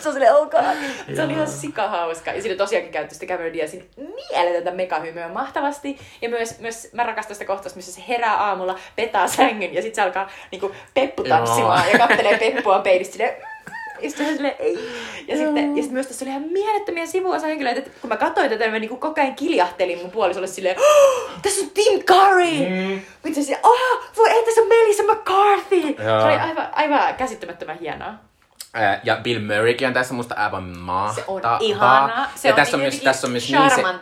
[0.00, 0.62] se on silleen, oh god.
[1.16, 2.30] Se on ihan sikahauska.
[2.32, 3.90] Ja siinä tosiaankin käytetty sitä Cameron Diazin
[4.30, 5.98] mieletöntä megahymyä mahtavasti.
[6.22, 9.94] Ja myös, myös mä rakastan sitä kohtausta, missä se herää aamulla, petaa sängyn ja sitten
[9.94, 13.34] se alkaa niinku peppu tanssimaan ja kattelee peppua peilistä silleen,
[14.00, 14.78] ja silleen, ei.
[15.28, 18.70] Ja sitten, ja sitten myös tässä oli ihan mielettömiä sivuosahenkilöitä, että kun mä katsoin tätä,
[18.70, 22.68] mä niinku koko ajan kiljahtelin mun puolisolle silleen, oh, tässä on Tim Curry!
[22.68, 23.00] Mm.
[23.24, 26.04] Mitä se, oh, voi ei, tässä on Melissa McCarthy!
[26.04, 26.20] Joo.
[26.20, 28.14] Se oli aivan, aivan käsittämättömän hienoa.
[29.04, 31.14] Ja Bill Murraykin on tässä musta aivan mahtava.
[31.14, 32.28] Se on ihana.
[32.34, 33.48] Se ja on tässä on niin myös, tässä on myös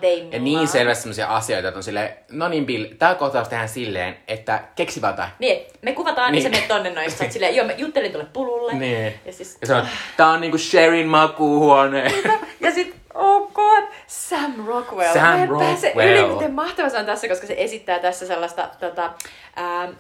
[0.01, 3.69] niin, ja niin selvästi sellaisia asioita, että on silleen, no niin Bill, tää kohtaus tehdään
[3.69, 5.31] silleen, että keksi vaan jotain.
[5.39, 6.53] Niin, me kuvataan, niin, Niin.
[6.53, 8.73] sä menet tonne noin, sä silleen, joo, mä juttelin tuolle pululle.
[8.75, 9.15] Niin.
[9.27, 12.13] Ja siis, Ja se on, tää on niinku Sherin makuuhuone.
[12.61, 15.13] ja sit, oh god, Sam Rockwell.
[15.13, 16.25] Sam Mä en pääse Rockwell.
[16.25, 19.13] yli, miten mahtava se on tässä, koska se esittää tässä sellaista tota,
[19.57, 19.93] ää, ö,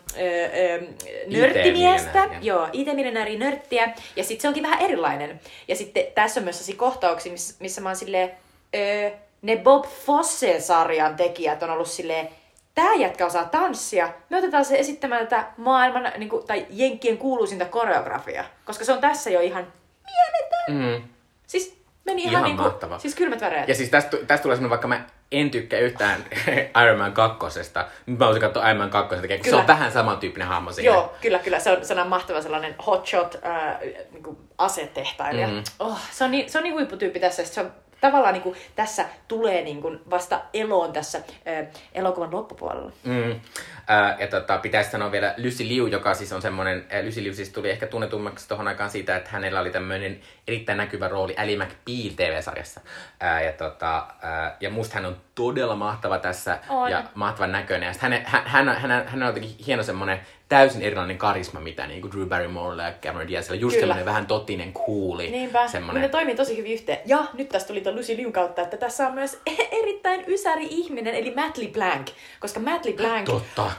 [1.27, 2.29] nörttimiestä.
[2.41, 3.93] Joo, IT-miljonääri nörttiä.
[4.17, 5.41] Ja sitten se onkin vähän erilainen.
[5.69, 8.31] Ja sitten tässä on myös sellaisia kohtauksia, missä, missä mä oon silleen,
[8.75, 9.11] ö,
[9.43, 12.29] ne Bob Fosse-sarjan tekijät on ollut silleen,
[12.75, 14.09] Tää jätkä osaa tanssia.
[14.31, 18.45] Me otetaan se esittämään tätä maailman, niin kuin, tai jenkkien kuuluisinta koreografiaa.
[18.65, 19.67] Koska se on tässä jo ihan
[20.05, 21.01] mieletön.
[21.01, 21.09] Mm.
[21.47, 22.99] Siis meni ihan, Ihan niin kuin, mahtava.
[22.99, 23.69] siis kylmät väreet.
[23.69, 26.25] Ja siis tästä, tästä tulee semmoinen, vaikka mä en tykkää yhtään
[26.83, 29.61] Iron Man kakkosesta, nyt mä voisin katsoa Iron Man kakkosen takia, kun se Kyllä.
[29.61, 30.95] on vähän samantyyppinen hahmo siinä.
[30.95, 31.59] Joo, kyllä, kyllä.
[31.59, 33.81] Se on, se on mahtava sellainen hotshot äh,
[34.13, 35.49] niin asetehtailija.
[35.49, 35.63] Mm.
[35.79, 37.45] Oh, se, on niin, se on niin huipputyyppi tässä.
[37.45, 42.93] Se on tavallaan niin kuin, tässä tulee niin kuin, vasta eloon tässä äh, elokuvan loppupuolella.
[43.05, 43.41] Mm.
[43.87, 47.35] Ää, ja tota, pitäisi sanoa vielä Lucy Liu, joka siis on semmoinen, ää, Lucy Liu
[47.35, 51.57] siis tuli ehkä tunnetummaksi tuohon aikaan siitä, että hänellä oli tämmöinen erittäin näkyvä rooli Ally
[51.57, 52.81] McBeal TV-sarjassa.
[53.21, 56.91] Ää, ja, tota, ää, ja musta hän on todella mahtava tässä On.
[56.91, 57.87] ja mahtavan näköinen.
[57.87, 62.01] Ja hän, hän, hän, hän, hän on jotenkin hieno semmoinen täysin erilainen karisma, mitä niin
[62.01, 63.61] kuin Drew Barrymorella ja Cameron Diazilla.
[63.61, 65.31] Just semmoinen vähän totinen, kuuli.
[65.31, 66.03] Niinpä, semmoinen.
[66.03, 66.99] ne toimii tosi hyvin yhteen.
[67.07, 69.41] Ja nyt tästä tuli tuon Lucy Liun kautta, että tässä on myös
[69.83, 72.11] erittäin ysäri ihminen, eli Matt LeBlanc.
[72.41, 73.71] Koska Matt LeBlanc Totta.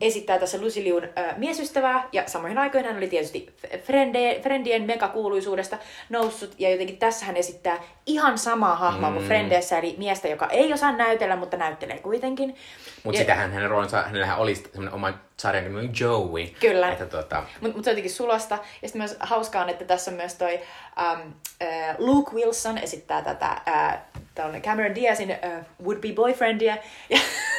[0.00, 5.78] Esittää tässä Lucy Liun äh, miesystävää, ja samoihin aikoihin hän oli tietysti Frende, Friendien megakuuluisuudesta
[6.08, 9.16] noussut, ja jotenkin tässä hän esittää ihan samaa hahmoa mm.
[9.16, 12.56] kuin Frendeissä, eli miestä, joka ei osaa näytellä, mutta näyttelee kuitenkin.
[13.04, 16.46] Mutta sitähän hänen roolinsa, hänellähän oli semmoinen oma sarjan kuin Joey.
[16.60, 16.92] Kyllä.
[16.92, 18.54] Että tota, Mutta mut se on jotenkin sulosta.
[18.82, 21.32] Ja sitten myös hauskaa on, että tässä on myös toi um,
[21.62, 23.98] äh, Luke Wilson esittää tätä äh,
[24.62, 25.38] Cameron Diazin äh,
[25.84, 26.76] would-be boyfriendia.
[27.10, 27.18] Ja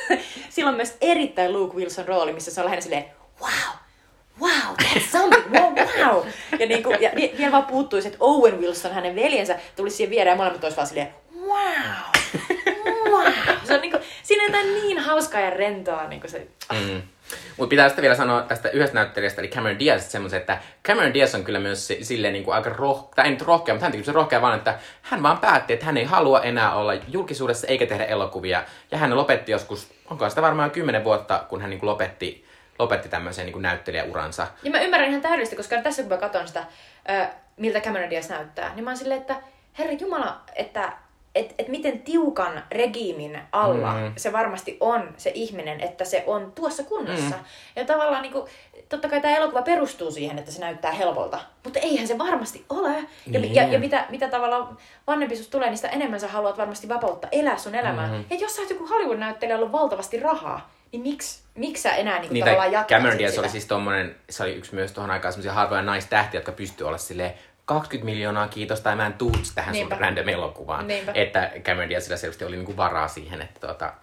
[0.49, 3.05] sillä on myös erittäin Luke Wilson rooli, missä se on lähinnä silleen,
[3.41, 3.75] wow,
[4.41, 6.25] wow, that's something, wow, wow.
[6.59, 10.33] Ja, niinku, ja vi- vielä vaan puuttuisi, että Owen Wilson, hänen veljensä, tulisi siihen viereen
[10.33, 11.13] ja molemmat olisi vaan silleen,
[11.47, 12.33] wow,
[13.09, 13.33] wow.
[13.63, 16.07] Se on niinku, siinä on jotain niin hauskaa ja rentoa.
[16.07, 17.01] Niinku se, Mm.
[17.57, 20.57] Mutta pitää sitten vielä sanoa tästä yhdestä näyttelijästä, eli Cameron Diaz, semmoisen, että
[20.87, 23.73] Cameron Diaz on kyllä myös si- silleen niin kuin aika rohkea, tai ei nyt rohkea,
[23.73, 26.75] mutta hän teki se rohkea vaan, että hän vaan päätti, että hän ei halua enää
[26.75, 28.63] olla julkisuudessa eikä tehdä elokuvia.
[28.91, 32.45] Ja hän lopetti joskus, onko sitä varmaan kymmenen vuotta, kun hän niin kuin lopetti,
[32.79, 34.47] lopetti tämmöisen niin näyttelijäuransa.
[34.63, 36.63] Ja mä ymmärrän ihan täydellisesti, koska tässä kun mä katson sitä,
[37.09, 37.25] ö,
[37.57, 39.35] miltä Cameron Diaz näyttää, niin mä oon silleen, että
[39.77, 40.93] herra Jumala, että
[41.35, 44.13] et, et miten tiukan regiimin alla Mm.
[44.17, 47.35] se varmasti on se ihminen, että se on tuossa kunnossa.
[47.35, 47.43] Mm.
[47.75, 48.45] Ja tavallaan niin kuin,
[48.89, 52.93] totta kai tämä elokuva perustuu siihen, että se näyttää helpolta, mutta eihän se varmasti ole.
[53.27, 53.55] Ja, Niin.
[53.55, 54.77] ja, ja mitä, mitä tavallaan
[55.07, 58.07] vanhempi tulee, niin sitä enemmän sä haluat varmasti vapautta elää sun elämää.
[58.07, 58.23] Mm.
[58.29, 62.27] Ja jos sä oot joku Hollywood-näyttelijä, on valtavasti rahaa, niin miksi, miksi sä enää niin
[62.27, 65.33] kuin Niin, tavallaan jatkaa Cameron Diaz oli siis tommonen, se oli yksi myös tuohon aikaan
[65.33, 67.33] semmoisia harvoja naistähtiä, jotka pystyy olla silleen
[67.73, 69.95] 20 miljoonaa kiitos, tai mä en tuu tähän Niinpä.
[69.95, 70.87] sun random elokuvaan.
[70.87, 71.11] Niinpä.
[71.15, 73.93] Että Cameron Diazilla selvästi oli niinku varaa siihen, että, tota,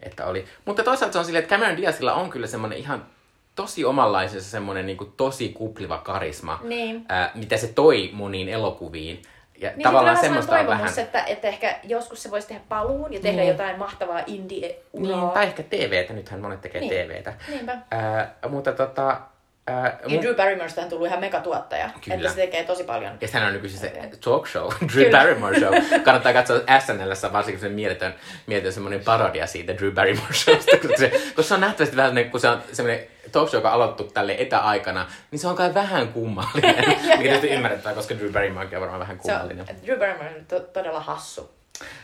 [0.00, 0.44] että oli.
[0.64, 3.06] Mutta toisaalta se on silleen, että Cameron Diazilla on kyllä semmoinen ihan
[3.54, 7.04] tosi omanlaisensa semmoinen niinku tosi kupliva karisma, Niin.
[7.08, 9.22] ää, mitä se toi moniin elokuviin.
[9.60, 10.90] Ja Niin tavallaan se semmoista on vähän...
[10.98, 13.48] että, että ehkä joskus se voisi tehdä paluun ja tehdä Niin.
[13.48, 15.20] jotain mahtavaa indie-uraa.
[15.20, 16.92] Niin, tai ehkä TVtä, nythän monet tekee Niin.
[17.08, 17.34] TVtä.
[17.48, 17.78] Niinpä.
[17.90, 19.20] Ää, mutta tota,
[19.68, 21.90] Ää, Ja mun- Drew Barrymoresta on tullut ihan megatuottaja.
[22.04, 22.16] Kyllä.
[22.16, 23.18] Että se tekee tosi paljon.
[23.20, 25.18] Ja sehän on nykyisin se talk show, Drew Kyllä.
[25.18, 25.74] Barrymore show.
[26.04, 28.14] Kannattaa katsoa SNLssä varsinkin se mieletön,
[28.46, 30.76] mieletön semmoinen parodia siitä Drew Barrymore showsta.
[30.76, 33.70] Koska se, koska se on nähtävästi vähän semmoinen, kun se on semmoinen talk show, joka
[33.70, 36.74] aloittu tälle etäaikana, niin se on kai vähän kummallinen.
[36.88, 39.76] Mikä tietysti ymmärrettää, koska Drew Barrymorekin on varmaan vähän Se on, kummallinen.
[39.86, 41.50] Drew Barrymore on to, todella hassu.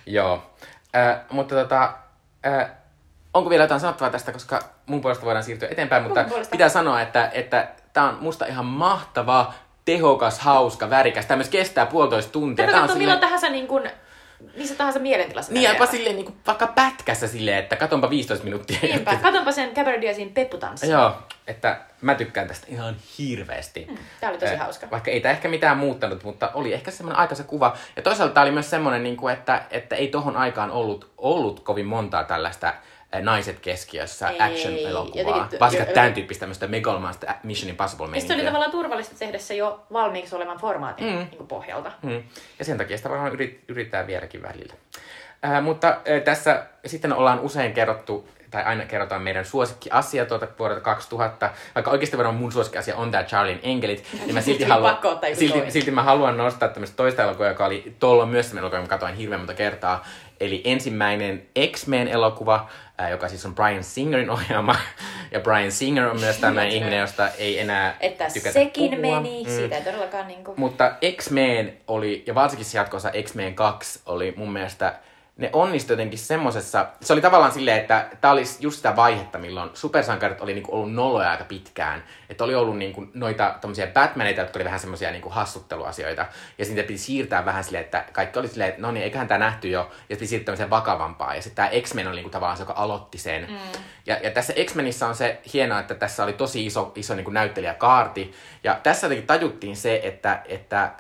[0.07, 0.43] Joo.
[0.97, 1.93] Äh, mutta tota,
[2.47, 2.71] äh,
[3.35, 7.31] onko vielä jotain sanottavaa tästä, koska mun puolesta voidaan siirtyä eteenpäin, mutta pitää sanoa, että,
[7.33, 9.55] että tämä on musta ihan mahtava,
[9.85, 11.27] tehokas, hauska, värikäs.
[11.27, 12.67] Tämä myös kestää puolitoista tuntia.
[12.67, 13.91] Tää on silleen- milloin tahansa niin kuin,
[14.57, 15.53] missä tahansa mielentilassa.
[15.53, 18.79] Niin, jopa silleen niin kuin, vaikka pätkässä silleen, että katonpa 15 minuuttia.
[18.83, 20.91] Niinpä, katonpa sen Cabaret Diazin pepputanssin.
[20.91, 21.13] Joo,
[21.47, 23.87] että mä tykkään tästä ihan hirveästi.
[24.21, 24.91] tää oli tosi Eh, hauska.
[24.91, 27.77] Vaikka ei tämä ehkä mitään muuttanut, mutta oli ehkä semmoinen aika se kuva.
[27.97, 31.61] Ja toisaalta tää oli myös semmoinen, niin kuin, että, että ei tohon aikaan ollut, ollut
[31.61, 32.75] kovin montaa tällaista
[33.23, 35.49] naiset keskiössä Ei, action-elokuvaa.
[35.61, 38.47] Varsinkaan jo- tämän tyyppistä tämmöistä megalomaista Mission Impossible Ja sitten oli meininkiä.
[38.49, 41.13] tavallaan turvallista tehdä se jo valmiiksi olevan formaatin mm.
[41.31, 41.93] niin pohjalta.
[42.03, 42.23] Mm.
[42.59, 44.75] Ja sen takia sitä varmaan yrit, yrittää vieläkin välillä.
[45.45, 50.81] Äh, mutta äh, tässä sitten ollaan usein kerrottu, tai aina kerrotaan meidän suosikkiasia tuolta vuodelta
[50.81, 51.51] 2000.
[51.75, 54.99] Vaikka oikeasti varmaan mun suosikkiasia on tää Charlien enkelit, niin mä silti, Silti haluan,
[55.35, 55.73] silti, toinen.
[55.73, 59.15] silti mä haluan nostaa tämmöistä toista elokuvaa, joka oli tuolla myös semmoinen elokuva, jonka katsoin
[59.15, 60.07] hirveän monta kertaa.
[60.41, 62.69] Eli ensimmäinen X-Men elokuva,
[63.01, 64.77] äh, joka siis on Brian Singerin ohjaama.
[65.31, 69.21] Ja Brian Singer on myös tämmöinen ihminen, josta ei enää Että tykätä sekin puhua.
[69.21, 70.61] meni, siitä ei todellakaan niin kuin...
[70.61, 74.95] Mutta X-Men oli, ja varsinkin jatkossa X-Men 2 oli mun mielestä,
[75.37, 79.71] ne onnistui jotenkin semmosessa, se oli tavallaan silleen, että tää oli just sitä vaihetta, milloin
[79.75, 82.05] supersankarit oli niinku ollut noloja aika pitkään.
[82.29, 86.27] Että oli ollut niinku noita tommosia Batmaneita, jotka oli vähän semmosia niinku hassutteluasioita.
[86.59, 89.39] Ja sitten piti siirtää vähän silleen, että kaikki oli silleen, että no niin, eiköhän tää
[89.39, 89.91] nähty jo.
[90.09, 91.35] Ja piti siirtää tämmöiseen vakavampaa.
[91.35, 93.47] Ja sitten tää X-Men oli niinku tavallaan se, joka aloitti sen.
[93.51, 93.57] Mm.
[94.07, 98.33] Ja, ja tässä X-Menissä on se hienoa, että tässä oli tosi iso, iso niinku näyttelijäkaarti.
[98.65, 100.93] Ja tässä jotenkin tajuttiin se, että, että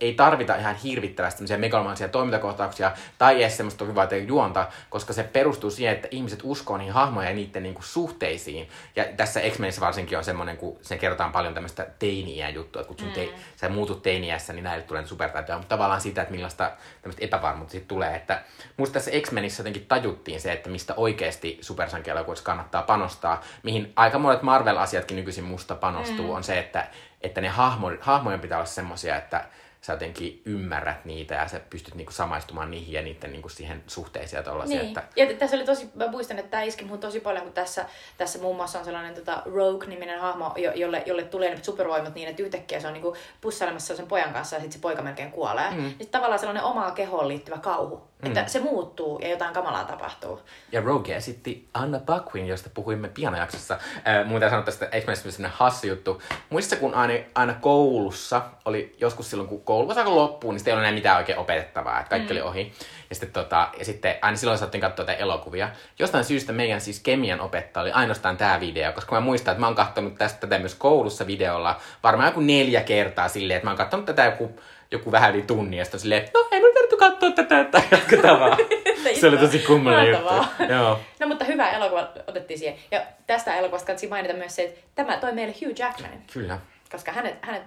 [0.00, 5.70] ei tarvita ihan hirvittävästi tämmöisiä megalomaisia toimintakohtauksia tai edes semmoista hyvää juonta, koska se perustuu
[5.70, 8.68] siihen, että ihmiset uskoo niihin hahmoja ja niiden niinku suhteisiin.
[8.96, 12.98] Ja tässä X-Menissä varsinkin on semmoinen, kun se kerrotaan paljon tämmöistä teiniä juttua, että kun
[12.98, 13.14] sun mm.
[13.14, 16.70] te, sä muutut teiniässä, niin näille tulee supertaitoja, mutta tavallaan sitä, että millaista
[17.02, 18.16] tämmöistä epävarmuutta siitä tulee.
[18.16, 18.42] Että
[18.76, 24.42] musta tässä X-Menissä jotenkin tajuttiin se, että mistä oikeasti supersankielokuvissa kannattaa panostaa, mihin aika monet
[24.42, 26.34] Marvel-asiatkin nykyisin musta panostuu, mm.
[26.34, 26.86] on se, että,
[27.20, 29.44] että ne hahmo, hahmojen pitää olla semmosia, että
[29.80, 34.44] sä jotenkin ymmärrät niitä ja sä pystyt niinku samaistumaan niihin ja niiden niinku siihen suhteeseen
[34.46, 34.86] ja Niin.
[34.86, 37.84] että Ja tässä oli tosi, mä muistan, että tämä iski muun tosi paljon, kun tässä,
[38.18, 42.28] tässä muun muassa on sellainen tota, Rogue-niminen hahmo, jo, jolle, jolle tulee ne supervoimat niin,
[42.28, 45.70] että yhtäkkiä se on niinku pussailemassa sen pojan kanssa ja sitten se poika melkein kuolee.
[45.70, 45.94] Mm.
[45.98, 48.10] Niin tavallaan sellainen omaa kehoon liittyvä kauhu.
[48.22, 48.26] Mm.
[48.26, 50.40] Että se muuttuu ja jotain kamalaa tapahtuu.
[50.72, 53.74] Ja Rogue esitti Anna Paquin, josta puhuimme pianojaksossa.
[53.74, 56.22] Äh, täytyy sanoa tästä X-Menistä sellainen hassu juttu.
[56.50, 60.74] Muistatko, kun aina, aina koulussa oli joskus silloin, kun koulu alkoi loppuun, niin sitten ei
[60.74, 62.40] ollut enää mitään oikein opetettavaa, että kaikki mm.
[62.40, 62.72] oli ohi.
[63.10, 65.68] Ja sitten, tota, ja sitten aina silloin saatiin katsoa tätä elokuvia.
[65.98, 69.66] Jostain syystä meidän siis kemian opettaja oli ainoastaan tämä video, koska mä muistan, että mä
[69.66, 73.78] oon katsonut tästä tätä myös koulussa videolla varmaan joku neljä kertaa silleen, että mä oon
[73.78, 74.60] katsonut tätä joku
[74.90, 78.40] joku vähän yli tunnin, ja sitten silleen, no ei mun tarvitse katsoa tätä, että jatketaan
[78.40, 78.58] vaan.
[79.20, 80.64] se oli tosi kummallinen juttu.
[80.68, 81.00] Joo.
[81.20, 82.78] No mutta hyvä elokuva otettiin siihen.
[82.90, 86.22] Ja tästä elokuvasta kannattaa mainita myös se, että tämä toi meille Hugh Jackmanin.
[86.32, 86.58] Kyllä.
[86.92, 87.62] koska hänet, hänet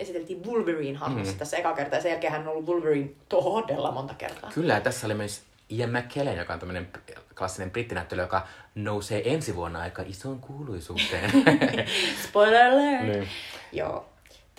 [0.00, 1.38] esiteltiin Wolverine-hahmossa mm.
[1.38, 4.50] tässä eka kertaa, ja sen jälkeen hän on ollut Wolverine todella monta kertaa.
[4.54, 6.88] Kyllä, ja tässä oli myös Ian McKellen, joka on tämmöinen
[7.38, 11.30] klassinen brittinäyttelijä, joka nousee ensi vuonna aika isoon kuuluisuuteen.
[12.28, 13.06] Spoiler alert!
[13.06, 13.28] Niin.
[13.72, 14.06] Joo.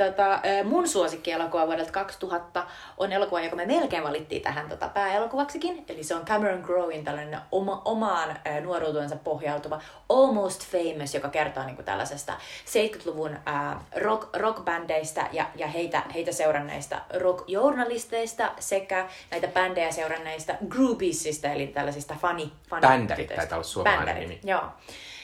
[0.07, 2.65] Tota, mun suosikkielokuva vuodelta 2000
[2.97, 5.85] on elokuva, joka me melkein valittiin tähän tota, pääelokuvaksikin.
[5.89, 11.75] Eli se on Cameron Crowein tällainen oma, omaan nuoruutensa pohjautuva Almost Famous, joka kertoo niin
[11.75, 12.33] kuin tällaisesta
[12.65, 21.47] 70-luvun äh, rock, rockbändeistä ja, ja heitä, heitä seuranneista rockjournalisteista sekä näitä bändejä seuranneista groupiesista,
[21.47, 24.51] eli tällaisista fani, fani Bändärit taitaa olla suomalainen Bändärit, nimi.
[24.51, 24.63] Joo.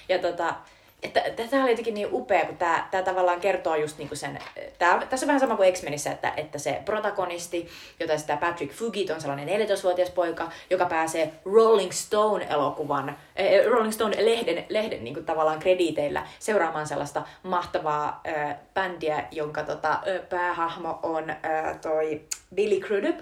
[0.09, 0.55] Ja tota,
[1.03, 4.39] että tämä oli jotenkin niin upea, kun tämä, tämä tavallaan kertoo just niinku sen,
[4.79, 7.67] tää, tässä on vähän sama kuin X-Menissä, että, että se protagonisti,
[7.99, 14.65] jota sitä Patrick Fugit on sellainen 14-vuotias poika, joka pääsee Rolling Stone-elokuvan, äh, Rolling Stone-lehden
[14.69, 21.37] lehden niinku tavallaan krediiteillä seuraamaan sellaista mahtavaa äh, bändiä, jonka tota, äh, päähahmo on äh,
[21.81, 22.21] toi
[22.55, 23.17] Billy Crudup,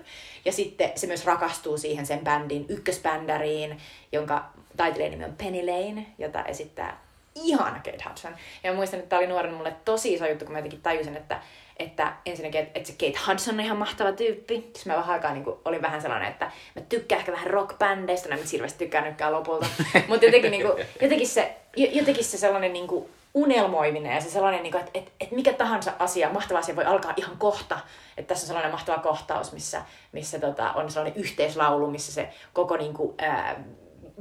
[0.46, 3.78] ja sitten se myös rakastuu siihen sen bändin ykkösbändäriin,
[4.12, 4.46] jonka
[4.78, 8.36] taiteilijan nimi on Penny Lane, jota esittää ihana Kate Hudson.
[8.64, 11.18] Ja mä muistan, että tämä oli nuoren mulle tosi iso juttu, kun mä jotenkin tajusin,
[11.18, 11.42] että,
[11.78, 14.70] että ensinnäkin, että, että se Kate Hudson on ihan mahtava tyyppi.
[14.74, 18.30] Siis mä vähän aikaa niin kuin, olin vähän sellainen, että mä tykkään ehkä vähän rockbändeistä,
[18.30, 19.66] no mä hirveästi tykkää nytkään lopulta.
[20.08, 24.30] Mutta jotenkin, niin kuin, jotenkin, se, jo- jotenkin se sellainen niin kuin, unelmoiminen ja se
[24.30, 27.80] sellainen, niin kuin, että, että, että mikä tahansa asia, mahtava asia voi alkaa ihan kohta.
[28.18, 29.82] Että tässä on sellainen mahtava kohtaus, missä,
[30.12, 33.64] missä tota, on sellainen yhteislaulu, missä se koko niin kuin, ää,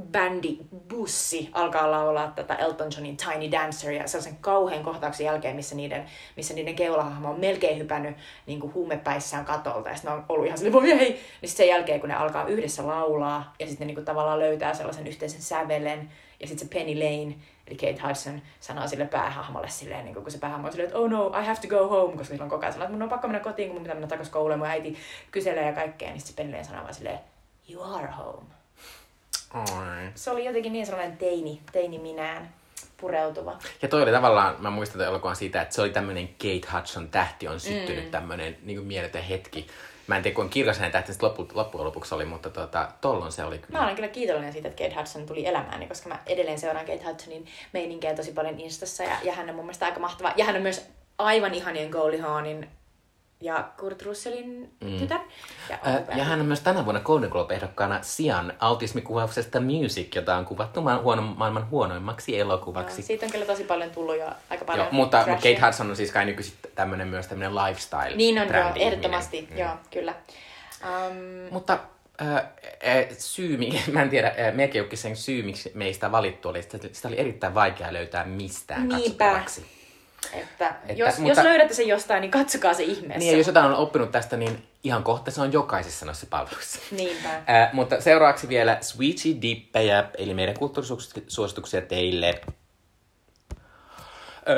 [0.00, 6.04] bändi bussi alkaa laulaa tätä Elton Johnin Tiny Danceria sellaisen kauhean kohtauksen jälkeen, missä niiden,
[6.36, 8.16] missä niiden keulahahmo on melkein hypännyt
[8.46, 11.20] niin kuin huumepäissään katolta ja sitten on ollut ihan silleen, voi ei!
[11.42, 15.06] Niin sen jälkeen, kun ne alkaa yhdessä laulaa ja sitten niin kuin tavallaan löytää sellaisen
[15.06, 17.36] yhteisen sävelen ja sitten se Penny Lane,
[17.66, 21.10] eli Kate Hudson, sanoo sille päähahmolle silleen, niin kun se päähahmo on silleen, että oh
[21.10, 23.08] no, I have to go home, koska sillä on koko ajan sellainen, että mun on
[23.08, 24.96] pakko mennä kotiin, kun mun pitää mennä takaisin kouluun, mun äiti
[25.30, 27.18] kyselee ja kaikkea, niin sitten Penny Lane sanoo vaan silleen,
[27.70, 28.61] you are home.
[29.54, 30.10] Oi.
[30.14, 32.54] Se oli jotenkin niin sellainen teini, teini minään
[32.96, 33.58] pureutuva.
[33.82, 37.08] Ja toi oli tavallaan, mä muistan tämän elokuvan siitä, että se oli tämmöinen Kate Hudson
[37.08, 38.10] tähti on syttynyt mm.
[38.10, 39.66] tämmöinen niin mieletön hetki.
[40.06, 43.44] Mä en tiedä, kuinka kirkas hänen tähti loppu, loppujen lopuksi oli, mutta tota, tollon se
[43.44, 43.78] oli kyllä.
[43.78, 47.04] Mä olen kyllä kiitollinen siitä, että Kate Hudson tuli elämääni, koska mä edelleen seuraan Kate
[47.04, 50.32] Hudsonin meininkiä tosi paljon Instassa ja, ja hän on mun mielestä aika mahtava.
[50.36, 50.86] Ja hän on myös
[51.18, 52.68] aivan ihanien Goldie Hawnin
[53.44, 54.98] ja Kurt Russellin mm.
[54.98, 55.20] tytär.
[55.70, 60.44] Ja, Äh, ja hän on myös tänä vuonna Golden Globe-ehdokkaana Sian autismikuvauksesta Music, jota on
[60.44, 63.00] kuvattu ma- huono, maailman huonoimmaksi elokuvaksi.
[63.00, 65.54] Joo, siitä on kyllä tosi paljon tullut jo aika paljon Joo, mutta, mutta trashia.
[65.54, 69.58] Kate Hudson on siis kai nykyisin tämmönen myös tämmönen lifestyle Niin on, joo, ehdottomasti, Mm.
[69.58, 70.14] joo, kyllä.
[70.84, 71.16] Um,
[71.50, 71.78] Mutta
[72.22, 72.44] äh, äh,
[73.18, 73.58] syy,
[73.92, 77.54] mä en tiedä, äh, melkein sen syy, miksi meistä valittu oli, että sitä oli erittäin
[77.54, 78.96] vaikea löytää mistään Niinpä.
[78.96, 79.81] katsottavaksi.
[80.32, 83.18] Että, Että- jos, mutta- jos löydätte sen jostain, niin katsokaa se ihmeessä.
[83.18, 86.78] Niin, ja jos jotain on oppinut tästä, niin ihan kohta se on jokaisessa noissa palveluissa.
[86.90, 87.28] Niinpä.
[87.34, 92.40] Äh, mutta seuraavaksi vielä Sweetie Dippejä, eli meidän kulttuurisuosituksia teille.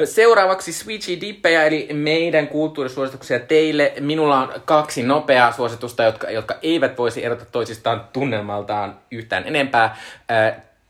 [0.05, 3.93] Seuraavaksi Sweetie Dippejä, eli meidän kulttuurisuosituksia teille.
[4.01, 9.97] Minulla on kaksi nopeaa suositusta, jotka, jotka eivät voisi erota toisistaan tunnelmaltaan yhtään enempää.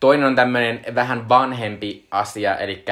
[0.00, 2.84] Toinen on tämmöinen vähän vanhempi asia, eli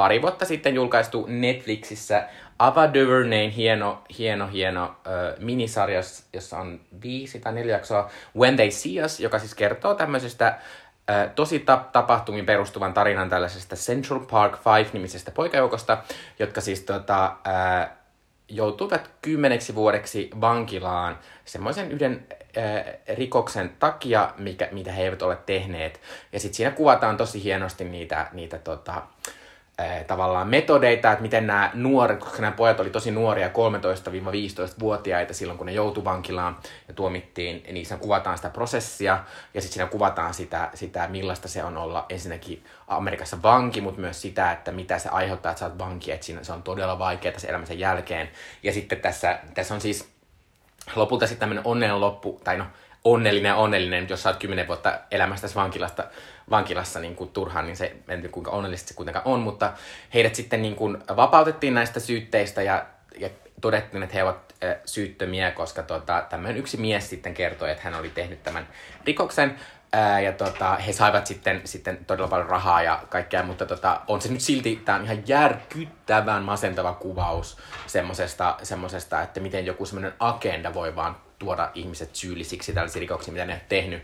[0.00, 2.28] pari vuotta sitten julkaistu Netflixissä
[2.58, 6.00] Ava DuVernayn hieno, hieno, hieno ö, minisarja,
[6.32, 10.58] jossa on viisi tai neljä jaksoa, When They See Us, joka siis kertoo tämmöisestä
[11.34, 15.98] tosi tap- tapahtumiin perustuvan tarinan tällaisesta Central Park Five-nimisestä poikajoukosta,
[16.38, 17.88] jotka siis tota, ö,
[18.50, 22.26] joutuivat kymmeneksi vuodeksi vankilaan semmoisen yhden
[22.58, 22.84] äh,
[23.16, 26.00] rikoksen takia, mikä, mitä he eivät ole tehneet.
[26.32, 29.02] Ja sitten siinä kuvataan tosi hienosti niitä, niitä tota, äh,
[30.06, 35.66] tavallaan metodeita, että miten nämä nuoret, koska nämä pojat oli tosi nuoria, 13-15-vuotiaita silloin, kun
[35.66, 36.56] ne joutui vankilaan
[36.88, 39.24] ja tuomittiin, niin siinä kuvataan sitä prosessia
[39.54, 44.22] ja sitten siinä kuvataan sitä, sitä, millaista se on olla ensinnäkin Amerikassa vanki, mutta myös
[44.22, 47.38] sitä, että mitä se aiheuttaa, että sä oot vanki, että siinä se on todella vaikeaa
[47.38, 48.28] se elämän jälkeen.
[48.62, 50.08] Ja sitten tässä, tässä on siis
[50.96, 52.64] lopulta sitten tämmöinen onnen loppu, tai no
[53.04, 56.04] onnellinen ja onnellinen, jos sä oot kymmenen vuotta elämästäsi vankilasta,
[56.50, 59.72] vankilassa niin kuin turhaan, niin se en tiedä kuinka onnellista se kuitenkaan on, mutta
[60.14, 62.86] heidät sitten niin kuin vapautettiin näistä syytteistä ja,
[63.18, 63.28] ja
[63.60, 67.94] todettiin, että he ovat äh, syyttömiä, koska tota, tämmöinen yksi mies sitten kertoi, että hän
[67.94, 68.68] oli tehnyt tämän
[69.04, 69.56] rikoksen,
[69.92, 74.20] Ää, ja tota, he saivat sitten, sitten todella paljon rahaa ja kaikkea, mutta tota, on
[74.20, 80.12] se nyt silti, tämä on ihan järkyttävän masentava kuvaus semmosesta, semmosesta, että miten joku semmoinen
[80.18, 84.02] agenda voi vaan tuoda ihmiset syyllisiksi tällaisiin rikoksiin, mitä ne on tehnyt.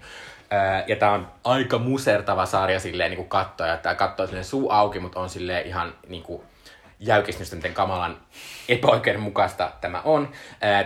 [0.87, 4.71] Ja tämä on aika musertava sarja silleen niin kuin katsoa, ja tämä katsoo silleen suu
[4.71, 6.43] auki, mutta on silleen ihan niin kuin,
[7.01, 8.17] jäykistystä, miten kamalan
[8.69, 10.29] epäoikeudenmukaista tämä on.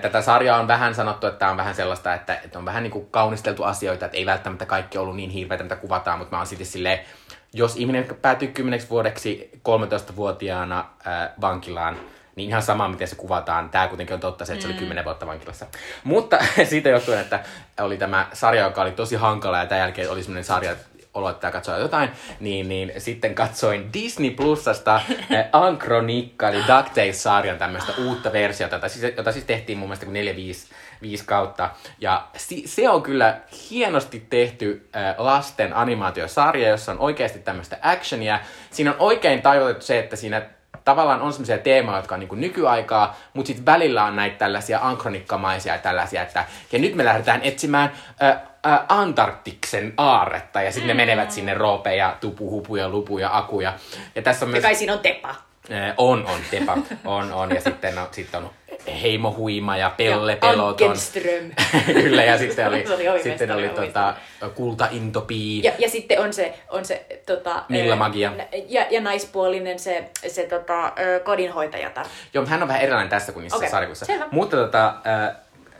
[0.01, 2.91] Tätä sarjaa on vähän sanottu, että tämä on vähän sellaista, että, että on vähän niin
[2.91, 6.47] kuin kaunisteltu asioita, että ei välttämättä kaikki ollut niin hirveitä, mitä kuvataan, mutta mä oon
[6.47, 7.01] silti silleen,
[7.53, 11.97] jos ihminen päätyy kymmeneksi vuodeksi 13-vuotiaana ää, vankilaan,
[12.41, 13.71] niin ihan sama, miten se kuvataan.
[13.71, 15.67] Tämä kuitenkin on totta se, että se oli 10 vuotta vankilassa.
[16.05, 16.39] Mutta
[16.71, 17.41] siitä johtuen, että
[17.81, 20.77] oli tämä sarja, joka oli tosi hankala ja tämän jälkeen oli semmoinen sarja,
[21.15, 22.11] oloittaa katsoa jotain,
[22.41, 29.15] niin, niin sitten katsoin Disney Plusasta eh, Ankronikka, eli DuckTales-sarjan tämmöistä uutta versiota, jota siis,
[29.17, 30.69] jota siis tehtiin mun mielestä kuin 4 5
[31.03, 31.71] viisi kautta.
[31.99, 38.41] Ja si, se on kyllä hienosti tehty äh, lasten animaatiosarja, jossa on oikeasti tämmöistä actionia.
[38.71, 40.43] Siinä on oikein tajutettu se, että siinä
[40.91, 45.79] tavallaan on semmoisia teemoja, jotka on niin nykyaikaa, mutta sitten välillä on näitä tällaisia ankronikkamaisia
[45.79, 48.29] tällaisia, että ja nyt me lähdetään etsimään äh,
[48.67, 53.73] äh, Antarktiksen aarretta, ja sitten ne menevät sinne roopeja, tupuhupuja, lupuja, akuja.
[54.15, 54.63] Ja tässä on Ja myös...
[54.63, 55.35] kai siinä on tepa.
[55.97, 57.55] On, on, Tepa, on, on.
[57.55, 58.51] Ja sitten on, sitten on
[59.03, 60.97] Heimo Huima ja Pelle Ja Peloton.
[62.03, 64.15] Kyllä, ja sitten oli, oli sitten oli tota,
[64.55, 65.63] Kulta Intopii.
[65.63, 68.33] Ja, ja sitten on se, on se tota, Milla Magia.
[68.69, 72.07] Ja, ja naispuolinen se, se tota, ö, kodinhoitajatar.
[72.35, 74.07] Joo, hän on vähän erilainen tässä kuin niissä Okei, sarjakuissa.
[74.07, 74.29] selvä.
[74.31, 74.95] Mutta tota,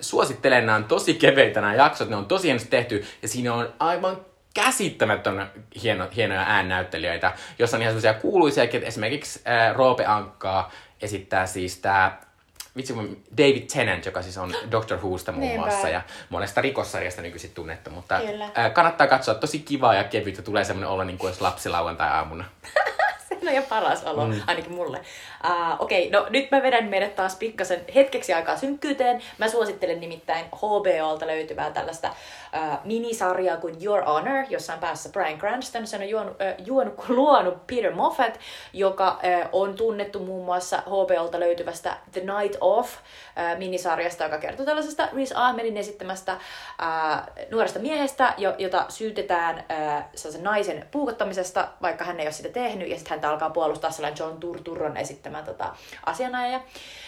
[0.01, 3.73] suosittelen, nämä on tosi keveitä nämä jaksot, ne on tosi hienosti tehty, ja siinä on
[3.79, 4.17] aivan
[4.55, 5.51] käsittämättömän
[5.83, 10.71] hieno, hienoja äännäyttelijöitä, jossa on ihan sellaisia kuuluisiakin, että esimerkiksi ää, Roope Ankkaa
[11.03, 12.19] esittää siis tämä
[12.77, 15.67] vitsi kun David Tennant, joka siis on Doctor Whosta muun Niinpä.
[15.67, 18.49] muassa ja monesta rikossarjasta nykyisin tunnettu, mutta Kyllä.
[18.55, 22.45] ää, kannattaa katsoa, tosi kivaa ja kevyttä, tulee semmoinen olla niin kuin olisi lapsi lauantai-aamuna.
[23.49, 24.41] On jo paras olo, mm.
[24.47, 25.01] ainakin mulle.
[25.45, 29.23] Uh, Okei, okay, no nyt mä vedän meidät taas pikkasen hetkeksi aikaa synkkyyteen.
[29.39, 35.39] Mä suosittelen nimittäin HBOlta löytyvää tällaista uh, minisarjaa kuin Your Honor, jossa on päässä Brian
[35.39, 35.87] Cranston.
[35.87, 38.41] Sen on juonut, uh, juonut, luonut Peter Moffat,
[38.73, 44.67] joka uh, on tunnettu muun muassa HBOlta löytyvästä The Night Of uh, minisarjasta, joka kertoo
[44.67, 49.65] tällaisesta Riz Ahmedin esittämästä uh, nuoresta miehestä, jo, jota syytetään
[50.37, 54.19] uh, naisen puukottamisesta, vaikka hän ei ole sitä tehnyt, ja sitten häntä alkaa puolustaa sellainen
[54.19, 55.75] John Turturron esittämä tota,
[56.07, 56.61] asianajaja.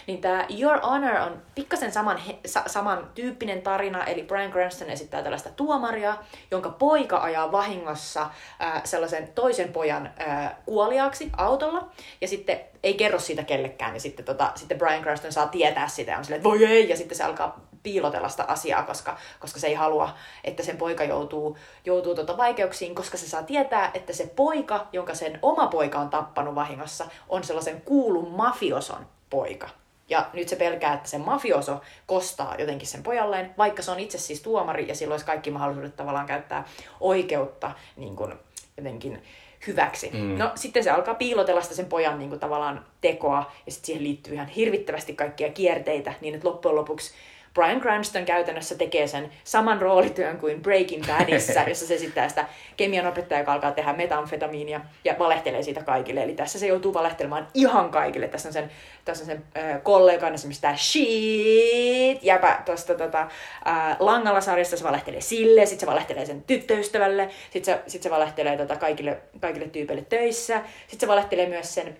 [0.06, 4.90] Niin tämä Your Honor on pikkasen saman, he, sa, saman tyyppinen tarina, eli Brian Cranston
[4.90, 6.16] esittää tällaista tuomaria,
[6.50, 11.88] jonka poika ajaa vahingossa äh, sellaisen toisen pojan äh, kuoliaaksi autolla,
[12.20, 16.12] ja sitten ei kerro siitä kellekään, ja sitten, tota, sitten Brian Cranston saa tietää sitä,
[16.12, 19.60] ja on silleen, että voi ei, ja sitten se alkaa piilotella sitä asiaa, koska, koska
[19.60, 20.14] se ei halua,
[20.44, 25.14] että sen poika joutuu, joutuu tota vaikeuksiin, koska se saa tietää, että se poika, jonka
[25.14, 29.68] sen oma poika on tappanut vahingossa, on sellaisen kuulun mafioson poika.
[30.09, 34.18] Ja nyt se pelkää, että se mafioso kostaa jotenkin sen pojalleen, vaikka se on itse
[34.18, 36.64] siis tuomari ja sillä olisi kaikki mahdollisuudet tavallaan käyttää
[37.00, 38.34] oikeutta niin kuin
[38.76, 39.22] jotenkin
[39.66, 40.10] hyväksi.
[40.12, 40.38] Mm.
[40.38, 44.04] No sitten se alkaa piilotella sitä sen pojan niin kuin, tavallaan tekoa ja sitten siihen
[44.04, 47.14] liittyy ihan hirvittävästi kaikkia kierteitä, niin että loppujen lopuksi
[47.54, 52.46] Brian Cranston käytännössä tekee sen saman roolityön kuin Breaking Badissa, jossa se esittää sitä
[52.76, 56.22] kemian opettaja, joka alkaa tehdä metamfetamiinia ja valehtelee siitä kaikille.
[56.22, 58.28] Eli tässä se joutuu valehtelemaan ihan kaikille.
[58.28, 58.70] Tässä on sen,
[59.04, 63.20] tässä on sen äh, kollegan esimerkiksi tämä shit, jäpä tuosta tota,
[63.66, 68.10] äh, langalla sarjasta se valehtelee sille, sitten se valehtelee sen tyttöystävälle, sitten se, sit se
[68.10, 71.96] valehtelee tota, kaikille, kaikille tyypeille töissä, sitten se valehtelee myös sen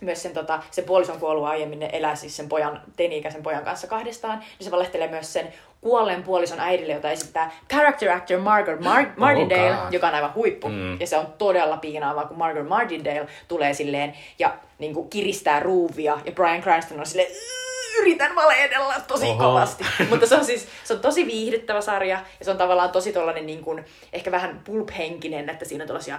[0.00, 3.86] myös sen, tota, sen puolison kuollut aiemmin, ne elää siis sen pojan, teini-ikäisen pojan kanssa
[3.86, 9.12] kahdestaan, niin se valehtelee myös sen kuolleen puolison äidille, jota esittää character actor Margaret Mar-
[9.16, 9.92] Martindale, God.
[9.92, 10.68] joka on aivan huippu.
[10.68, 11.00] Mm.
[11.00, 16.18] Ja se on todella piinaavaa, kun Margaret Martindale tulee silleen ja niin kuin, kiristää ruuvia,
[16.24, 19.38] ja Brian Cranston on silleen "Yyy, yritän valehdella tosi Oho.
[19.38, 19.84] kovasti.
[20.10, 23.46] Mutta se on siis se on tosi viihdyttävä sarja, ja se on tavallaan tosi tollanen
[23.46, 26.18] niin kuin, ehkä vähän pulp-henkinen, että siinä on tällaisia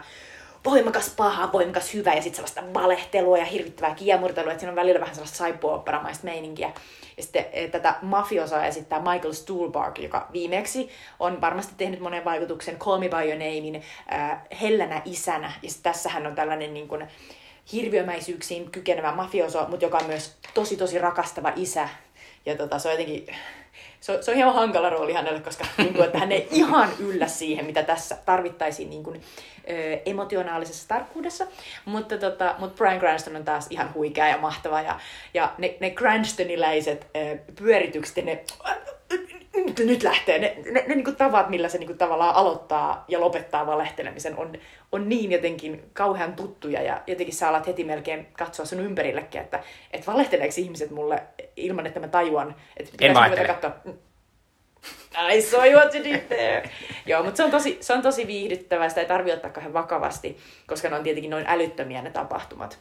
[0.65, 4.99] voimakas paha, voimakas hyvä ja sitten sellaista valehtelua ja hirvittävää kiemurtelua, että siinä on välillä
[4.99, 6.73] vähän sellaista saippuoopperamaista meininkiä.
[7.17, 10.89] Ja sitten eh, tätä mafiosaa esittää Michael Stuhlbarg, joka viimeksi
[11.19, 13.83] on varmasti tehnyt monen vaikutuksen Call Me By Your Namein
[14.13, 15.51] äh, hellänä isänä.
[15.61, 17.07] Ja tässä hän on tällainen niin kuin,
[17.73, 21.89] hirviömäisyyksiin kykenevä mafioso, mutta joka on myös tosi tosi rakastava isä.
[22.45, 23.27] Ja tota, se on jotenkin,
[23.99, 26.89] se on, se on hieman hankala rooli hänelle, koska niin kuin, että hän ei ihan
[26.99, 29.21] yllä siihen, mitä tässä tarvittaisiin niin kuin,
[29.69, 31.47] ö, emotionaalisessa tarkkuudessa.
[31.85, 34.81] Mutta, tota, mutta Brian Cranston on taas ihan huikea ja mahtava.
[34.81, 34.99] Ja,
[35.33, 38.43] ja ne, ne Cranstoniläiset ö, pyöritykset ja ne
[39.55, 40.39] nyt, nyt lähtee.
[40.39, 44.53] Ne, ne, ne niin tavat, millä se niin tavallaan aloittaa ja lopettaa valehtelemisen, on,
[44.91, 46.81] on niin jotenkin kauhean tuttuja.
[46.81, 51.23] Ja jotenkin sä alat heti melkein katsoa sun ympärillekin, että, että valehteleeko ihmiset mulle
[51.55, 52.55] ilman, että mä tajuan.
[52.77, 52.91] Että
[53.27, 53.97] ruveta katsoa, "Mm,
[55.33, 56.69] I saw you what you did there.
[57.05, 60.37] Joo, mutta se on, tosi, se on tosi viihdyttävää, sitä ei tarvitse ottaa kauhean vakavasti,
[60.67, 62.79] koska ne on tietenkin noin älyttömiä ne tapahtumat.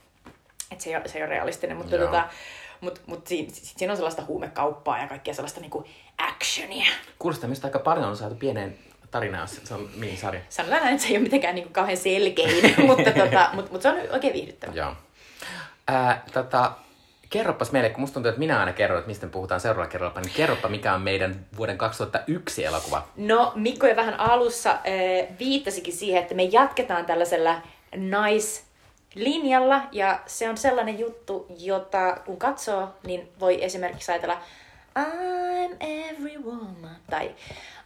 [0.73, 2.05] Et se, ei ole, se ei ole realistinen, mutta Joo.
[2.07, 2.29] tota,
[2.81, 5.85] mut, mut siinä, siinä on sellaista huumekauppaa ja kaikkea sellaista niinku
[6.19, 6.87] actionia.
[7.19, 8.79] Kuulostaa, mistä aika paljon on saatu pieneen
[9.11, 10.41] tarinaan, se on minisarja.
[10.49, 13.89] Sanotaan näin, että se ei ole mitenkään niinku kauhean selkein, mutta, tota, mut, mut se
[13.89, 14.73] on oikein viihdyttävä.
[14.73, 14.93] Joo.
[15.89, 16.73] Ää, tota,
[17.31, 20.21] kerropas meille, kun musta tuntuu, että minä aina kerron, että mistä me puhutaan seuraavalla kerralla,
[20.21, 23.09] niin kerropa, mikä on meidän vuoden 2001 elokuva.
[23.17, 24.79] No, Mikko jo vähän alussa äh,
[25.39, 27.63] viittasikin siihen, että me jatketaan tällaisella
[29.15, 34.41] naislinjalla, ja se on sellainen juttu, jota kun katsoo, niin voi esimerkiksi ajatella
[34.99, 37.35] I'm every woman, tai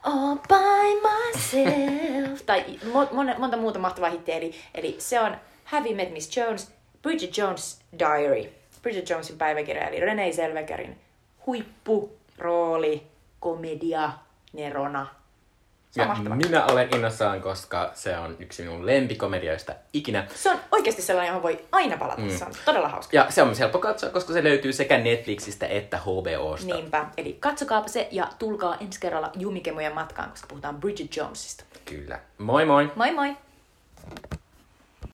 [0.03, 5.89] All by myself, tai mo- mon- monta muuta mahtavaa hittiä, eli, eli se on Have
[5.89, 6.73] You Met Miss Jones,
[7.03, 8.53] Bridget Jones Diary,
[8.83, 11.01] Bridget Jonesin päiväkirja, eli Renee Selvekerin
[11.47, 13.03] huippurooli,
[13.41, 14.11] komedia,
[14.53, 15.07] nerona.
[15.99, 20.27] Ja minä olen innossaan, koska se on yksi minun lempikomedioista ikinä.
[20.35, 22.21] Se on oikeasti sellainen, johon voi aina palata.
[22.23, 22.31] Mm.
[22.31, 23.17] Se on todella hauska.
[23.17, 26.67] Ja se on myös helppo katsoa, koska se löytyy sekä Netflixistä että HBOsta.
[26.67, 27.07] Niinpä.
[27.17, 31.65] Eli katsokaapa se ja tulkaa ensi kerralla Jumikemujen matkaan, koska puhutaan Bridget Jonesista.
[31.85, 32.21] Kyllä.
[32.39, 32.93] Moi moi!
[32.95, 33.37] Moi moi!